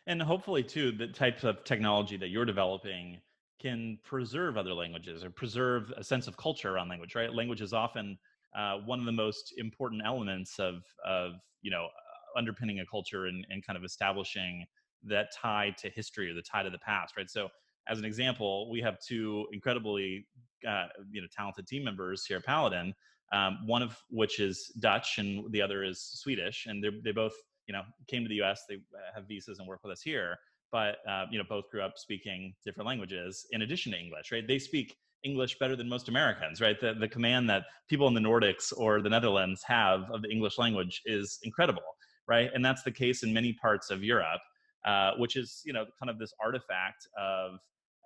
And 0.06 0.20
hopefully, 0.20 0.62
too, 0.62 0.92
the 0.92 1.06
types 1.06 1.44
of 1.44 1.64
technology 1.64 2.16
that 2.16 2.28
you're 2.28 2.44
developing 2.44 3.18
can 3.60 3.98
preserve 4.02 4.56
other 4.56 4.72
languages 4.72 5.22
or 5.22 5.30
preserve 5.30 5.92
a 5.96 6.02
sense 6.02 6.26
of 6.26 6.36
culture 6.36 6.74
around 6.74 6.88
language, 6.88 7.14
right? 7.14 7.32
Language 7.32 7.60
is 7.60 7.72
often 7.72 8.18
uh, 8.56 8.78
one 8.84 8.98
of 8.98 9.06
the 9.06 9.12
most 9.12 9.54
important 9.58 10.02
elements 10.04 10.58
of, 10.58 10.82
of 11.04 11.32
you 11.62 11.70
know, 11.70 11.84
uh, 11.84 12.38
underpinning 12.38 12.80
a 12.80 12.86
culture 12.86 13.26
and, 13.26 13.46
and 13.50 13.64
kind 13.64 13.76
of 13.76 13.84
establishing 13.84 14.64
that 15.04 15.28
tie 15.34 15.74
to 15.78 15.88
history 15.90 16.30
or 16.30 16.34
the 16.34 16.42
tie 16.42 16.62
to 16.62 16.70
the 16.70 16.78
past, 16.78 17.16
right? 17.16 17.30
So, 17.30 17.48
as 17.88 17.98
an 17.98 18.04
example, 18.04 18.70
we 18.70 18.80
have 18.82 18.98
two 19.00 19.46
incredibly, 19.52 20.26
uh, 20.68 20.86
you 21.10 21.22
know, 21.22 21.26
talented 21.34 21.66
team 21.66 21.82
members 21.82 22.24
here 22.26 22.36
at 22.36 22.44
Paladin. 22.44 22.94
Um, 23.32 23.58
one 23.66 23.82
of 23.82 23.96
which 24.10 24.38
is 24.40 24.72
Dutch 24.80 25.18
and 25.18 25.50
the 25.52 25.62
other 25.62 25.82
is 25.84 26.00
Swedish, 26.00 26.66
and 26.66 26.84
they 27.04 27.12
both 27.12 27.32
you 27.70 27.72
know 27.72 27.82
came 28.08 28.24
to 28.24 28.28
the 28.28 28.42
us 28.42 28.64
they 28.68 28.74
uh, 28.74 29.14
have 29.14 29.28
visas 29.28 29.60
and 29.60 29.68
work 29.68 29.78
with 29.84 29.92
us 29.92 30.02
here 30.02 30.36
but 30.72 30.96
uh, 31.08 31.26
you 31.30 31.38
know 31.38 31.44
both 31.48 31.70
grew 31.70 31.82
up 31.82 31.92
speaking 31.96 32.52
different 32.64 32.86
languages 32.86 33.46
in 33.52 33.62
addition 33.62 33.92
to 33.92 33.98
english 33.98 34.32
right 34.32 34.48
they 34.48 34.58
speak 34.58 34.96
english 35.24 35.58
better 35.58 35.76
than 35.76 35.88
most 35.88 36.08
americans 36.08 36.60
right? 36.60 36.80
The, 36.80 36.94
the 36.94 37.08
command 37.08 37.48
that 37.50 37.64
people 37.88 38.08
in 38.08 38.14
the 38.14 38.20
nordics 38.20 38.72
or 38.76 39.00
the 39.00 39.10
netherlands 39.10 39.62
have 39.64 40.10
of 40.12 40.22
the 40.22 40.30
english 40.30 40.58
language 40.58 41.02
is 41.04 41.38
incredible 41.42 41.82
right? 42.28 42.50
And 42.54 42.64
that's 42.64 42.84
the 42.84 42.92
case 42.92 43.24
in 43.24 43.32
many 43.32 43.52
parts 43.54 43.90
of 43.90 44.02
europe 44.02 44.40
uh, 44.84 45.12
which 45.18 45.36
is 45.36 45.62
you 45.64 45.72
know 45.72 45.84
kind 45.98 46.10
of 46.10 46.18
this 46.18 46.32
artifact 46.42 47.06
of 47.18 47.54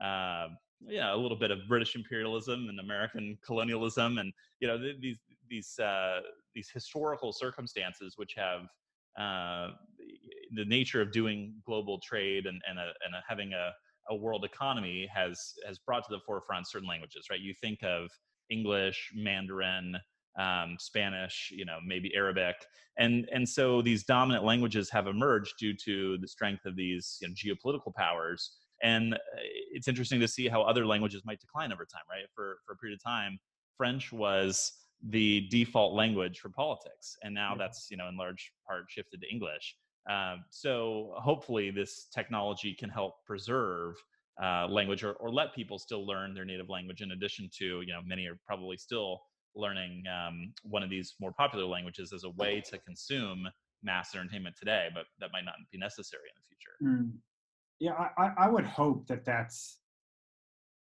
uh, 0.05 0.49
yeah 0.87 1.15
a 1.15 1.17
little 1.17 1.39
bit 1.39 1.51
of 1.51 1.59
british 1.69 1.95
imperialism 1.95 2.67
and 2.69 2.81
american 2.81 3.39
colonialism 3.47 4.19
and 4.19 4.33
you 4.61 4.69
know 4.69 4.77
th- 4.79 4.97
these 5.01 5.19
these 5.49 5.79
uh, 5.79 6.21
these 6.55 6.69
historical 6.71 7.33
circumstances 7.33 8.15
which 8.17 8.35
have 8.37 8.63
uh, 9.19 9.73
the 10.55 10.65
nature 10.65 11.01
of 11.01 11.13
doing 11.13 11.55
global 11.65 12.01
trade 12.01 12.47
and 12.47 12.61
and, 12.69 12.79
a, 12.79 12.93
and 13.05 13.15
a, 13.15 13.23
having 13.27 13.53
a, 13.53 13.71
a 14.11 14.17
world 14.17 14.45
economy 14.45 15.09
has 15.15 15.55
has 15.67 15.79
brought 15.79 16.05
to 16.05 16.11
the 16.11 16.21
forefront 16.27 16.69
certain 16.69 16.89
languages, 16.89 17.27
right? 17.31 17.41
You 17.41 17.55
think 17.61 17.83
of 17.83 18.11
English, 18.51 19.13
Mandarin, 19.15 19.97
um, 20.39 20.77
Spanish, 20.79 21.53
you 21.55 21.65
know, 21.65 21.79
maybe 21.85 22.15
Arabic, 22.15 22.57
and 22.99 23.29
and 23.33 23.49
so 23.49 23.83
these 23.83 24.05
dominant 24.05 24.45
languages 24.45 24.91
have 24.91 25.07
emerged 25.07 25.55
due 25.59 25.75
to 25.85 26.19
the 26.19 26.29
strength 26.29 26.65
of 26.67 26.77
these 26.77 27.19
you 27.21 27.29
know, 27.29 27.35
geopolitical 27.35 27.95
powers. 27.95 28.53
And 28.83 29.15
uh, 29.15 29.19
it's 29.73 29.89
interesting 29.89 30.21
to 30.21 30.29
see 30.29 30.49
how 30.49 30.63
other 30.63 30.85
languages 30.85 31.23
might 31.25 31.41
decline 31.41 31.73
over 31.73 31.85
time, 31.85 32.03
right? 32.11 32.27
For 32.35 32.59
for 32.67 32.73
a 32.73 32.77
period 32.77 32.99
of 32.99 33.03
time, 33.03 33.39
French 33.77 34.13
was 34.13 34.73
the 35.11 35.47
default 35.51 35.95
language 35.95 36.39
for 36.39 36.49
politics 36.49 37.17
and 37.23 37.35
now 37.35 37.55
that's 37.55 37.89
you 37.91 37.97
know 37.97 38.09
in 38.09 38.17
large 38.17 38.53
part 38.67 38.85
shifted 38.89 39.21
to 39.21 39.29
english 39.31 39.77
um, 40.11 40.45
so 40.51 41.15
hopefully 41.17 41.71
this 41.71 42.07
technology 42.15 42.75
can 42.75 42.91
help 42.91 43.25
preserve 43.25 43.95
uh, 44.43 44.67
language 44.69 45.05
or, 45.05 45.13
or 45.15 45.31
let 45.31 45.55
people 45.55 45.79
still 45.79 46.07
learn 46.07 46.35
their 46.35 46.45
native 46.45 46.69
language 46.69 47.01
in 47.03 47.13
addition 47.13 47.49
to 47.59 47.81
you 47.83 47.93
know 47.93 48.01
many 48.05 48.27
are 48.27 48.39
probably 48.47 48.77
still 48.77 49.21
learning 49.55 50.03
um, 50.09 50.53
one 50.65 50.83
of 50.83 50.91
these 50.91 51.15
more 51.21 51.33
popular 51.33 51.65
languages 51.65 52.13
as 52.13 52.25
a 52.25 52.31
way 52.31 52.61
to 52.61 52.77
consume 52.79 53.49
mass 53.83 54.15
entertainment 54.15 54.57
today 54.59 54.89
but 54.93 55.05
that 55.21 55.31
might 55.33 55.45
not 55.45 55.55
be 55.71 55.79
necessary 55.79 56.25
in 56.25 56.35
the 56.37 56.47
future 56.47 56.77
Mm. 56.83 57.19
Yeah, 57.81 57.93
I, 58.17 58.31
I- 58.39 58.49
would 58.49 58.65
hope 58.67 59.07
that 59.09 59.25
that's 59.25 59.79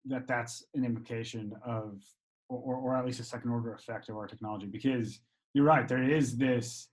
that 0.05 0.27
that's 0.27 0.63
an 0.73 0.83
implication 0.83 1.53
of, 1.65 2.01
or, 2.49 2.75
or 2.75 2.95
at 2.95 3.05
least 3.05 3.21
a 3.21 3.23
second 3.23 3.51
order 3.51 3.73
effect 3.73 4.09
of 4.09 4.17
our 4.17 4.27
technology. 4.27 4.65
Because 4.65 5.19
you're 5.53 5.63
right, 5.65 5.87
there 5.87 6.03
is 6.03 6.35
this. 6.37 6.89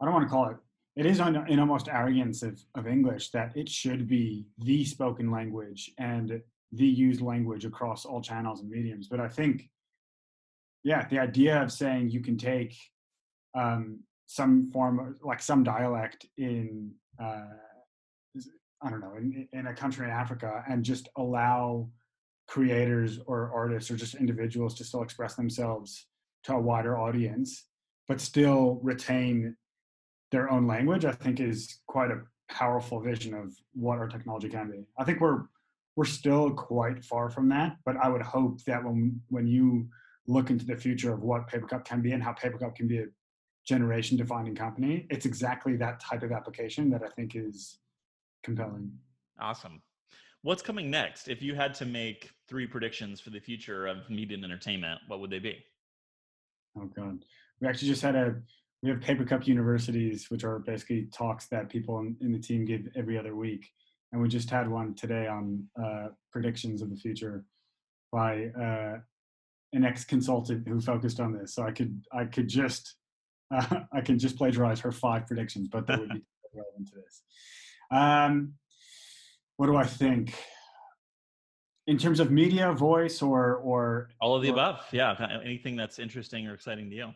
I 0.00 0.04
don't 0.04 0.14
want 0.14 0.26
to 0.26 0.30
call 0.30 0.48
it. 0.50 0.56
It 0.98 1.06
is 1.06 1.20
an, 1.20 1.36
an 1.36 1.60
almost 1.60 1.88
arrogance 1.88 2.42
of, 2.42 2.60
of 2.74 2.88
English 2.88 3.30
that 3.30 3.52
it 3.54 3.68
should 3.68 4.08
be 4.08 4.46
the 4.58 4.84
spoken 4.84 5.30
language 5.30 5.92
and 5.96 6.42
the 6.72 6.86
used 6.86 7.20
language 7.20 7.64
across 7.64 8.04
all 8.04 8.20
channels 8.20 8.62
and 8.62 8.68
mediums. 8.68 9.06
But 9.06 9.20
I 9.20 9.28
think, 9.28 9.70
yeah, 10.82 11.06
the 11.06 11.20
idea 11.20 11.62
of 11.62 11.70
saying 11.70 12.10
you 12.10 12.20
can 12.20 12.36
take 12.36 12.76
um, 13.54 14.00
some 14.26 14.72
form 14.72 14.98
of 14.98 15.14
like 15.22 15.40
some 15.40 15.62
dialect 15.62 16.26
in 16.36 16.90
uh, 17.22 17.46
I 18.82 18.90
don't 18.90 19.00
know 19.00 19.14
in, 19.16 19.48
in 19.52 19.68
a 19.68 19.74
country 19.74 20.04
in 20.04 20.10
Africa 20.10 20.64
and 20.68 20.84
just 20.84 21.08
allow 21.16 21.88
creators 22.48 23.20
or 23.24 23.52
artists 23.54 23.88
or 23.88 23.94
just 23.94 24.16
individuals 24.16 24.74
to 24.74 24.84
still 24.84 25.02
express 25.02 25.36
themselves 25.36 26.08
to 26.42 26.54
a 26.54 26.60
wider 26.60 26.98
audience, 26.98 27.66
but 28.08 28.20
still 28.20 28.80
retain 28.82 29.54
their 30.30 30.50
own 30.50 30.66
language. 30.66 31.04
I 31.04 31.12
think 31.12 31.40
is 31.40 31.80
quite 31.86 32.10
a 32.10 32.20
powerful 32.48 33.00
vision 33.00 33.34
of 33.34 33.54
what 33.74 33.98
our 33.98 34.08
technology 34.08 34.48
can 34.48 34.70
be. 34.70 34.84
I 34.98 35.04
think 35.04 35.20
we're 35.20 35.44
we're 35.96 36.04
still 36.04 36.52
quite 36.52 37.04
far 37.04 37.28
from 37.28 37.48
that, 37.48 37.76
but 37.84 37.96
I 37.96 38.08
would 38.08 38.22
hope 38.22 38.62
that 38.64 38.84
when 38.84 39.20
when 39.28 39.46
you 39.46 39.88
look 40.26 40.50
into 40.50 40.66
the 40.66 40.76
future 40.76 41.12
of 41.12 41.22
what 41.22 41.50
Papercup 41.50 41.84
can 41.84 42.02
be 42.02 42.12
and 42.12 42.22
how 42.22 42.32
Papercup 42.32 42.74
can 42.76 42.86
be 42.86 42.98
a 42.98 43.06
generation 43.66 44.16
defining 44.16 44.54
company, 44.54 45.06
it's 45.10 45.26
exactly 45.26 45.76
that 45.76 46.00
type 46.00 46.22
of 46.22 46.32
application 46.32 46.90
that 46.90 47.02
I 47.02 47.08
think 47.08 47.34
is 47.34 47.78
compelling. 48.42 48.92
Awesome. 49.40 49.82
What's 50.42 50.62
coming 50.62 50.90
next? 50.90 51.28
If 51.28 51.42
you 51.42 51.54
had 51.54 51.74
to 51.74 51.84
make 51.84 52.30
three 52.48 52.66
predictions 52.66 53.20
for 53.20 53.30
the 53.30 53.40
future 53.40 53.86
of 53.86 54.08
media 54.08 54.36
and 54.36 54.44
entertainment, 54.44 55.00
what 55.08 55.20
would 55.20 55.30
they 55.30 55.40
be? 55.40 55.64
Oh 56.78 56.86
God, 56.86 57.24
we 57.60 57.66
actually 57.66 57.88
just 57.88 58.02
had 58.02 58.14
a 58.14 58.36
we 58.82 58.90
have 58.90 59.00
Papercup 59.00 59.46
universities, 59.46 60.30
which 60.30 60.44
are 60.44 60.60
basically 60.60 61.08
talks 61.12 61.48
that 61.48 61.68
people 61.68 61.98
in, 61.98 62.16
in 62.20 62.32
the 62.32 62.38
team 62.38 62.64
give 62.64 62.88
every 62.96 63.18
other 63.18 63.34
week, 63.34 63.68
and 64.12 64.22
we 64.22 64.28
just 64.28 64.50
had 64.50 64.68
one 64.68 64.94
today 64.94 65.26
on 65.26 65.64
uh, 65.82 66.08
predictions 66.30 66.80
of 66.80 66.90
the 66.90 66.96
future 66.96 67.44
by 68.12 68.46
uh, 68.58 68.98
an 69.72 69.84
ex-consultant 69.84 70.66
who 70.66 70.80
focused 70.80 71.20
on 71.20 71.32
this. 71.32 71.54
So 71.54 71.64
I 71.64 71.72
could 71.72 72.02
I 72.12 72.24
could 72.24 72.48
just 72.48 72.94
uh, 73.54 73.80
I 73.92 74.00
can 74.00 74.18
just 74.18 74.36
plagiarize 74.36 74.80
her 74.80 74.92
five 74.92 75.26
predictions, 75.26 75.68
but 75.68 75.86
that 75.88 75.98
would 75.98 76.10
be 76.10 76.22
relevant 76.54 76.88
to 76.88 76.94
this. 76.94 77.22
Um, 77.90 78.54
what 79.56 79.66
do 79.66 79.76
I 79.76 79.84
think? 79.84 80.34
In 81.88 81.98
terms 81.98 82.20
of 82.20 82.30
media, 82.30 82.72
voice, 82.72 83.22
or 83.22 83.56
or 83.56 84.10
all 84.20 84.36
of 84.36 84.42
the 84.42 84.50
or, 84.50 84.52
above, 84.52 84.80
yeah. 84.92 85.40
Anything 85.42 85.74
that's 85.74 85.98
interesting 85.98 86.46
or 86.46 86.54
exciting 86.54 86.90
to 86.90 86.96
you? 86.96 87.12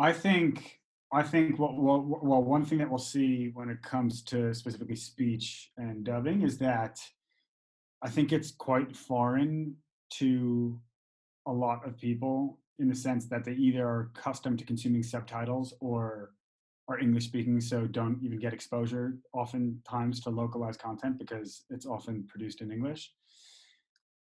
I 0.00 0.14
think 0.14 0.80
I 1.12 1.22
think 1.22 1.58
well, 1.58 1.74
well, 1.76 2.20
well, 2.22 2.42
one 2.42 2.64
thing 2.64 2.78
that 2.78 2.88
we'll 2.88 2.98
see 2.98 3.50
when 3.52 3.68
it 3.68 3.82
comes 3.82 4.22
to 4.24 4.54
specifically 4.54 4.96
speech 4.96 5.70
and 5.76 6.04
dubbing 6.04 6.42
is 6.42 6.56
that 6.58 6.98
I 8.02 8.08
think 8.08 8.32
it's 8.32 8.50
quite 8.50 8.96
foreign 8.96 9.76
to 10.14 10.80
a 11.46 11.52
lot 11.52 11.86
of 11.86 11.98
people 11.98 12.60
in 12.78 12.88
the 12.88 12.94
sense 12.94 13.26
that 13.26 13.44
they 13.44 13.52
either 13.52 13.86
are 13.86 14.10
accustomed 14.16 14.58
to 14.60 14.64
consuming 14.64 15.02
subtitles 15.02 15.74
or 15.80 16.30
are 16.88 16.98
English 16.98 17.26
speaking, 17.26 17.60
so 17.60 17.86
don't 17.86 18.18
even 18.22 18.38
get 18.38 18.54
exposure 18.54 19.18
oftentimes 19.34 20.20
to 20.20 20.30
localized 20.30 20.80
content 20.80 21.18
because 21.18 21.64
it's 21.68 21.84
often 21.84 22.24
produced 22.26 22.62
in 22.62 22.72
English. 22.72 23.12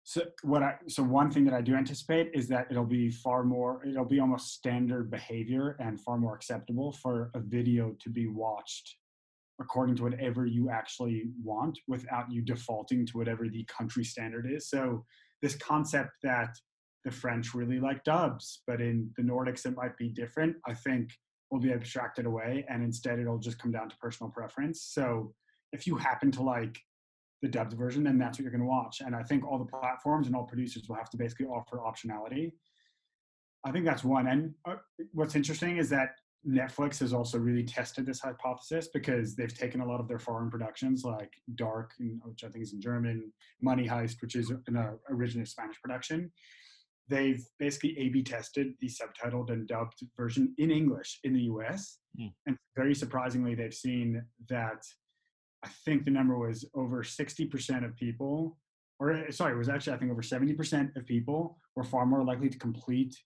So 0.07 0.23
what 0.43 0.63
I 0.63 0.75
so 0.87 1.03
one 1.03 1.31
thing 1.31 1.47
that 1.47 1.55
I 1.55 1.63
do 1.63 1.75
anticipate 1.75 2.31
is 2.35 2.47
that 2.49 2.67
it'll 2.71 2.85
be 2.85 3.11
far 3.11 3.43
more 3.43 3.83
it'll 3.87 4.05
be 4.05 4.21
almost 4.21 4.53
standard 4.53 5.11
behavior 5.11 5.77
and 5.81 5.99
far 5.99 6.19
more 6.19 6.35
acceptable 6.35 6.93
for 6.93 7.31
a 7.35 7.41
video 7.41 7.97
to 8.03 8.11
be 8.11 8.27
watched 8.27 8.97
according 9.61 9.97
to 9.97 10.03
whatever 10.03 10.45
you 10.45 10.69
actually 10.69 11.31
want 11.43 11.79
without 11.89 12.31
you 12.31 12.43
defaulting 12.43 13.07
to 13.07 13.17
whatever 13.17 13.49
the 13.49 13.65
country 13.65 14.05
standard 14.05 14.51
is. 14.51 14.69
So 14.69 15.05
this 15.41 15.55
concept 15.55 16.11
that 16.23 16.55
the 17.05 17.11
French 17.11 17.55
really 17.55 17.81
like 17.81 18.03
dubs, 18.05 18.63
but 18.67 18.81
in 18.81 19.11
the 19.17 19.23
Nordics 19.23 19.65
it 19.65 19.77
might 19.77 19.97
be 19.97 20.09
different, 20.09 20.57
I 20.67 20.75
think 20.75 21.11
will 21.51 21.61
be 21.61 21.73
abstracted 21.73 22.27
away 22.27 22.67
and 22.69 22.83
instead 22.83 23.19
it'll 23.19 23.39
just 23.39 23.59
come 23.59 23.73
down 23.73 23.89
to 23.89 23.97
personal 23.97 24.31
preference. 24.31 24.83
So 24.83 25.33
if 25.73 25.87
you 25.87 25.97
happen 25.97 26.31
to 26.33 26.43
like 26.43 26.79
the 27.43 27.49
dubbed 27.49 27.75
version, 27.75 28.05
then 28.05 28.19
that's 28.19 28.39
what 28.39 28.45
you're 28.45 28.51
going 28.51 28.61
to 28.61 28.67
watch. 28.67 29.01
And 29.01 29.15
I 29.15 29.23
think 29.23 29.47
all 29.47 29.59
the 29.59 29.65
platforms 29.65 30.27
and 30.27 30.37
all 30.37 30.45
producers 30.45 30.89
will 30.89 30.97
have 30.97 31.11
to 31.11 31.17
basically 31.17 31.47
offer 31.47 31.79
optionality. 31.79 32.53
I 33.65 33.71
think 33.73 33.85
that's 33.85 34.05
one. 34.05 34.29
And 34.29 34.55
uh, 34.67 34.77
what's 35.13 35.35
interesting 35.35 35.79
is 35.79 35.89
that 35.91 36.11
Netflix 36.47 37.01
has 37.01 37.13
also 37.13 37.39
really 37.39 37.65
tested 37.65 38.05
this 38.05 38.21
hypothesis 38.21 38.89
because 38.93 39.35
they've 39.35 39.57
taken 39.57 39.81
a 39.81 39.87
lot 39.87 40.01
of 40.01 40.09
their 40.09 40.19
foreign 40.19 40.51
productions, 40.51 41.03
like 41.05 41.33
Dark, 41.55 41.93
which 42.23 42.45
I 42.45 42.49
think 42.49 42.65
is 42.65 42.75
in 42.75 42.81
German, 42.81 43.33
Money 43.63 43.89
Heist, 43.89 44.21
which 44.21 44.37
is 44.37 44.51
an 44.67 44.77
uh, 44.77 44.93
originally 45.11 45.47
Spanish 45.47 45.81
production. 45.81 46.31
They've 47.09 47.43
basically 47.59 47.99
A/B 47.99 48.23
tested 48.23 48.75
the 48.81 48.89
subtitled 48.89 49.51
and 49.51 49.67
dubbed 49.67 50.03
version 50.17 50.55
in 50.59 50.71
English 50.71 51.21
in 51.25 51.35
the 51.35 51.43
U.S. 51.43 51.99
Mm. 52.19 52.33
And 52.47 52.57
very 52.77 52.95
surprisingly, 52.95 53.55
they've 53.55 53.75
seen 53.75 54.23
that 54.49 54.83
I 55.65 55.69
think 55.85 56.05
the 56.05 56.11
number 56.11 56.39
was 56.39 56.65
over 56.75 57.03
60% 57.03 57.85
of 57.85 57.97
people, 57.97 58.59
or 58.99 59.31
sorry, 59.31 59.55
it 59.55 59.59
was 59.59 59.69
actually, 59.69 59.95
I 59.95 59.97
think 59.97 60.11
over 60.11 60.23
70% 60.23 60.97
of 60.97 61.07
people 61.07 61.59
were 61.75 61.85
far 61.85 62.05
more 62.05 62.23
likely 62.23 62.51
to 62.51 62.59
complete 62.59 63.17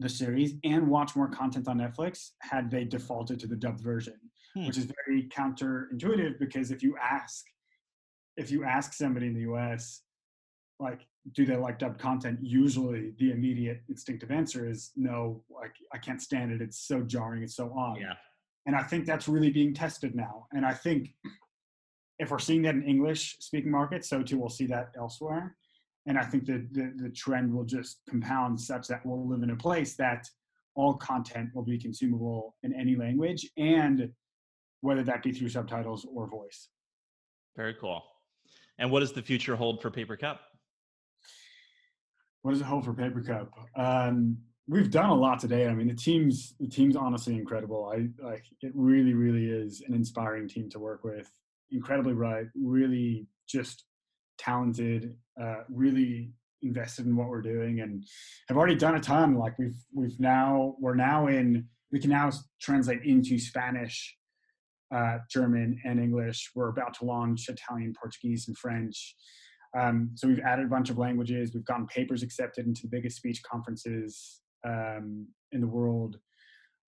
the 0.00 0.08
series 0.08 0.54
and 0.64 0.88
watch 0.88 1.16
more 1.16 1.28
content 1.28 1.68
on 1.68 1.78
Netflix 1.78 2.30
had 2.40 2.70
they 2.70 2.84
defaulted 2.84 3.40
to 3.40 3.46
the 3.46 3.56
dubbed 3.56 3.80
version, 3.80 4.14
hmm. 4.54 4.66
which 4.66 4.78
is 4.78 4.90
very 5.06 5.28
counterintuitive 5.28 6.38
because 6.38 6.70
if 6.70 6.82
you 6.82 6.96
ask, 7.02 7.44
if 8.36 8.50
you 8.50 8.64
ask 8.64 8.92
somebody 8.92 9.26
in 9.26 9.34
the 9.34 9.52
US, 9.52 10.02
like, 10.78 11.06
do 11.32 11.44
they 11.44 11.56
like 11.56 11.78
dubbed 11.78 11.98
content? 11.98 12.38
Usually 12.42 13.12
the 13.18 13.32
immediate 13.32 13.82
instinctive 13.88 14.30
answer 14.30 14.68
is 14.68 14.92
no, 14.96 15.42
like, 15.50 15.74
I 15.92 15.98
can't 15.98 16.20
stand 16.20 16.52
it. 16.52 16.62
It's 16.62 16.86
so 16.86 17.02
jarring. 17.02 17.42
It's 17.42 17.56
so 17.56 17.72
odd. 17.76 17.98
Yeah. 18.00 18.14
And 18.66 18.76
I 18.76 18.82
think 18.82 19.06
that's 19.06 19.28
really 19.28 19.50
being 19.50 19.74
tested 19.74 20.14
now. 20.14 20.46
And 20.52 20.64
I 20.66 20.74
think 20.74 21.14
if 22.18 22.30
we're 22.30 22.38
seeing 22.38 22.62
that 22.62 22.74
in 22.74 22.82
English 22.82 23.36
speaking 23.40 23.70
markets, 23.70 24.08
so 24.08 24.22
too 24.22 24.38
we'll 24.38 24.50
see 24.50 24.66
that 24.66 24.90
elsewhere. 24.96 25.56
And 26.06 26.18
I 26.18 26.24
think 26.24 26.46
that 26.46 26.68
the, 26.72 26.92
the 26.96 27.10
trend 27.10 27.52
will 27.52 27.64
just 27.64 28.00
compound 28.08 28.60
such 28.60 28.88
that 28.88 29.04
we'll 29.04 29.26
live 29.26 29.42
in 29.42 29.50
a 29.50 29.56
place 29.56 29.96
that 29.96 30.26
all 30.74 30.94
content 30.94 31.50
will 31.54 31.64
be 31.64 31.78
consumable 31.78 32.56
in 32.62 32.74
any 32.74 32.96
language 32.96 33.48
and 33.56 34.10
whether 34.82 35.02
that 35.02 35.22
be 35.22 35.32
through 35.32 35.48
subtitles 35.48 36.06
or 36.14 36.26
voice. 36.26 36.68
Very 37.56 37.74
cool. 37.74 38.02
And 38.78 38.90
what 38.90 39.00
does 39.00 39.12
the 39.12 39.22
future 39.22 39.56
hold 39.56 39.82
for 39.82 39.90
Papercup? 39.90 40.38
What 42.42 42.52
does 42.52 42.60
it 42.60 42.64
hold 42.64 42.84
for 42.84 42.94
Papercup? 42.94 43.48
Um, 43.76 44.38
we've 44.68 44.90
done 44.90 45.10
a 45.10 45.14
lot 45.14 45.40
today. 45.40 45.66
I 45.66 45.74
mean, 45.74 45.88
the 45.88 45.94
team's 45.94 46.54
the 46.60 46.68
team's 46.68 46.96
honestly 46.96 47.34
incredible. 47.34 47.92
I 47.92 48.08
like 48.24 48.44
it. 48.62 48.72
Really, 48.74 49.14
really 49.14 49.46
is 49.46 49.82
an 49.86 49.94
inspiring 49.94 50.48
team 50.48 50.70
to 50.70 50.78
work 50.78 51.04
with. 51.04 51.30
Incredibly 51.70 52.14
bright, 52.14 52.46
really 52.54 53.26
just 53.48 53.84
talented, 54.38 55.16
uh, 55.40 55.62
really 55.68 56.32
invested 56.62 57.06
in 57.06 57.16
what 57.16 57.28
we're 57.28 57.42
doing, 57.42 57.80
and 57.80 58.04
have 58.48 58.56
already 58.56 58.74
done 58.74 58.94
a 58.94 59.00
ton. 59.00 59.36
Like 59.36 59.58
we've 59.58 59.78
we've 59.92 60.18
now 60.20 60.76
we're 60.78 60.94
now 60.94 61.26
in 61.26 61.66
we 61.92 61.98
can 61.98 62.10
now 62.10 62.30
translate 62.60 63.02
into 63.04 63.38
Spanish, 63.38 64.16
uh, 64.94 65.18
German, 65.30 65.80
and 65.84 65.98
English. 65.98 66.50
We're 66.54 66.68
about 66.68 66.94
to 66.94 67.04
launch 67.04 67.48
Italian, 67.48 67.94
Portuguese, 68.00 68.46
and 68.46 68.56
French. 68.56 69.16
Um, 69.76 70.10
so 70.14 70.26
we've 70.26 70.40
added 70.40 70.66
a 70.66 70.68
bunch 70.68 70.90
of 70.90 70.98
languages. 70.98 71.52
We've 71.54 71.64
gotten 71.64 71.86
papers 71.86 72.22
accepted 72.22 72.66
into 72.66 72.82
the 72.82 72.88
biggest 72.88 73.16
speech 73.16 73.40
conferences 73.48 74.40
um, 74.64 75.26
in 75.52 75.60
the 75.60 75.66
world. 75.66 76.18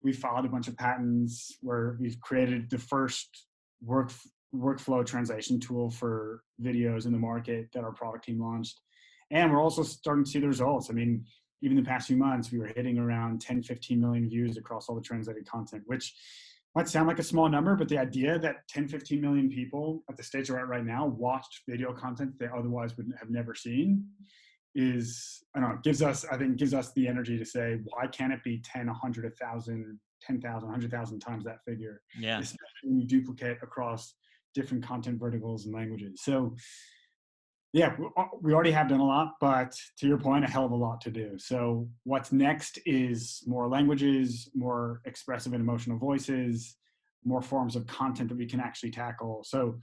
We 0.03 0.13
filed 0.13 0.45
a 0.45 0.49
bunch 0.49 0.69
of 0.69 0.77
patents 0.77 1.57
where 1.61 1.97
we've 2.01 2.21
created 2.21 2.71
the 2.71 2.79
first 2.79 3.47
work 3.83 4.13
workflow 4.55 5.05
translation 5.05 5.59
tool 5.59 5.91
for 5.91 6.43
videos 6.61 7.07
in 7.07 7.13
the 7.13 7.19
market 7.19 7.69
that 7.73 7.85
our 7.85 7.93
product 7.93 8.25
team 8.25 8.39
launched. 8.39 8.81
And 9.31 9.51
we're 9.51 9.63
also 9.63 9.83
starting 9.83 10.25
to 10.25 10.31
see 10.31 10.41
the 10.41 10.47
results. 10.47 10.91
I 10.91 10.93
mean, 10.93 11.25
even 11.63 11.77
the 11.77 11.83
past 11.83 12.07
few 12.09 12.19
months, 12.19 12.53
we 12.53 12.59
were 12.59 12.67
hitting 12.67 12.99
around 12.99 13.41
10, 13.41 13.63
15 13.63 13.99
million 13.99 14.29
views 14.29 14.59
across 14.59 14.89
all 14.89 14.95
the 14.95 15.01
translated 15.01 15.49
content, 15.49 15.85
which 15.87 16.15
might 16.75 16.89
sound 16.89 17.09
like 17.09 17.19
a 17.19 17.23
small 17.23 17.49
number, 17.49 17.77
but 17.77 17.89
the 17.89 17.99
idea 17.99 18.39
that 18.39 18.69
10, 18.69 18.89
15 18.89 19.21
million 19.21 19.49
people 19.49 20.03
at 20.09 20.17
the 20.17 20.23
stage 20.23 20.51
we're 20.51 20.59
at 20.59 20.69
right 20.69 20.85
now 20.85 21.07
watched 21.07 21.63
video 21.69 21.93
content 21.93 22.33
they 22.39 22.47
otherwise 22.47 22.97
would 22.97 23.13
have 23.19 23.31
never 23.31 23.55
seen 23.55 24.05
is 24.75 25.43
I 25.55 25.61
don't 25.61 25.69
know, 25.69 25.79
gives 25.83 26.03
us, 26.03 26.25
I 26.31 26.37
think, 26.37 26.57
gives 26.57 26.73
us 26.75 26.93
the 26.93 27.07
energy 27.07 27.39
to 27.39 27.45
say, 27.45 27.79
why 27.85 28.07
can't 28.07 28.33
it 28.33 28.43
be 28.43 28.63
10, 28.65 28.87
100, 28.87 29.25
1,000, 29.25 30.01
10,000, 30.23 30.69
100,000 30.69 31.21
times 31.21 31.45
that 31.45 31.59
figure? 31.67 32.01
Yeah. 32.19 32.39
Especially 32.39 32.59
when 32.85 33.01
you 33.01 33.07
duplicate 33.07 33.59
across 33.63 34.15
different 34.55 34.85
content 34.85 35.19
verticals 35.21 35.67
and 35.67 35.75
languages. 35.75 36.21
So, 36.23 36.57
yeah, 37.75 37.97
uh, 38.19 38.25
we 38.41 38.53
already 38.53 38.71
have 38.71 38.89
done 38.89 39.01
a 39.01 39.07
lot, 39.07 39.35
but 39.41 39.75
to 39.99 40.07
your 40.07 40.19
point, 40.19 40.45
a 40.45 40.49
hell 40.49 40.67
of 40.67 40.73
a 40.73 40.77
lot 40.77 41.01
to 41.03 41.11
do. 41.11 41.39
So, 41.39 41.89
what's 42.05 42.33
next 42.33 42.79
is 42.85 43.43
more 43.47 43.69
languages, 43.69 44.51
more 44.55 45.01
expressive 45.05 45.53
and 45.55 45.63
emotional 45.63 45.99
voices, 45.99 46.77
more 47.25 47.41
forms 47.41 47.77
of 47.77 47.87
content 47.87 48.29
that 48.29 48.39
we 48.39 48.47
can 48.47 48.61
actually 48.61 48.91
tackle. 48.91 49.43
So, 49.45 49.79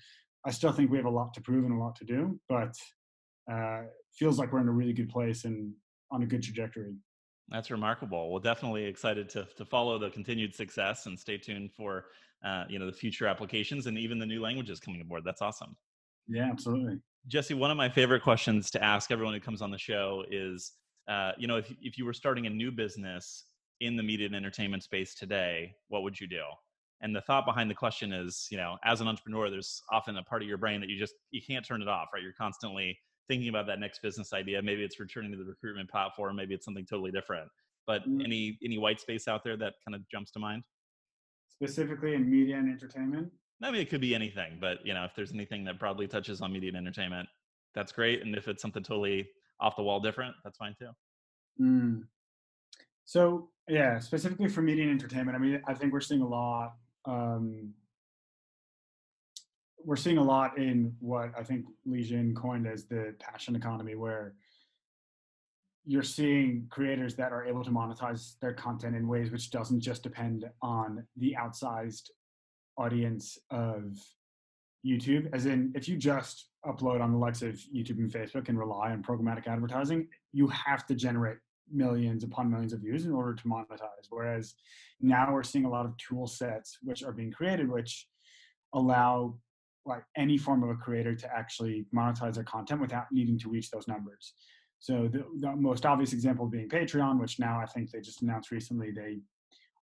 I 0.46 0.52
still 0.52 0.72
think 0.72 0.92
we 0.92 0.98
have 0.98 1.06
a 1.06 1.12
lot 1.12 1.34
to 1.34 1.42
prove 1.42 1.66
and 1.66 1.74
a 1.74 1.78
lot 1.78 1.96
to 1.98 2.06
do, 2.06 2.40
but 2.48 2.76
uh, 3.52 3.82
feels 4.14 4.38
like 4.40 4.52
we're 4.52 4.62
in 4.62 4.68
a 4.68 4.72
really 4.72 4.94
good 4.94 5.10
place 5.10 5.46
and 5.46 5.74
on 6.12 6.24
a 6.24 6.26
good 6.26 6.44
trajectory. 6.44 6.94
That's 7.50 7.72
remarkable. 7.72 8.32
Well, 8.32 8.40
definitely 8.40 8.86
excited 8.86 9.28
to 9.30 9.48
to 9.58 9.66
follow 9.66 9.98
the 9.98 10.10
continued 10.12 10.54
success 10.54 11.08
and 11.08 11.20
stay 11.20 11.38
tuned 11.38 11.72
for 11.74 12.06
uh, 12.46 12.66
you 12.70 12.80
know 12.80 12.86
the 12.86 12.94
future 12.94 13.28
applications 13.28 13.88
and 13.88 13.98
even 13.98 14.20
the 14.20 14.26
new 14.26 14.42
languages 14.42 14.80
coming 14.80 15.02
aboard. 15.02 15.24
That's 15.26 15.42
awesome. 15.42 15.76
Yeah, 16.28 16.50
absolutely. 16.50 17.00
Jesse, 17.28 17.56
one 17.56 17.72
of 17.72 17.78
my 17.78 17.90
favorite 17.90 18.22
questions 18.22 18.70
to 18.72 18.84
ask 18.84 19.12
everyone 19.12 19.34
who 19.34 19.40
comes 19.40 19.62
on 19.62 19.72
the 19.72 19.78
show 19.78 20.24
is, 20.32 20.74
uh, 21.08 21.32
you 21.38 21.48
know, 21.48 21.58
if 21.58 21.74
if 21.82 21.98
you 21.98 22.06
were 22.06 22.14
starting 22.14 22.46
a 22.46 22.50
new 22.50 22.72
business 22.72 23.46
in 23.82 23.96
the 23.96 24.04
media 24.04 24.28
and 24.28 24.36
entertainment 24.36 24.84
space 24.84 25.16
today, 25.16 25.74
what 25.88 26.04
would 26.04 26.20
you 26.20 26.28
do? 26.28 26.44
And 27.02 27.16
the 27.16 27.22
thought 27.22 27.46
behind 27.46 27.70
the 27.70 27.76
question 27.76 28.12
is, 28.12 28.48
you 28.52 28.58
know, 28.58 28.78
as 28.84 29.00
an 29.00 29.08
entrepreneur, 29.08 29.50
there's 29.50 29.82
often 29.90 30.18
a 30.18 30.24
part 30.24 30.42
of 30.42 30.48
your 30.48 30.58
brain 30.58 30.82
that 30.82 30.90
you 30.90 31.00
just 31.00 31.16
you 31.32 31.42
can't 31.42 31.66
turn 31.66 31.82
it 31.82 31.88
off, 31.88 32.10
right? 32.14 32.22
You're 32.22 32.34
constantly 32.34 33.00
thinking 33.30 33.48
about 33.48 33.68
that 33.68 33.80
next 33.80 34.02
business 34.02 34.34
idea. 34.34 34.62
Maybe 34.62 34.84
it's 34.84 35.00
returning 35.00 35.32
to 35.32 35.38
the 35.38 35.46
recruitment 35.46 35.90
platform, 35.90 36.36
maybe 36.36 36.54
it's 36.54 36.66
something 36.66 36.86
totally 36.86 37.12
different. 37.12 37.48
But 37.88 38.02
mm-hmm. 38.02 38.22
any 38.22 38.58
any 38.64 38.78
white 38.78 39.00
space 39.00 39.28
out 39.28 39.44
there 39.44 39.56
that 39.58 39.76
kind 39.86 39.96
of 39.96 40.02
jumps 40.10 40.32
to 40.32 40.40
mind? 40.40 40.64
Specifically 41.48 42.16
in 42.16 42.30
media 42.30 42.58
and 42.58 42.70
entertainment? 42.70 43.32
I 43.64 43.72
mean, 43.72 43.82
it 43.82 43.90
could 43.90 44.02
be 44.02 44.16
anything, 44.16 44.58
but 44.60 44.86
you 44.86 44.94
know, 44.94 45.04
if 45.06 45.12
there's 45.16 45.34
anything 45.34 45.64
that 45.66 45.80
broadly 45.80 46.08
touches 46.08 46.42
on 46.42 46.52
media 46.52 46.70
and 46.70 46.78
entertainment, 46.78 47.28
that's 47.76 47.92
great. 47.92 48.22
And 48.22 48.36
if 48.36 48.48
it's 48.48 48.62
something 48.62 48.84
totally 48.84 49.28
off 49.60 49.76
the 49.76 49.84
wall 49.84 50.00
different, 50.00 50.36
that's 50.44 50.58
fine 50.58 50.76
too. 50.78 50.90
Mm. 51.62 52.04
So 53.06 53.50
yeah, 53.68 54.00
specifically 54.00 54.50
for 54.50 54.62
media 54.62 54.84
and 54.84 54.92
entertainment, 54.92 55.36
I 55.36 55.40
mean, 55.40 55.62
I 55.68 55.74
think 55.74 55.94
we're 55.94 56.00
seeing 56.02 56.22
a 56.22 56.28
lot. 56.28 56.74
Um, 57.06 57.74
we're 59.86 59.96
seeing 59.96 60.18
a 60.18 60.24
lot 60.24 60.58
in 60.58 60.94
what 61.00 61.32
I 61.38 61.44
think 61.44 61.66
Li 61.86 62.04
Jin 62.04 62.36
coined 62.36 62.68
as 62.68 62.86
the 62.86 63.16
passion 63.20 63.56
economy, 63.56 63.96
where 63.96 64.34
you're 65.86 66.04
seeing 66.04 66.68
creators 66.70 67.16
that 67.16 67.32
are 67.32 67.46
able 67.46 67.64
to 67.64 67.72
monetize 67.72 68.38
their 68.42 68.54
content 68.54 68.96
in 68.96 69.08
ways 69.08 69.32
which 69.32 69.50
doesn't 69.50 69.80
just 69.80 70.04
depend 70.04 70.46
on 70.62 71.06
the 71.18 71.36
outsized 71.40 72.10
audience 72.78 73.38
of 73.50 73.98
YouTube. 74.86 75.30
As 75.34 75.46
in, 75.46 75.72
if 75.76 75.88
you 75.90 75.98
just 75.98 76.50
upload 76.66 77.02
on 77.02 77.12
the 77.12 77.18
likes 77.18 77.42
of 77.42 77.56
YouTube 77.76 77.98
and 78.00 78.12
Facebook 78.12 78.50
and 78.50 78.60
rely 78.60 78.92
on 78.92 79.02
programmatic 79.02 79.48
advertising, 79.48 80.08
you 80.32 80.48
have 80.48 80.86
to 80.88 80.96
generate 80.96 81.38
millions 81.72 82.24
upon 82.24 82.50
millions 82.50 82.74
of 82.74 82.82
views 82.82 83.06
in 83.06 83.12
order 83.12 83.34
to 83.34 83.44
monetize. 83.44 84.08
Whereas 84.10 84.56
now 85.02 85.34
we're 85.34 85.44
seeing 85.44 85.66
a 85.66 85.70
lot 85.70 85.86
of 85.86 85.96
tool 85.98 86.28
sets 86.28 86.78
which 86.84 87.04
are 87.04 87.12
being 87.12 87.32
created, 87.32 87.70
which 87.70 88.08
allow 88.74 89.36
like 89.90 90.04
any 90.16 90.38
form 90.38 90.64
of 90.64 90.70
a 90.70 90.76
creator 90.76 91.16
to 91.16 91.36
actually 91.36 91.86
monetize 91.94 92.36
their 92.36 92.44
content 92.44 92.80
without 92.80 93.06
needing 93.12 93.38
to 93.40 93.50
reach 93.50 93.72
those 93.72 93.88
numbers. 93.88 94.34
So 94.80 95.10
the, 95.12 95.26
the 95.40 95.56
most 95.56 95.86
obvious 95.86 96.14
example 96.14 96.48
being 96.48 96.70
Patreon, 96.70 97.20
which 97.20 97.40
now 97.40 97.60
I 97.60 97.66
think 97.66 97.92
they 97.92 98.00
just 98.00 98.22
announced 98.22 98.52
recently 98.52 98.92
they 98.92 99.18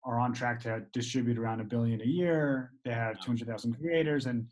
are 0.05 0.19
on 0.19 0.33
track 0.33 0.59
to 0.61 0.83
distribute 0.93 1.39
around 1.39 1.61
a 1.61 1.63
billion 1.63 2.01
a 2.01 2.05
year. 2.05 2.73
They 2.85 2.91
have 2.91 3.19
200,000 3.21 3.73
creators, 3.79 4.27
and 4.27 4.47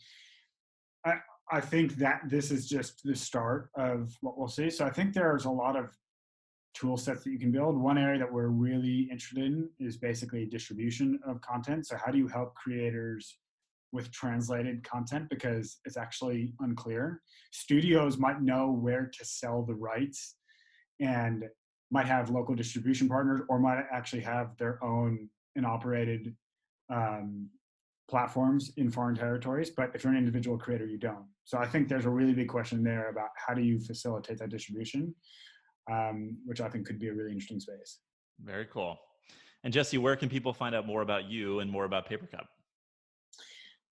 I 1.06 1.16
I 1.52 1.60
think 1.60 1.98
that 1.98 2.22
this 2.30 2.50
is 2.50 2.68
just 2.68 3.04
the 3.04 3.14
start 3.14 3.70
of 3.76 4.16
what 4.22 4.38
we'll 4.38 4.48
see. 4.48 4.70
So 4.70 4.86
I 4.86 4.90
think 4.90 5.14
there's 5.14 5.44
a 5.44 5.52
lot 5.52 5.76
of 5.76 5.92
tool 6.74 6.96
sets 6.96 7.26
that 7.26 7.32
you 7.32 7.40
can 7.40 7.52
build. 7.52 7.76
One 7.76 7.98
area 7.98 8.18
that 8.20 8.32
we're 8.32 8.48
really 8.48 9.10
interested 9.12 9.44
in 9.44 9.70
is 9.78 9.98
basically 9.98 10.46
distribution 10.46 11.20
of 11.28 11.42
content. 11.42 11.88
So 11.88 11.98
how 11.98 12.10
do 12.10 12.18
you 12.18 12.30
help 12.30 12.56
creators 12.56 13.38
with 13.92 14.12
translated 14.12 14.84
content 14.84 15.28
because 15.30 15.78
it's 15.86 15.98
actually 15.98 16.54
unclear. 16.60 17.22
Studios 17.52 18.18
might 18.18 18.42
know 18.42 18.72
where 18.72 19.12
to 19.18 19.26
sell 19.26 19.64
the 19.64 19.76
rights 19.76 20.36
and 21.00 21.46
might 21.92 22.06
have 22.06 22.30
local 22.30 22.56
distribution 22.56 23.08
partners 23.08 23.42
or 23.50 23.60
might 23.60 23.84
actually 23.92 24.22
have 24.22 24.56
their 24.58 24.82
own 24.84 25.30
and 25.56 25.66
operated 25.66 26.34
um, 26.90 27.50
platforms 28.10 28.72
in 28.78 28.90
foreign 28.90 29.16
territories. 29.16 29.70
But 29.70 29.92
if 29.94 30.04
you're 30.04 30.14
an 30.14 30.20
individual 30.20 30.58
creator, 30.58 30.86
you 30.86 30.98
don't. 30.98 31.26
So 31.44 31.58
I 31.58 31.66
think 31.66 31.90
there's 31.90 32.06
a 32.06 32.10
really 32.10 32.34
big 32.34 32.48
question 32.48 32.84
there 32.84 33.10
about 33.10 33.30
how 33.36 33.54
do 33.54 33.62
you 33.62 33.80
facilitate 33.80 34.38
that 34.40 34.50
distribution, 34.50 35.14
um, 35.92 36.38
which 36.46 36.62
I 36.62 36.70
think 36.70 36.86
could 36.86 37.00
be 37.00 37.08
a 37.08 37.14
really 37.14 37.32
interesting 37.32 37.60
space. 37.60 38.00
Very 38.40 38.68
cool. 38.72 38.98
And 39.64 39.74
Jesse, 39.74 39.98
where 39.98 40.16
can 40.16 40.30
people 40.30 40.54
find 40.54 40.74
out 40.74 40.88
more 40.88 41.02
about 41.02 41.30
you 41.30 41.60
and 41.60 41.70
more 41.70 41.86
about 41.86 42.10
Papercup? 42.10 42.46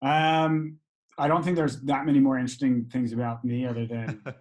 Um, 0.03 0.79
I 1.19 1.27
don't 1.27 1.43
think 1.43 1.57
there's 1.57 1.81
that 1.83 2.07
many 2.07 2.21
more 2.21 2.39
interesting 2.39 2.85
things 2.93 3.13
about 3.13 3.45
me 3.45 3.67
other 3.67 3.87
than 3.87 4.23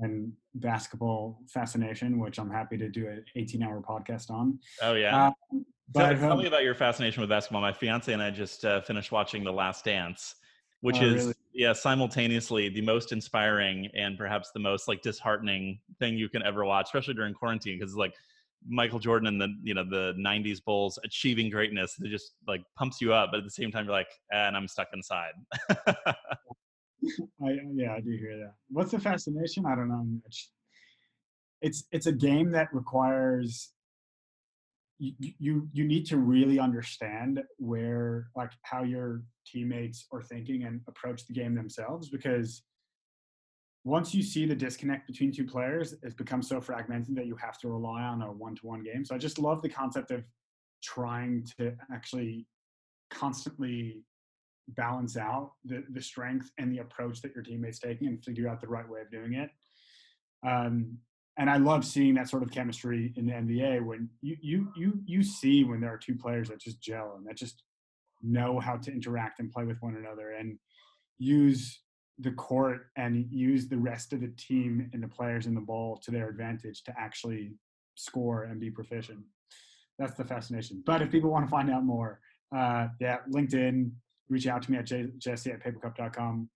than 0.00 0.32
basketball 0.54 1.40
fascination, 1.48 2.18
which 2.18 2.38
I'm 2.38 2.50
happy 2.50 2.76
to 2.78 2.88
do 2.88 3.08
an 3.08 3.24
18 3.36 3.62
hour 3.62 3.80
podcast 3.80 4.30
on. 4.30 4.58
Oh 4.82 4.94
yeah. 4.94 5.26
Uh, 5.26 5.58
but, 5.92 6.14
tell, 6.14 6.28
tell, 6.28 6.36
me 6.36 6.46
about 6.46 6.64
your 6.64 6.74
fascination 6.74 7.20
with 7.20 7.30
basketball. 7.30 7.60
My 7.60 7.72
fiance 7.72 8.12
and 8.12 8.22
I 8.22 8.30
just 8.30 8.64
uh, 8.64 8.80
finished 8.80 9.12
watching 9.12 9.44
The 9.44 9.52
Last 9.52 9.84
Dance, 9.84 10.36
which 10.80 10.96
oh, 11.00 11.06
is 11.06 11.22
really? 11.22 11.34
yeah 11.52 11.72
simultaneously 11.72 12.68
the 12.68 12.80
most 12.80 13.12
inspiring 13.12 13.88
and 13.94 14.16
perhaps 14.16 14.50
the 14.52 14.60
most 14.60 14.88
like 14.88 15.02
disheartening 15.02 15.78
thing 15.98 16.16
you 16.16 16.28
can 16.28 16.42
ever 16.42 16.64
watch, 16.64 16.86
especially 16.86 17.14
during 17.14 17.34
quarantine, 17.34 17.78
because 17.78 17.94
like 17.94 18.14
Michael 18.66 18.98
Jordan 18.98 19.28
and 19.28 19.40
the 19.40 19.48
you 19.62 19.74
know 19.74 19.84
the 19.84 20.14
'90s 20.18 20.62
Bulls 20.64 20.98
achieving 21.04 21.50
greatness, 21.50 21.96
it 22.00 22.08
just 22.08 22.32
like 22.46 22.62
pumps 22.76 23.00
you 23.00 23.12
up, 23.12 23.30
but 23.30 23.38
at 23.38 23.44
the 23.44 23.50
same 23.50 23.70
time 23.70 23.84
you're 23.84 23.94
like, 23.94 24.08
eh, 24.32 24.46
and 24.46 24.56
I'm 24.56 24.68
stuck 24.68 24.88
inside. 24.94 25.32
I, 27.44 27.58
yeah, 27.74 27.92
I 27.94 28.00
do 28.00 28.10
hear 28.10 28.38
that. 28.38 28.54
What's 28.70 28.92
the 28.92 28.98
fascination? 28.98 29.66
I 29.66 29.74
don't 29.74 29.88
know. 29.88 30.06
It's 30.26 30.50
it's, 31.60 31.84
it's 31.92 32.06
a 32.06 32.12
game 32.12 32.50
that 32.52 32.68
requires 32.72 33.72
you, 34.98 35.12
you 35.38 35.68
you 35.72 35.84
need 35.84 36.06
to 36.06 36.18
really 36.18 36.58
understand 36.58 37.40
where 37.58 38.28
like 38.36 38.50
how 38.62 38.82
your 38.82 39.22
teammates 39.46 40.06
are 40.12 40.22
thinking 40.22 40.64
and 40.64 40.80
approach 40.86 41.26
the 41.26 41.32
game 41.32 41.54
themselves 41.54 42.08
because 42.08 42.62
once 43.84 44.14
you 44.14 44.22
see 44.22 44.46
the 44.46 44.54
disconnect 44.54 45.06
between 45.06 45.30
two 45.30 45.44
players 45.44 45.94
it's 46.02 46.14
become 46.14 46.42
so 46.42 46.60
fragmented 46.60 47.14
that 47.14 47.26
you 47.26 47.36
have 47.36 47.58
to 47.58 47.68
rely 47.68 48.02
on 48.02 48.22
a 48.22 48.32
one-to-one 48.32 48.82
game. 48.82 49.04
So 49.04 49.14
i 49.14 49.18
just 49.18 49.38
love 49.38 49.62
the 49.62 49.68
concept 49.68 50.10
of 50.10 50.24
trying 50.82 51.46
to 51.58 51.74
actually 51.92 52.46
constantly 53.10 54.02
balance 54.68 55.16
out 55.16 55.52
the, 55.64 55.84
the 55.90 56.00
strength 56.00 56.50
and 56.58 56.72
the 56.72 56.78
approach 56.78 57.20
that 57.22 57.34
your 57.34 57.44
teammates 57.44 57.78
taking 57.78 58.08
and 58.08 58.24
figure 58.24 58.48
out 58.48 58.60
the 58.60 58.68
right 58.68 58.88
way 58.88 59.00
of 59.00 59.10
doing 59.10 59.34
it. 59.34 59.50
Um, 60.46 60.98
and 61.38 61.50
I 61.50 61.56
love 61.56 61.84
seeing 61.84 62.14
that 62.14 62.28
sort 62.28 62.42
of 62.42 62.50
chemistry 62.50 63.12
in 63.16 63.26
the 63.26 63.32
NBA 63.32 63.84
when 63.84 64.08
you 64.22 64.36
you 64.40 64.68
you 64.76 65.00
you 65.04 65.22
see 65.22 65.64
when 65.64 65.80
there 65.80 65.92
are 65.92 65.98
two 65.98 66.14
players 66.14 66.48
that 66.48 66.60
just 66.60 66.80
gel 66.80 67.14
and 67.16 67.26
that 67.26 67.36
just 67.36 67.62
know 68.22 68.60
how 68.60 68.76
to 68.76 68.92
interact 68.92 69.40
and 69.40 69.50
play 69.50 69.64
with 69.64 69.78
one 69.80 69.96
another 69.96 70.30
and 70.30 70.58
use 71.18 71.80
the 72.18 72.30
court 72.32 72.86
and 72.96 73.26
use 73.30 73.68
the 73.68 73.76
rest 73.76 74.12
of 74.12 74.20
the 74.20 74.32
team 74.36 74.88
and 74.92 75.02
the 75.02 75.08
players 75.08 75.46
in 75.46 75.54
the 75.54 75.60
ball 75.60 75.98
to 76.04 76.10
their 76.10 76.28
advantage 76.28 76.82
to 76.84 76.94
actually 76.98 77.52
score 77.96 78.44
and 78.44 78.60
be 78.60 78.70
proficient. 78.70 79.20
That's 79.98 80.14
the 80.14 80.24
fascination. 80.24 80.82
But 80.84 81.02
if 81.02 81.10
people 81.10 81.30
want 81.30 81.46
to 81.46 81.50
find 81.50 81.70
out 81.70 81.84
more, 81.84 82.20
uh, 82.56 82.88
yeah, 83.00 83.18
LinkedIn, 83.30 83.90
reach 84.28 84.46
out 84.46 84.62
to 84.62 84.72
me 84.72 84.78
at 84.78 84.90
jesse 85.18 85.50
at 85.50 85.62
papercup.com. 85.62 86.48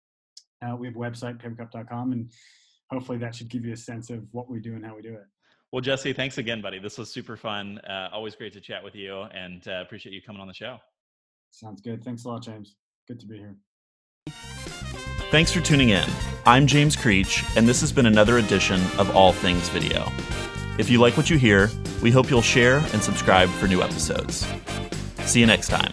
Uh, 0.65 0.77
we 0.77 0.87
have 0.89 0.97
a 0.97 0.99
website, 0.99 1.41
papercup.com, 1.43 2.13
and 2.13 2.31
hopefully 2.91 3.19
that 3.19 3.35
should 3.35 3.49
give 3.49 3.65
you 3.65 3.73
a 3.73 3.77
sense 3.77 4.11
of 4.11 4.25
what 4.33 4.51
we 4.51 4.61
do 4.61 4.75
and 4.75 4.85
how 4.85 4.97
we 4.97 5.03
do 5.03 5.15
it. 5.15 5.25
Well, 5.71 5.83
Jesse, 5.83 6.13
thanks 6.15 6.39
again, 6.39 6.63
buddy. 6.63 6.79
This 6.79 6.97
was 6.97 7.13
super 7.13 7.37
fun. 7.37 7.79
Uh, 7.79 8.09
always 8.13 8.35
great 8.35 8.55
to 8.55 8.61
chat 8.61 8.83
with 8.83 8.95
you, 8.95 9.23
and 9.35 9.67
uh, 9.69 9.83
appreciate 9.83 10.15
you 10.15 10.23
coming 10.23 10.41
on 10.41 10.49
the 10.49 10.55
show. 10.55 10.79
Sounds 11.51 11.81
good. 11.81 12.03
Thanks 12.03 12.25
a 12.25 12.29
lot, 12.29 12.43
James. 12.43 12.77
Good 13.07 13.21
to 13.21 13.27
be 13.27 13.39
here. 13.39 13.57
Thanks 15.31 15.53
for 15.53 15.61
tuning 15.61 15.91
in. 15.91 16.09
I'm 16.47 16.67
James 16.67 16.97
Creech, 16.97 17.45
and 17.55 17.69
this 17.69 17.83
has 17.83 17.93
been 17.93 18.07
another 18.07 18.39
edition 18.39 18.81
of 18.97 19.15
All 19.15 19.31
Things 19.35 19.69
Video. 19.69 20.11
If 20.79 20.89
you 20.89 21.01
like 21.01 21.19
what 21.19 21.29
you 21.29 21.37
hear, 21.37 21.71
we 22.01 22.11
hope 22.11 22.31
you'll 22.31 22.41
share 22.41 22.79
and 22.95 23.03
subscribe 23.03 23.51
for 23.51 23.69
new 23.69 23.83
episodes. 23.83 24.47
See 25.27 25.41
you 25.41 25.47
next 25.47 25.69
time. 25.69 25.93